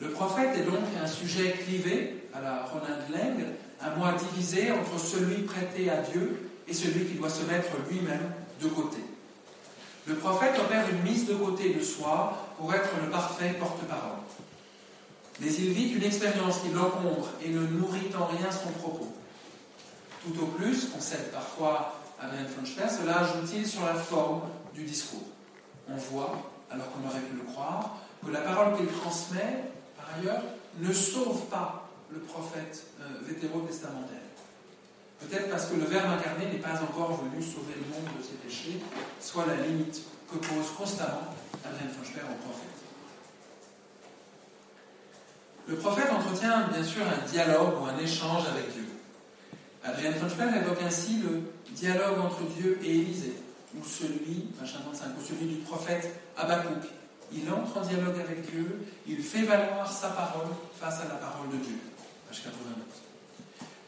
Le 0.00 0.10
prophète 0.10 0.56
est 0.56 0.64
donc 0.64 0.84
un 1.02 1.06
sujet 1.06 1.52
clivé 1.52 2.28
à 2.32 2.40
la 2.40 2.62
Ronin 2.64 2.96
de 3.08 3.44
un 3.80 3.96
moi 3.96 4.12
divisé 4.12 4.72
entre 4.72 4.98
celui 4.98 5.42
prêté 5.42 5.90
à 5.90 6.02
Dieu 6.02 6.50
et 6.66 6.72
celui 6.72 7.04
qui 7.04 7.14
doit 7.14 7.30
se 7.30 7.42
mettre 7.44 7.70
lui-même 7.90 8.32
de 8.62 8.68
côté. 8.68 8.98
Le 10.06 10.14
prophète 10.14 10.58
opère 10.58 10.86
une 10.90 11.02
mise 11.02 11.26
de 11.26 11.34
côté 11.34 11.74
de 11.74 11.82
soi 11.82 12.54
pour 12.56 12.72
être 12.74 12.90
le 13.04 13.10
parfait 13.10 13.54
porte-parole 13.58 14.18
mais 15.40 15.52
il 15.52 15.70
vit 15.70 15.92
une 15.92 16.02
expérience 16.02 16.60
qui 16.60 16.70
l'encombre 16.70 17.28
et 17.44 17.48
ne 17.50 17.60
nourrit 17.60 18.10
en 18.18 18.26
rien 18.26 18.50
son 18.50 18.70
propos. 18.78 19.12
Tout 20.24 20.42
au 20.42 20.46
plus, 20.46 20.88
on 20.96 21.00
sait 21.00 21.30
parfois 21.32 21.94
à 22.20 22.26
von 22.26 22.66
Speer, 22.66 22.88
cela 22.88 23.20
ajoute-t-il 23.20 23.66
sur 23.66 23.84
la 23.84 23.94
forme 23.94 24.42
du 24.74 24.82
discours. 24.82 25.22
On 25.88 25.96
voit, 25.96 26.50
alors 26.70 26.90
qu'on 26.90 27.06
aurait 27.08 27.20
pu 27.20 27.36
le 27.36 27.44
croire, 27.52 27.98
que 28.24 28.30
la 28.30 28.40
parole 28.40 28.76
qu'il 28.76 28.88
transmet, 28.88 29.64
par 29.96 30.18
ailleurs, 30.18 30.42
ne 30.80 30.92
sauve 30.92 31.46
pas 31.46 31.88
le 32.10 32.18
prophète 32.18 32.84
euh, 33.00 33.04
vétérotestamentaire. 33.22 34.18
Peut-être 35.20 35.50
parce 35.50 35.66
que 35.66 35.76
le 35.76 35.84
Verbe 35.84 36.06
incarné 36.06 36.46
n'est 36.46 36.58
pas 36.58 36.80
encore 36.82 37.20
venu 37.22 37.42
sauver 37.42 37.74
le 37.74 37.92
monde 37.92 38.08
de 38.18 38.22
ses 38.22 38.34
péchés, 38.34 38.80
soit 39.20 39.46
la 39.46 39.56
limite 39.66 40.02
que 40.30 40.36
pose 40.36 40.70
constamment 40.76 41.34
Adrien 41.64 41.88
Funchper 41.88 42.20
au 42.20 42.42
prophète. 42.42 42.87
Le 45.68 45.76
prophète 45.76 46.10
entretient 46.10 46.66
bien 46.68 46.82
sûr 46.82 47.02
un 47.02 47.26
dialogue 47.28 47.74
ou 47.78 47.84
un 47.84 47.98
échange 47.98 48.44
avec 48.48 48.72
Dieu. 48.72 48.86
Adrien 49.84 50.12
Funchper 50.12 50.48
évoque 50.56 50.82
ainsi 50.84 51.18
le 51.18 51.42
dialogue 51.74 52.20
entre 52.20 52.40
Dieu 52.56 52.78
et 52.82 52.90
Élisée, 52.90 53.36
ou 53.76 53.84
celui, 53.84 54.48
ou 54.58 55.22
celui 55.22 55.46
du 55.46 55.56
prophète 55.56 56.18
Habakkuk. 56.38 56.88
Il 57.32 57.52
entre 57.52 57.76
en 57.76 57.82
dialogue 57.82 58.18
avec 58.18 58.50
Dieu, 58.50 58.80
il 59.06 59.22
fait 59.22 59.42
valoir 59.42 59.92
sa 59.92 60.08
parole 60.08 60.48
face 60.80 61.00
à 61.02 61.04
la 61.04 61.16
parole 61.16 61.50
de 61.50 61.56
Dieu. 61.58 61.76
Page 62.26 62.44
92. 62.44 62.74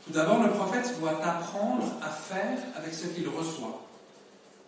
Tout 0.04 0.12
d'abord, 0.12 0.42
le 0.42 0.50
prophète 0.50 0.94
doit 1.00 1.18
apprendre 1.24 1.86
à 2.02 2.10
faire 2.10 2.58
avec 2.76 2.92
ce 2.92 3.06
qu'il 3.06 3.26
reçoit. 3.28 3.86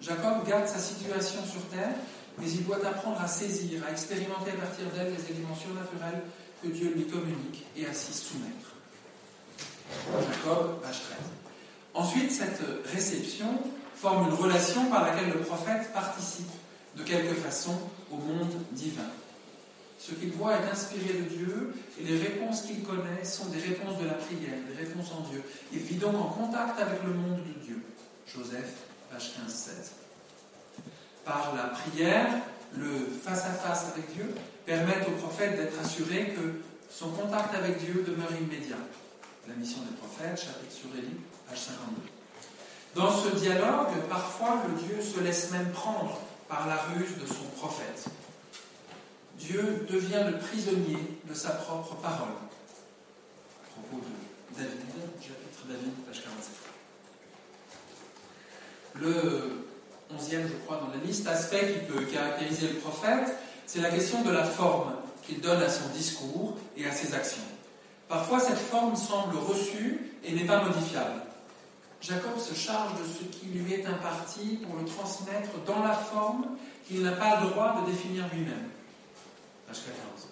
Jacob 0.00 0.48
garde 0.48 0.66
sa 0.66 0.78
situation 0.78 1.40
sur 1.44 1.60
terre, 1.68 1.94
mais 2.38 2.50
il 2.50 2.64
doit 2.64 2.78
apprendre 2.78 3.20
à 3.20 3.28
saisir, 3.28 3.82
à 3.86 3.92
expérimenter 3.92 4.52
à 4.52 4.64
partir 4.64 4.86
d'elle 4.94 5.12
les 5.12 5.34
éléments 5.34 5.54
surnaturels 5.54 6.22
que 6.62 6.68
Dieu 6.68 6.92
lui 6.94 7.04
communique 7.04 7.66
et 7.76 7.86
à 7.86 7.92
s'y 7.92 8.12
soumettre. 8.12 8.72
Jacob, 10.10 10.80
page 10.82 11.00
13. 11.02 11.16
Ensuite, 11.94 12.30
cette 12.30 12.60
réception 12.92 13.58
forme 13.94 14.28
une 14.28 14.34
relation 14.34 14.86
par 14.86 15.04
laquelle 15.04 15.28
le 15.28 15.40
prophète 15.40 15.92
participe 15.92 16.50
de 16.96 17.02
quelque 17.02 17.34
façon 17.34 17.76
au 18.10 18.16
monde 18.16 18.52
divin. 18.72 19.08
Ce 19.98 20.12
qu'il 20.14 20.32
voit 20.32 20.56
est 20.56 20.70
inspiré 20.70 21.12
de 21.14 21.22
Dieu 21.22 21.74
et 22.00 22.04
les 22.04 22.18
réponses 22.18 22.62
qu'il 22.62 22.82
connaît 22.82 23.24
sont 23.24 23.46
des 23.46 23.60
réponses 23.60 23.98
de 24.00 24.06
la 24.06 24.14
prière, 24.14 24.58
des 24.68 24.84
réponses 24.84 25.12
en 25.12 25.28
Dieu. 25.30 25.42
Il 25.72 25.78
vit 25.80 25.96
donc 25.96 26.16
en 26.16 26.28
contact 26.28 26.80
avec 26.80 27.02
le 27.04 27.12
monde 27.12 27.38
de 27.38 27.64
Dieu. 27.64 27.80
Joseph, 28.26 28.74
page 29.10 29.32
15-16. 29.46 29.92
Par 31.24 31.54
la 31.54 31.64
prière, 31.64 32.26
le 32.74 33.06
face-à-face 33.22 33.92
avec 33.92 34.12
Dieu 34.14 34.34
permet 34.66 35.06
au 35.06 35.12
prophète 35.12 35.56
d'être 35.56 35.78
assuré 35.80 36.34
que 36.36 36.60
son 36.90 37.10
contact 37.10 37.54
avec 37.54 37.78
Dieu 37.78 38.04
demeure 38.06 38.32
immédiat. 38.32 38.76
La 39.48 39.54
mission 39.54 39.80
des 39.80 39.96
prophètes, 39.96 40.40
chapitre 40.40 40.72
sur 40.72 40.88
Élie, 40.96 41.16
page 41.48 41.58
52. 41.58 42.02
Dans 42.94 43.10
ce 43.10 43.34
dialogue, 43.36 43.96
parfois 44.08 44.62
le 44.68 44.74
Dieu 44.82 45.02
se 45.02 45.20
laisse 45.20 45.50
même 45.50 45.70
prendre 45.70 46.20
par 46.48 46.66
la 46.68 46.76
ruse 46.76 47.16
de 47.20 47.26
son 47.26 47.44
prophète. 47.56 48.04
Dieu 49.38 49.86
devient 49.90 50.24
le 50.30 50.38
prisonnier 50.38 50.98
de 51.28 51.34
sa 51.34 51.50
propre 51.50 51.96
parole. 51.96 52.28
À 52.28 53.68
propos 53.72 54.04
de 54.04 54.56
David, 54.56 54.80
chapitre 55.20 55.66
David, 55.66 55.94
page 56.06 56.22
47. 56.22 56.52
Le 59.00 59.64
onzième, 60.14 60.46
je 60.46 60.54
crois, 60.64 60.76
dans 60.76 60.88
la 60.88 61.02
liste, 61.04 61.26
aspect 61.26 61.72
qui 61.72 61.92
peut 61.92 62.04
caractériser 62.04 62.68
le 62.68 62.74
prophète, 62.74 63.34
c'est 63.66 63.80
la 63.80 63.90
question 63.90 64.22
de 64.22 64.30
la 64.30 64.44
forme 64.44 64.92
qu'il 65.26 65.40
donne 65.40 65.62
à 65.62 65.68
son 65.68 65.88
discours 65.94 66.56
et 66.76 66.86
à 66.86 66.92
ses 66.92 67.14
actions. 67.14 67.42
Parfois, 68.08 68.40
cette 68.40 68.58
forme 68.58 68.96
semble 68.96 69.36
reçue 69.36 70.12
et 70.24 70.32
n'est 70.32 70.44
pas 70.44 70.62
modifiable. 70.62 71.22
Jacob 72.00 72.38
se 72.38 72.54
charge 72.54 72.92
de 72.98 73.04
ce 73.04 73.24
qui 73.24 73.46
lui 73.46 73.74
est 73.74 73.86
imparti 73.86 74.58
pour 74.66 74.76
le 74.76 74.84
transmettre 74.84 75.50
dans 75.66 75.82
la 75.82 75.94
forme 75.94 76.46
qu'il 76.86 77.02
n'a 77.02 77.12
pas 77.12 77.40
le 77.40 77.50
droit 77.50 77.80
de 77.80 77.90
définir 77.90 78.24
lui-même. 78.32 78.68
Page 79.68 79.78
14. 79.86 80.28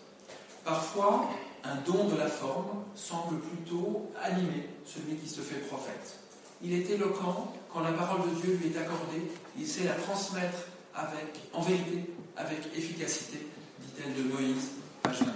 Parfois, 0.65 1.31
un 1.65 1.77
don 1.77 2.09
de 2.09 2.17
la 2.17 2.27
forme 2.27 2.85
semble 2.95 3.39
plutôt 3.41 4.11
animer 4.23 4.69
celui 4.85 5.17
qui 5.17 5.29
se 5.29 5.41
fait 5.41 5.61
prophète. 5.61 6.19
Il 6.63 6.73
est 6.73 6.91
éloquent 6.91 7.53
quand 7.73 7.81
la 7.81 7.93
parole 7.93 8.29
de 8.31 8.41
Dieu 8.41 8.59
lui 8.61 8.73
est 8.75 8.79
accordée, 8.79 9.31
il 9.57 9.67
sait 9.67 9.85
la 9.85 9.95
transmettre 9.95 10.67
avec, 10.95 11.41
en 11.55 11.63
vérité, 11.63 12.13
avec 12.41 12.59
efficacité, 12.77 13.47
dit-elle 13.81 14.15
de 14.15 14.23
Moïse, 14.33 14.71
page 15.03 15.21
23. 15.21 15.35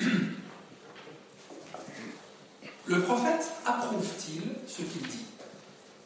Le 2.86 3.02
prophète 3.02 3.50
approuve-t-il 3.66 4.42
ce 4.66 4.82
qu'il 4.82 5.02
dit? 5.02 5.26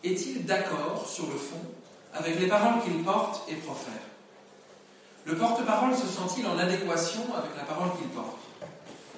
Est-il 0.02 0.44
d'accord 0.46 1.06
sur 1.06 1.26
le 1.26 1.36
fond 1.36 1.60
avec 2.14 2.40
les 2.40 2.48
paroles 2.48 2.82
qu'il 2.82 3.02
porte 3.04 3.48
et 3.50 3.54
profère? 3.56 3.92
Le 5.26 5.36
porte-parole 5.36 5.94
se 5.94 6.06
sent-il 6.06 6.46
en 6.46 6.58
adéquation 6.58 7.22
avec 7.36 7.54
la 7.56 7.64
parole 7.64 7.90
qu'il 7.98 8.08
porte? 8.08 8.38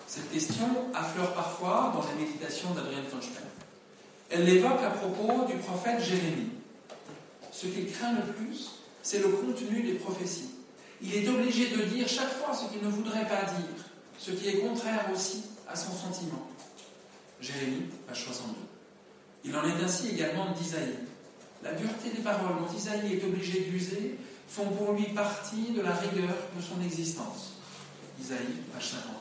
Cette 0.07 0.30
question 0.30 0.66
affleure 0.92 1.32
parfois 1.32 1.92
dans 1.94 2.05
les 2.11 2.24
méditations 2.24 2.70
d'Adrien 2.74 3.03
Funstein. 3.09 3.46
Elle 4.28 4.44
l'évoque 4.44 4.82
à 4.84 4.90
propos 4.90 5.46
du 5.46 5.55
prophète 5.59 6.03
Jérémie. 6.03 6.50
Ce 7.53 7.66
qu'il 7.66 7.90
craint 7.90 8.12
le 8.12 8.32
plus, 8.32 8.82
c'est 9.03 9.18
le 9.18 9.28
contenu 9.28 9.82
des 9.82 9.94
prophéties. 9.94 10.50
Il 11.03 11.14
est 11.14 11.28
obligé 11.28 11.70
de 11.70 11.82
dire 11.82 12.09
chaque 12.09 12.32
fois 12.32 12.55
ce 12.55 12.72
qu'il 12.72 12.82
ne 12.82 12.90
voudrait 12.90 13.26
pas 13.26 13.42
dire, 13.42 13.84
ce 14.18 14.30
qui 14.30 14.48
est 14.48 14.59
contraire 14.59 15.07
aussi 15.12 15.42
à 15.68 15.74
son 15.74 15.92
sentiment. 15.92 16.46
Jérémie, 17.40 17.88
page 18.07 18.24
62. 18.24 18.55
Il 19.44 19.57
en 19.57 19.64
est 19.64 19.82
ainsi 19.82 20.11
également 20.11 20.53
d'Isaïe. 20.53 20.94
La 21.64 21.72
dureté 21.72 22.11
des 22.11 22.22
paroles 22.22 22.59
dont 22.59 22.76
Isaïe 22.76 23.14
est 23.14 23.24
obligé 23.24 23.61
d'user 23.61 24.16
font 24.48 24.66
pour 24.66 24.92
lui 24.92 25.07
partie 25.07 25.70
de 25.70 25.80
la 25.80 25.94
rigueur 25.94 26.34
de 26.57 26.62
son 26.62 26.80
existence. 26.84 27.55
Isaïe, 28.20 28.62
page 28.72 28.90
59. 28.90 29.12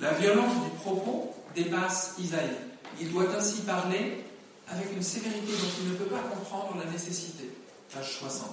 La 0.00 0.12
violence 0.14 0.64
du 0.64 0.70
propos 0.80 1.34
dépasse 1.54 2.14
Isaïe. 2.18 2.56
Il 3.00 3.12
doit 3.12 3.32
ainsi 3.36 3.62
parler 3.62 4.24
avec 4.68 4.92
une 4.92 5.02
sévérité 5.02 5.52
dont 5.52 5.82
il 5.82 5.90
ne 5.90 5.94
peut 5.94 6.04
pas 6.06 6.22
comprendre 6.22 6.76
la 6.84 6.90
nécessité. 6.90 7.50
Page 7.94 8.18
60. 8.18 8.48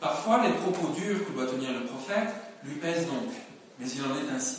Parfois, 0.00 0.46
les 0.46 0.52
propos 0.52 0.88
durs 0.88 1.26
que 1.26 1.32
doit 1.32 1.46
tenir 1.46 1.72
le 1.72 1.86
prophète 1.86 2.28
lui 2.64 2.76
pèsent 2.76 3.06
donc, 3.06 3.30
mais 3.78 3.86
il 3.86 4.02
en 4.02 4.16
est 4.16 4.34
ainsi. 4.34 4.56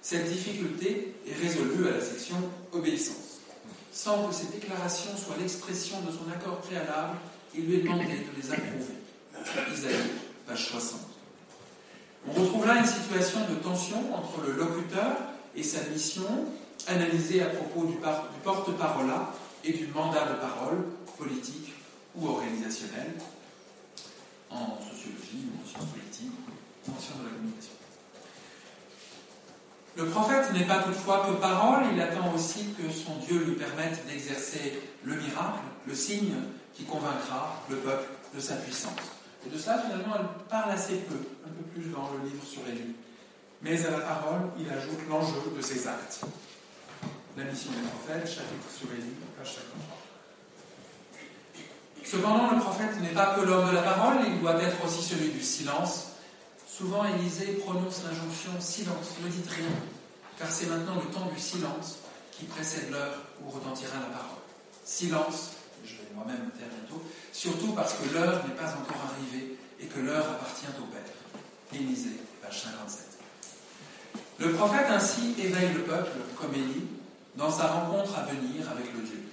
Cette 0.00 0.28
difficulté 0.30 1.14
est 1.26 1.34
résolue 1.34 1.88
à 1.88 1.92
la 1.92 2.00
section 2.00 2.36
obéissance. 2.72 3.40
Sans 3.92 4.28
que 4.28 4.34
ces 4.34 4.46
déclarations 4.46 5.16
soient 5.16 5.36
l'expression 5.40 6.00
de 6.02 6.12
son 6.12 6.30
accord 6.32 6.58
préalable, 6.58 7.16
il 7.54 7.66
lui 7.66 7.76
est 7.76 7.82
demandé 7.82 8.04
de 8.04 8.40
les 8.40 8.52
approuver. 8.52 8.94
Isaïe, 9.74 9.94
page 10.46 10.66
60. 10.68 11.00
On 12.28 12.32
retrouve 12.32 12.66
là 12.66 12.78
une 12.78 12.86
situation 12.86 13.40
de 13.48 13.54
tension 13.56 14.14
entre 14.14 14.40
le 14.46 14.52
locuteur 14.52 15.16
et 15.56 15.62
sa 15.62 15.82
mission, 15.84 16.46
analysée 16.86 17.42
à 17.42 17.46
propos 17.46 17.86
du, 17.86 17.96
porte-parole 18.44 19.10
et 19.64 19.72
du 19.72 19.86
mandat 19.88 20.26
de 20.26 20.34
parole, 20.34 20.84
politique 21.16 21.72
ou 22.16 22.28
organisationnel, 22.28 23.14
en 24.50 24.78
sociologie 24.80 25.48
ou 25.50 25.62
en 25.62 25.66
sciences 25.66 25.90
politiques, 25.92 26.32
en 26.88 26.98
sciences 27.00 27.18
de 27.18 27.24
la 27.24 27.34
communication. 27.34 27.72
Le 29.96 30.06
prophète 30.06 30.52
n'est 30.52 30.66
pas 30.66 30.82
toutefois 30.82 31.26
que 31.26 31.40
parole, 31.40 31.84
il 31.92 32.00
attend 32.00 32.32
aussi 32.32 32.74
que 32.78 32.88
son 32.88 33.16
Dieu 33.16 33.42
lui 33.44 33.56
permette 33.56 34.06
d'exercer 34.06 34.80
le 35.02 35.14
miracle, 35.16 35.58
le 35.86 35.94
signe 35.94 36.34
qui 36.72 36.84
convaincra 36.84 37.60
le 37.68 37.76
peuple 37.76 38.08
de 38.32 38.40
sa 38.40 38.54
puissance. 38.56 38.92
Et 39.44 39.50
de 39.50 39.58
cela, 39.58 39.78
finalement, 39.78 40.14
elle 40.16 40.48
parle 40.48 40.70
assez 40.70 40.98
peu, 40.98 41.18
un 41.44 41.50
peu 41.50 41.62
plus 41.74 41.90
dans 41.90 42.10
le 42.12 42.28
livre 42.28 42.44
sur 42.44 42.62
Élie. 42.68 42.94
Mais 43.62 43.84
à 43.84 43.90
la 43.90 43.98
parole, 43.98 44.50
il 44.58 44.70
ajoute 44.70 45.00
l'enjeu 45.08 45.52
de 45.56 45.60
ses 45.60 45.88
actes. 45.88 46.20
La 47.36 47.44
mission 47.44 47.70
des 47.72 47.88
prophètes, 47.88 48.28
chapitre 48.28 48.70
sur 48.70 48.88
Élie, 48.92 49.14
page 49.36 49.54
53. 49.54 49.98
Cependant, 52.10 52.50
le 52.52 52.60
prophète 52.60 53.00
n'est 53.00 53.08
pas 53.08 53.34
que 53.34 53.42
l'homme 53.42 53.68
de 53.68 53.74
la 53.74 53.82
parole, 53.82 54.16
il 54.26 54.40
doit 54.40 54.60
être 54.62 54.84
aussi 54.84 55.02
celui 55.02 55.30
du 55.30 55.42
silence, 55.42 56.08
Souvent, 56.78 57.04
Élisée 57.04 57.54
prononce 57.54 58.04
l'injonction 58.04 58.52
silence, 58.60 59.16
ne 59.20 59.28
dites 59.28 59.50
rien, 59.50 59.66
car 60.38 60.48
c'est 60.48 60.66
maintenant 60.66 60.94
le 60.94 61.12
temps 61.12 61.26
du 61.26 61.40
silence 61.40 61.96
qui 62.30 62.44
précède 62.44 62.92
l'heure 62.92 63.18
où 63.42 63.50
retentira 63.50 63.96
la 63.96 64.16
parole. 64.16 64.38
Silence, 64.84 65.54
je 65.84 65.94
vais 65.94 66.14
moi-même 66.14 66.36
me 66.36 66.50
taire 66.52 66.68
bientôt, 66.70 67.02
surtout 67.32 67.72
parce 67.72 67.94
que 67.94 68.14
l'heure 68.14 68.46
n'est 68.46 68.54
pas 68.54 68.70
encore 68.74 69.10
arrivée 69.10 69.58
et 69.80 69.86
que 69.86 69.98
l'heure 69.98 70.24
appartient 70.30 70.66
au 70.80 70.84
Père. 70.84 71.02
Élisée, 71.74 72.20
page 72.40 72.62
57. 72.62 73.18
Le 74.38 74.52
prophète 74.52 74.86
ainsi 74.88 75.34
éveille 75.36 75.72
le 75.74 75.82
peuple, 75.82 76.12
comme 76.40 76.54
Élie, 76.54 76.86
dans 77.34 77.50
sa 77.50 77.66
rencontre 77.66 78.16
à 78.16 78.22
venir 78.22 78.70
avec 78.70 78.94
le 78.94 79.02
Dieu. 79.02 79.24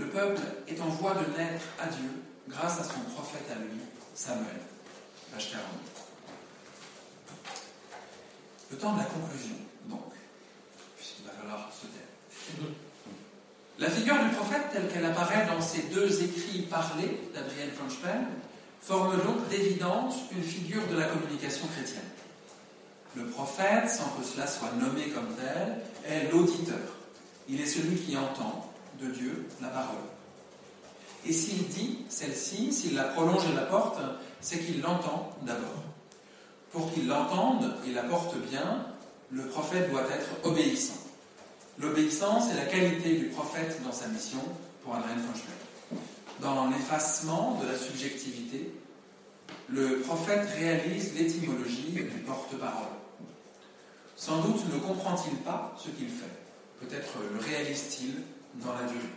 Le 0.00 0.06
peuple 0.06 0.40
est 0.66 0.80
en 0.80 0.88
voie 0.88 1.12
de 1.12 1.36
naître 1.36 1.62
à 1.78 1.86
Dieu 1.86 2.08
grâce 2.48 2.80
à 2.80 2.84
son 2.84 3.00
prophète 3.14 3.44
à 3.50 3.56
lui, 3.56 3.80
Samuel, 4.14 4.56
page 5.30 5.50
40. 5.50 5.62
Le 8.70 8.76
temps 8.78 8.94
de 8.94 8.98
la 9.00 9.04
conclusion, 9.04 9.56
donc, 9.90 10.10
puisqu'il 10.96 11.26
va 11.26 11.32
falloir 11.32 11.70
se 11.70 11.86
taire. 11.88 12.64
La 13.78 13.90
figure 13.90 14.18
du 14.24 14.30
prophète, 14.30 14.70
telle 14.72 14.88
qu'elle 14.88 15.04
apparaît 15.04 15.46
dans 15.46 15.60
ces 15.60 15.82
deux 15.94 16.22
écrits 16.22 16.62
parlés 16.62 17.20
d'Adrienne 17.34 17.70
Fronschpen, 17.70 18.26
forme 18.80 19.18
donc 19.22 19.50
d'évidence 19.50 20.14
une 20.32 20.42
figure 20.42 20.86
de 20.86 20.96
la 20.96 21.08
communication 21.08 21.66
chrétienne. 21.76 22.08
Le 23.16 23.26
prophète, 23.26 23.90
sans 23.90 24.08
que 24.18 24.24
cela 24.24 24.46
soit 24.46 24.72
nommé 24.80 25.10
comme 25.10 25.34
tel, 25.36 25.82
est 26.10 26.32
l'auditeur. 26.32 26.96
Il 27.50 27.60
est 27.60 27.66
celui 27.66 27.96
qui 27.96 28.16
entend 28.16 28.69
de 29.00 29.08
Dieu 29.08 29.46
la 29.60 29.68
parole. 29.68 29.96
Et 31.26 31.32
s'il 31.32 31.68
dit 31.68 31.98
celle-ci, 32.08 32.72
s'il 32.72 32.94
la 32.94 33.04
prolonge 33.04 33.44
et 33.50 33.54
la 33.54 33.62
porte, 33.62 33.98
c'est 34.40 34.58
qu'il 34.58 34.80
l'entend 34.80 35.36
d'abord. 35.42 35.84
Pour 36.72 36.92
qu'il 36.92 37.08
l'entende 37.08 37.74
et 37.86 37.92
la 37.92 38.02
porte 38.04 38.36
bien, 38.48 38.86
le 39.30 39.44
prophète 39.46 39.90
doit 39.90 40.02
être 40.02 40.48
obéissant. 40.48 40.98
L'obéissance 41.78 42.50
est 42.50 42.56
la 42.56 42.66
qualité 42.66 43.16
du 43.16 43.26
prophète 43.26 43.80
dans 43.84 43.92
sa 43.92 44.08
mission 44.08 44.40
pour 44.82 44.94
Adrien 44.94 45.16
Fonschbeck. 45.16 46.00
Dans 46.40 46.68
l'effacement 46.68 47.58
de 47.62 47.66
la 47.66 47.76
subjectivité, 47.76 48.72
le 49.68 50.00
prophète 50.00 50.48
réalise 50.58 51.14
l'étymologie 51.14 51.92
du 51.92 52.22
porte-parole. 52.26 52.88
Sans 54.16 54.40
doute 54.42 54.62
ne 54.72 54.78
comprend-il 54.78 55.36
pas 55.38 55.74
ce 55.78 55.88
qu'il 55.90 56.08
fait. 56.08 56.24
Peut-être 56.80 57.14
le 57.32 57.38
réalise-t-il 57.40 58.14
dans 58.54 58.74
la 58.74 58.82
durée. 58.84 59.14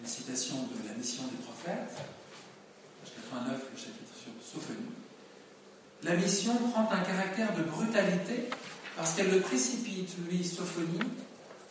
Une 0.00 0.08
citation 0.08 0.56
de 0.56 0.88
la 0.88 0.94
mission 0.94 1.24
des 1.24 1.42
prophètes, 1.44 1.96
page 3.02 3.12
89, 3.30 3.62
le 3.72 3.78
chapitre 3.78 4.14
sur 4.14 4.32
Sophonie. 4.42 4.90
La 6.02 6.14
mission 6.16 6.54
prend 6.70 6.88
un 6.90 7.00
caractère 7.00 7.54
de 7.56 7.62
brutalité 7.62 8.48
parce 8.96 9.14
qu'elle 9.14 9.30
le 9.30 9.40
précipite, 9.40 10.16
lui, 10.28 10.44
Sophonie, 10.44 10.98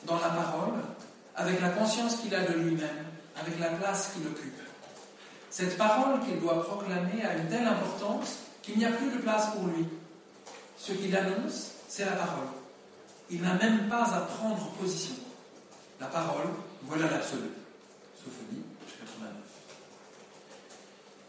dans 0.06 0.20
la 0.20 0.30
parole, 0.30 0.80
avec 1.36 1.60
la 1.62 1.70
conscience 1.70 2.18
qu'il 2.18 2.34
a 2.36 2.44
de 2.44 2.54
lui-même, 2.54 3.06
avec 3.36 3.60
la 3.60 3.70
place 3.70 4.12
qu'il 4.14 4.28
occupe. 4.28 4.60
Cette 5.50 5.78
parole 5.78 6.20
qu'il 6.26 6.40
doit 6.40 6.64
proclamer 6.64 7.24
a 7.24 7.36
une 7.38 7.48
telle 7.48 7.68
importance 7.68 8.38
qu'il 8.62 8.78
n'y 8.78 8.86
a 8.86 8.92
plus 8.92 9.10
de 9.10 9.18
place 9.18 9.50
pour 9.52 9.66
lui. 9.68 9.88
Ce 10.78 10.94
qu'il 10.94 11.16
annonce, 11.16 11.72
c'est 11.88 12.06
la 12.06 12.12
parole. 12.12 12.48
Il 13.32 13.42
n'a 13.42 13.56
même 13.56 13.90
pas 13.90 14.04
à 14.04 14.22
prendre 14.22 14.72
position. 14.80 15.16
La 16.00 16.08
parole, 16.08 16.48
voilà 16.84 17.10
l'absolu. 17.12 17.50
Sophonie, 18.16 18.64
89. 19.00 19.32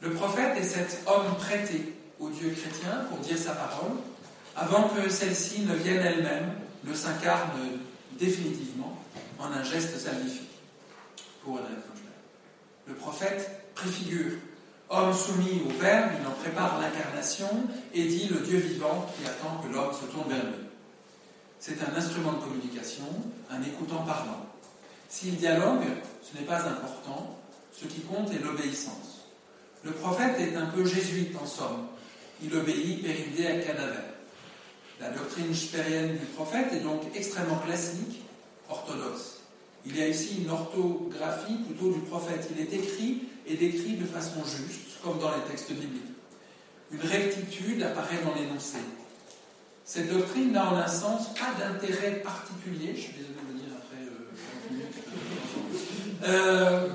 Le 0.02 0.10
prophète 0.12 0.56
est 0.56 0.64
cet 0.64 1.02
homme 1.06 1.34
prêté 1.36 1.94
au 2.20 2.28
Dieu 2.30 2.50
chrétien 2.50 3.04
pour 3.08 3.18
dire 3.18 3.36
sa 3.36 3.52
parole, 3.52 3.92
avant 4.56 4.88
que 4.88 5.08
celle-ci 5.08 5.62
ne 5.62 5.74
vienne 5.74 6.04
elle-même, 6.04 6.52
ne 6.84 6.94
s'incarne 6.94 7.50
définitivement 8.18 8.96
en 9.38 9.46
un 9.46 9.64
geste 9.64 9.98
salvifique. 9.98 10.48
Pour 11.42 11.58
Le 12.86 12.94
prophète 12.94 13.72
préfigure, 13.74 14.32
homme 14.90 15.12
soumis 15.12 15.62
au 15.66 15.70
Verbe, 15.80 16.10
il 16.20 16.26
en 16.26 16.32
prépare 16.32 16.80
l'incarnation 16.80 17.48
et 17.94 18.04
dit 18.04 18.28
le 18.28 18.40
Dieu 18.40 18.58
vivant 18.58 19.06
qui 19.16 19.26
attend 19.26 19.62
que 19.62 19.72
l'homme 19.72 19.92
se 19.92 20.04
tourne 20.06 20.28
vers 20.28 20.44
lui. 20.44 20.66
C'est 21.58 21.78
un 21.82 21.96
instrument 21.96 22.32
de 22.34 22.38
communication, 22.38 23.04
un 23.50 23.62
écoutant 23.62 24.02
parlant. 24.04 24.49
S'il 25.10 25.36
dialogue, 25.36 25.82
ce 26.22 26.38
n'est 26.38 26.46
pas 26.46 26.62
important, 26.62 27.36
ce 27.72 27.86
qui 27.86 28.00
compte 28.02 28.32
est 28.32 28.38
l'obéissance. 28.38 29.26
Le 29.82 29.90
prophète 29.90 30.38
est 30.38 30.54
un 30.54 30.66
peu 30.66 30.86
jésuite 30.86 31.36
en 31.36 31.46
somme. 31.46 31.88
Il 32.40 32.54
obéit 32.54 33.02
péridé 33.02 33.46
à 33.48 33.58
cadavre. 33.58 34.00
La 35.00 35.10
doctrine 35.10 35.52
spérienne 35.52 36.12
du 36.12 36.26
prophète 36.26 36.72
est 36.72 36.80
donc 36.80 37.02
extrêmement 37.14 37.58
classique, 37.58 38.22
orthodoxe. 38.68 39.40
Il 39.84 39.96
y 39.96 40.02
a 40.02 40.08
ici 40.08 40.42
une 40.42 40.50
orthographie 40.50 41.56
plutôt 41.66 41.92
du 41.92 42.00
prophète. 42.00 42.48
Il 42.54 42.60
est 42.60 42.72
écrit 42.72 43.24
et 43.48 43.56
décrit 43.56 43.96
de 43.96 44.06
façon 44.06 44.44
juste, 44.44 45.00
comme 45.02 45.18
dans 45.18 45.34
les 45.34 45.42
textes 45.50 45.72
bibliques. 45.72 46.02
Une 46.92 47.00
rectitude 47.00 47.82
apparaît 47.82 48.22
dans 48.24 48.34
l'énoncé. 48.34 48.78
Cette 49.84 50.12
doctrine 50.12 50.52
n'a 50.52 50.72
en 50.72 50.76
un 50.76 50.86
sens 50.86 51.34
pas 51.34 51.52
d'intérêt 51.58 52.20
particulier. 52.22 52.94
Je 52.94 53.00
suis 53.00 53.12
désolé 53.12 53.34
de 53.34 53.52
le 53.52 53.58
dire 53.58 53.72
après 53.76 54.04
euh, 56.24 56.88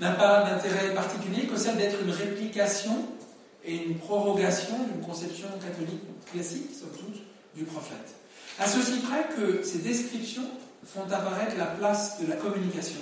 n'a 0.00 0.10
pas 0.12 0.42
d'intérêt 0.44 0.94
particulier 0.94 1.46
que 1.46 1.56
celle 1.56 1.76
d'être 1.76 2.00
une 2.02 2.10
réplication 2.10 3.08
et 3.64 3.76
une 3.76 3.98
prorogation 3.98 4.76
d'une 4.84 5.04
conception 5.04 5.48
catholique 5.60 6.02
classique, 6.32 6.70
somme 6.74 6.90
toute, 6.90 7.22
du 7.54 7.64
prophète. 7.64 8.14
À 8.58 8.66
ceci 8.66 8.98
près 9.00 9.28
que 9.36 9.62
ces 9.62 9.78
descriptions 9.78 10.48
font 10.84 11.04
apparaître 11.10 11.56
la 11.56 11.66
place 11.66 12.20
de 12.20 12.26
la 12.26 12.36
communication, 12.36 13.00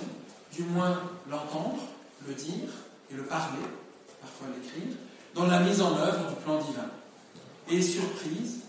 du 0.55 0.63
moins 0.63 1.01
l'entendre, 1.29 1.81
le 2.27 2.33
dire 2.33 2.69
et 3.11 3.15
le 3.15 3.23
parler, 3.23 3.63
parfois 4.21 4.47
l'écrire, 4.55 4.95
dans 5.35 5.45
la 5.45 5.59
mise 5.59 5.81
en 5.81 5.95
œuvre 5.95 6.29
du 6.29 6.35
plan 6.43 6.57
divin. 6.57 6.89
Et 7.69 7.81
surprise 7.81 8.61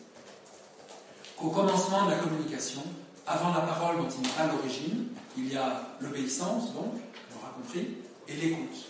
qu'au 1.38 1.50
commencement 1.50 2.06
de 2.06 2.10
la 2.12 2.16
communication, 2.18 2.82
avant 3.26 3.52
la 3.52 3.60
parole 3.60 3.98
dont 3.98 4.08
il 4.08 4.22
n'est 4.22 4.34
pas 4.34 4.46
l'origine, 4.46 5.08
il 5.36 5.52
y 5.52 5.56
a 5.56 5.82
l'obéissance, 6.00 6.72
donc, 6.74 6.94
on 7.30 7.38
aura 7.38 7.52
compris, 7.54 7.96
et 8.26 8.34
l'écoute. 8.34 8.86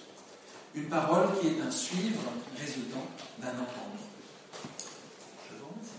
Une 0.74 0.88
parole 0.88 1.28
qui 1.40 1.48
est 1.48 1.60
un 1.60 1.70
suivre 1.70 2.20
résultant 2.56 3.06
d'un 3.38 3.48
entendre. 3.48 3.98
Je 5.50 5.56
remercie 5.56 5.92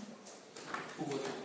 pour 0.96 1.08
votre 1.08 1.39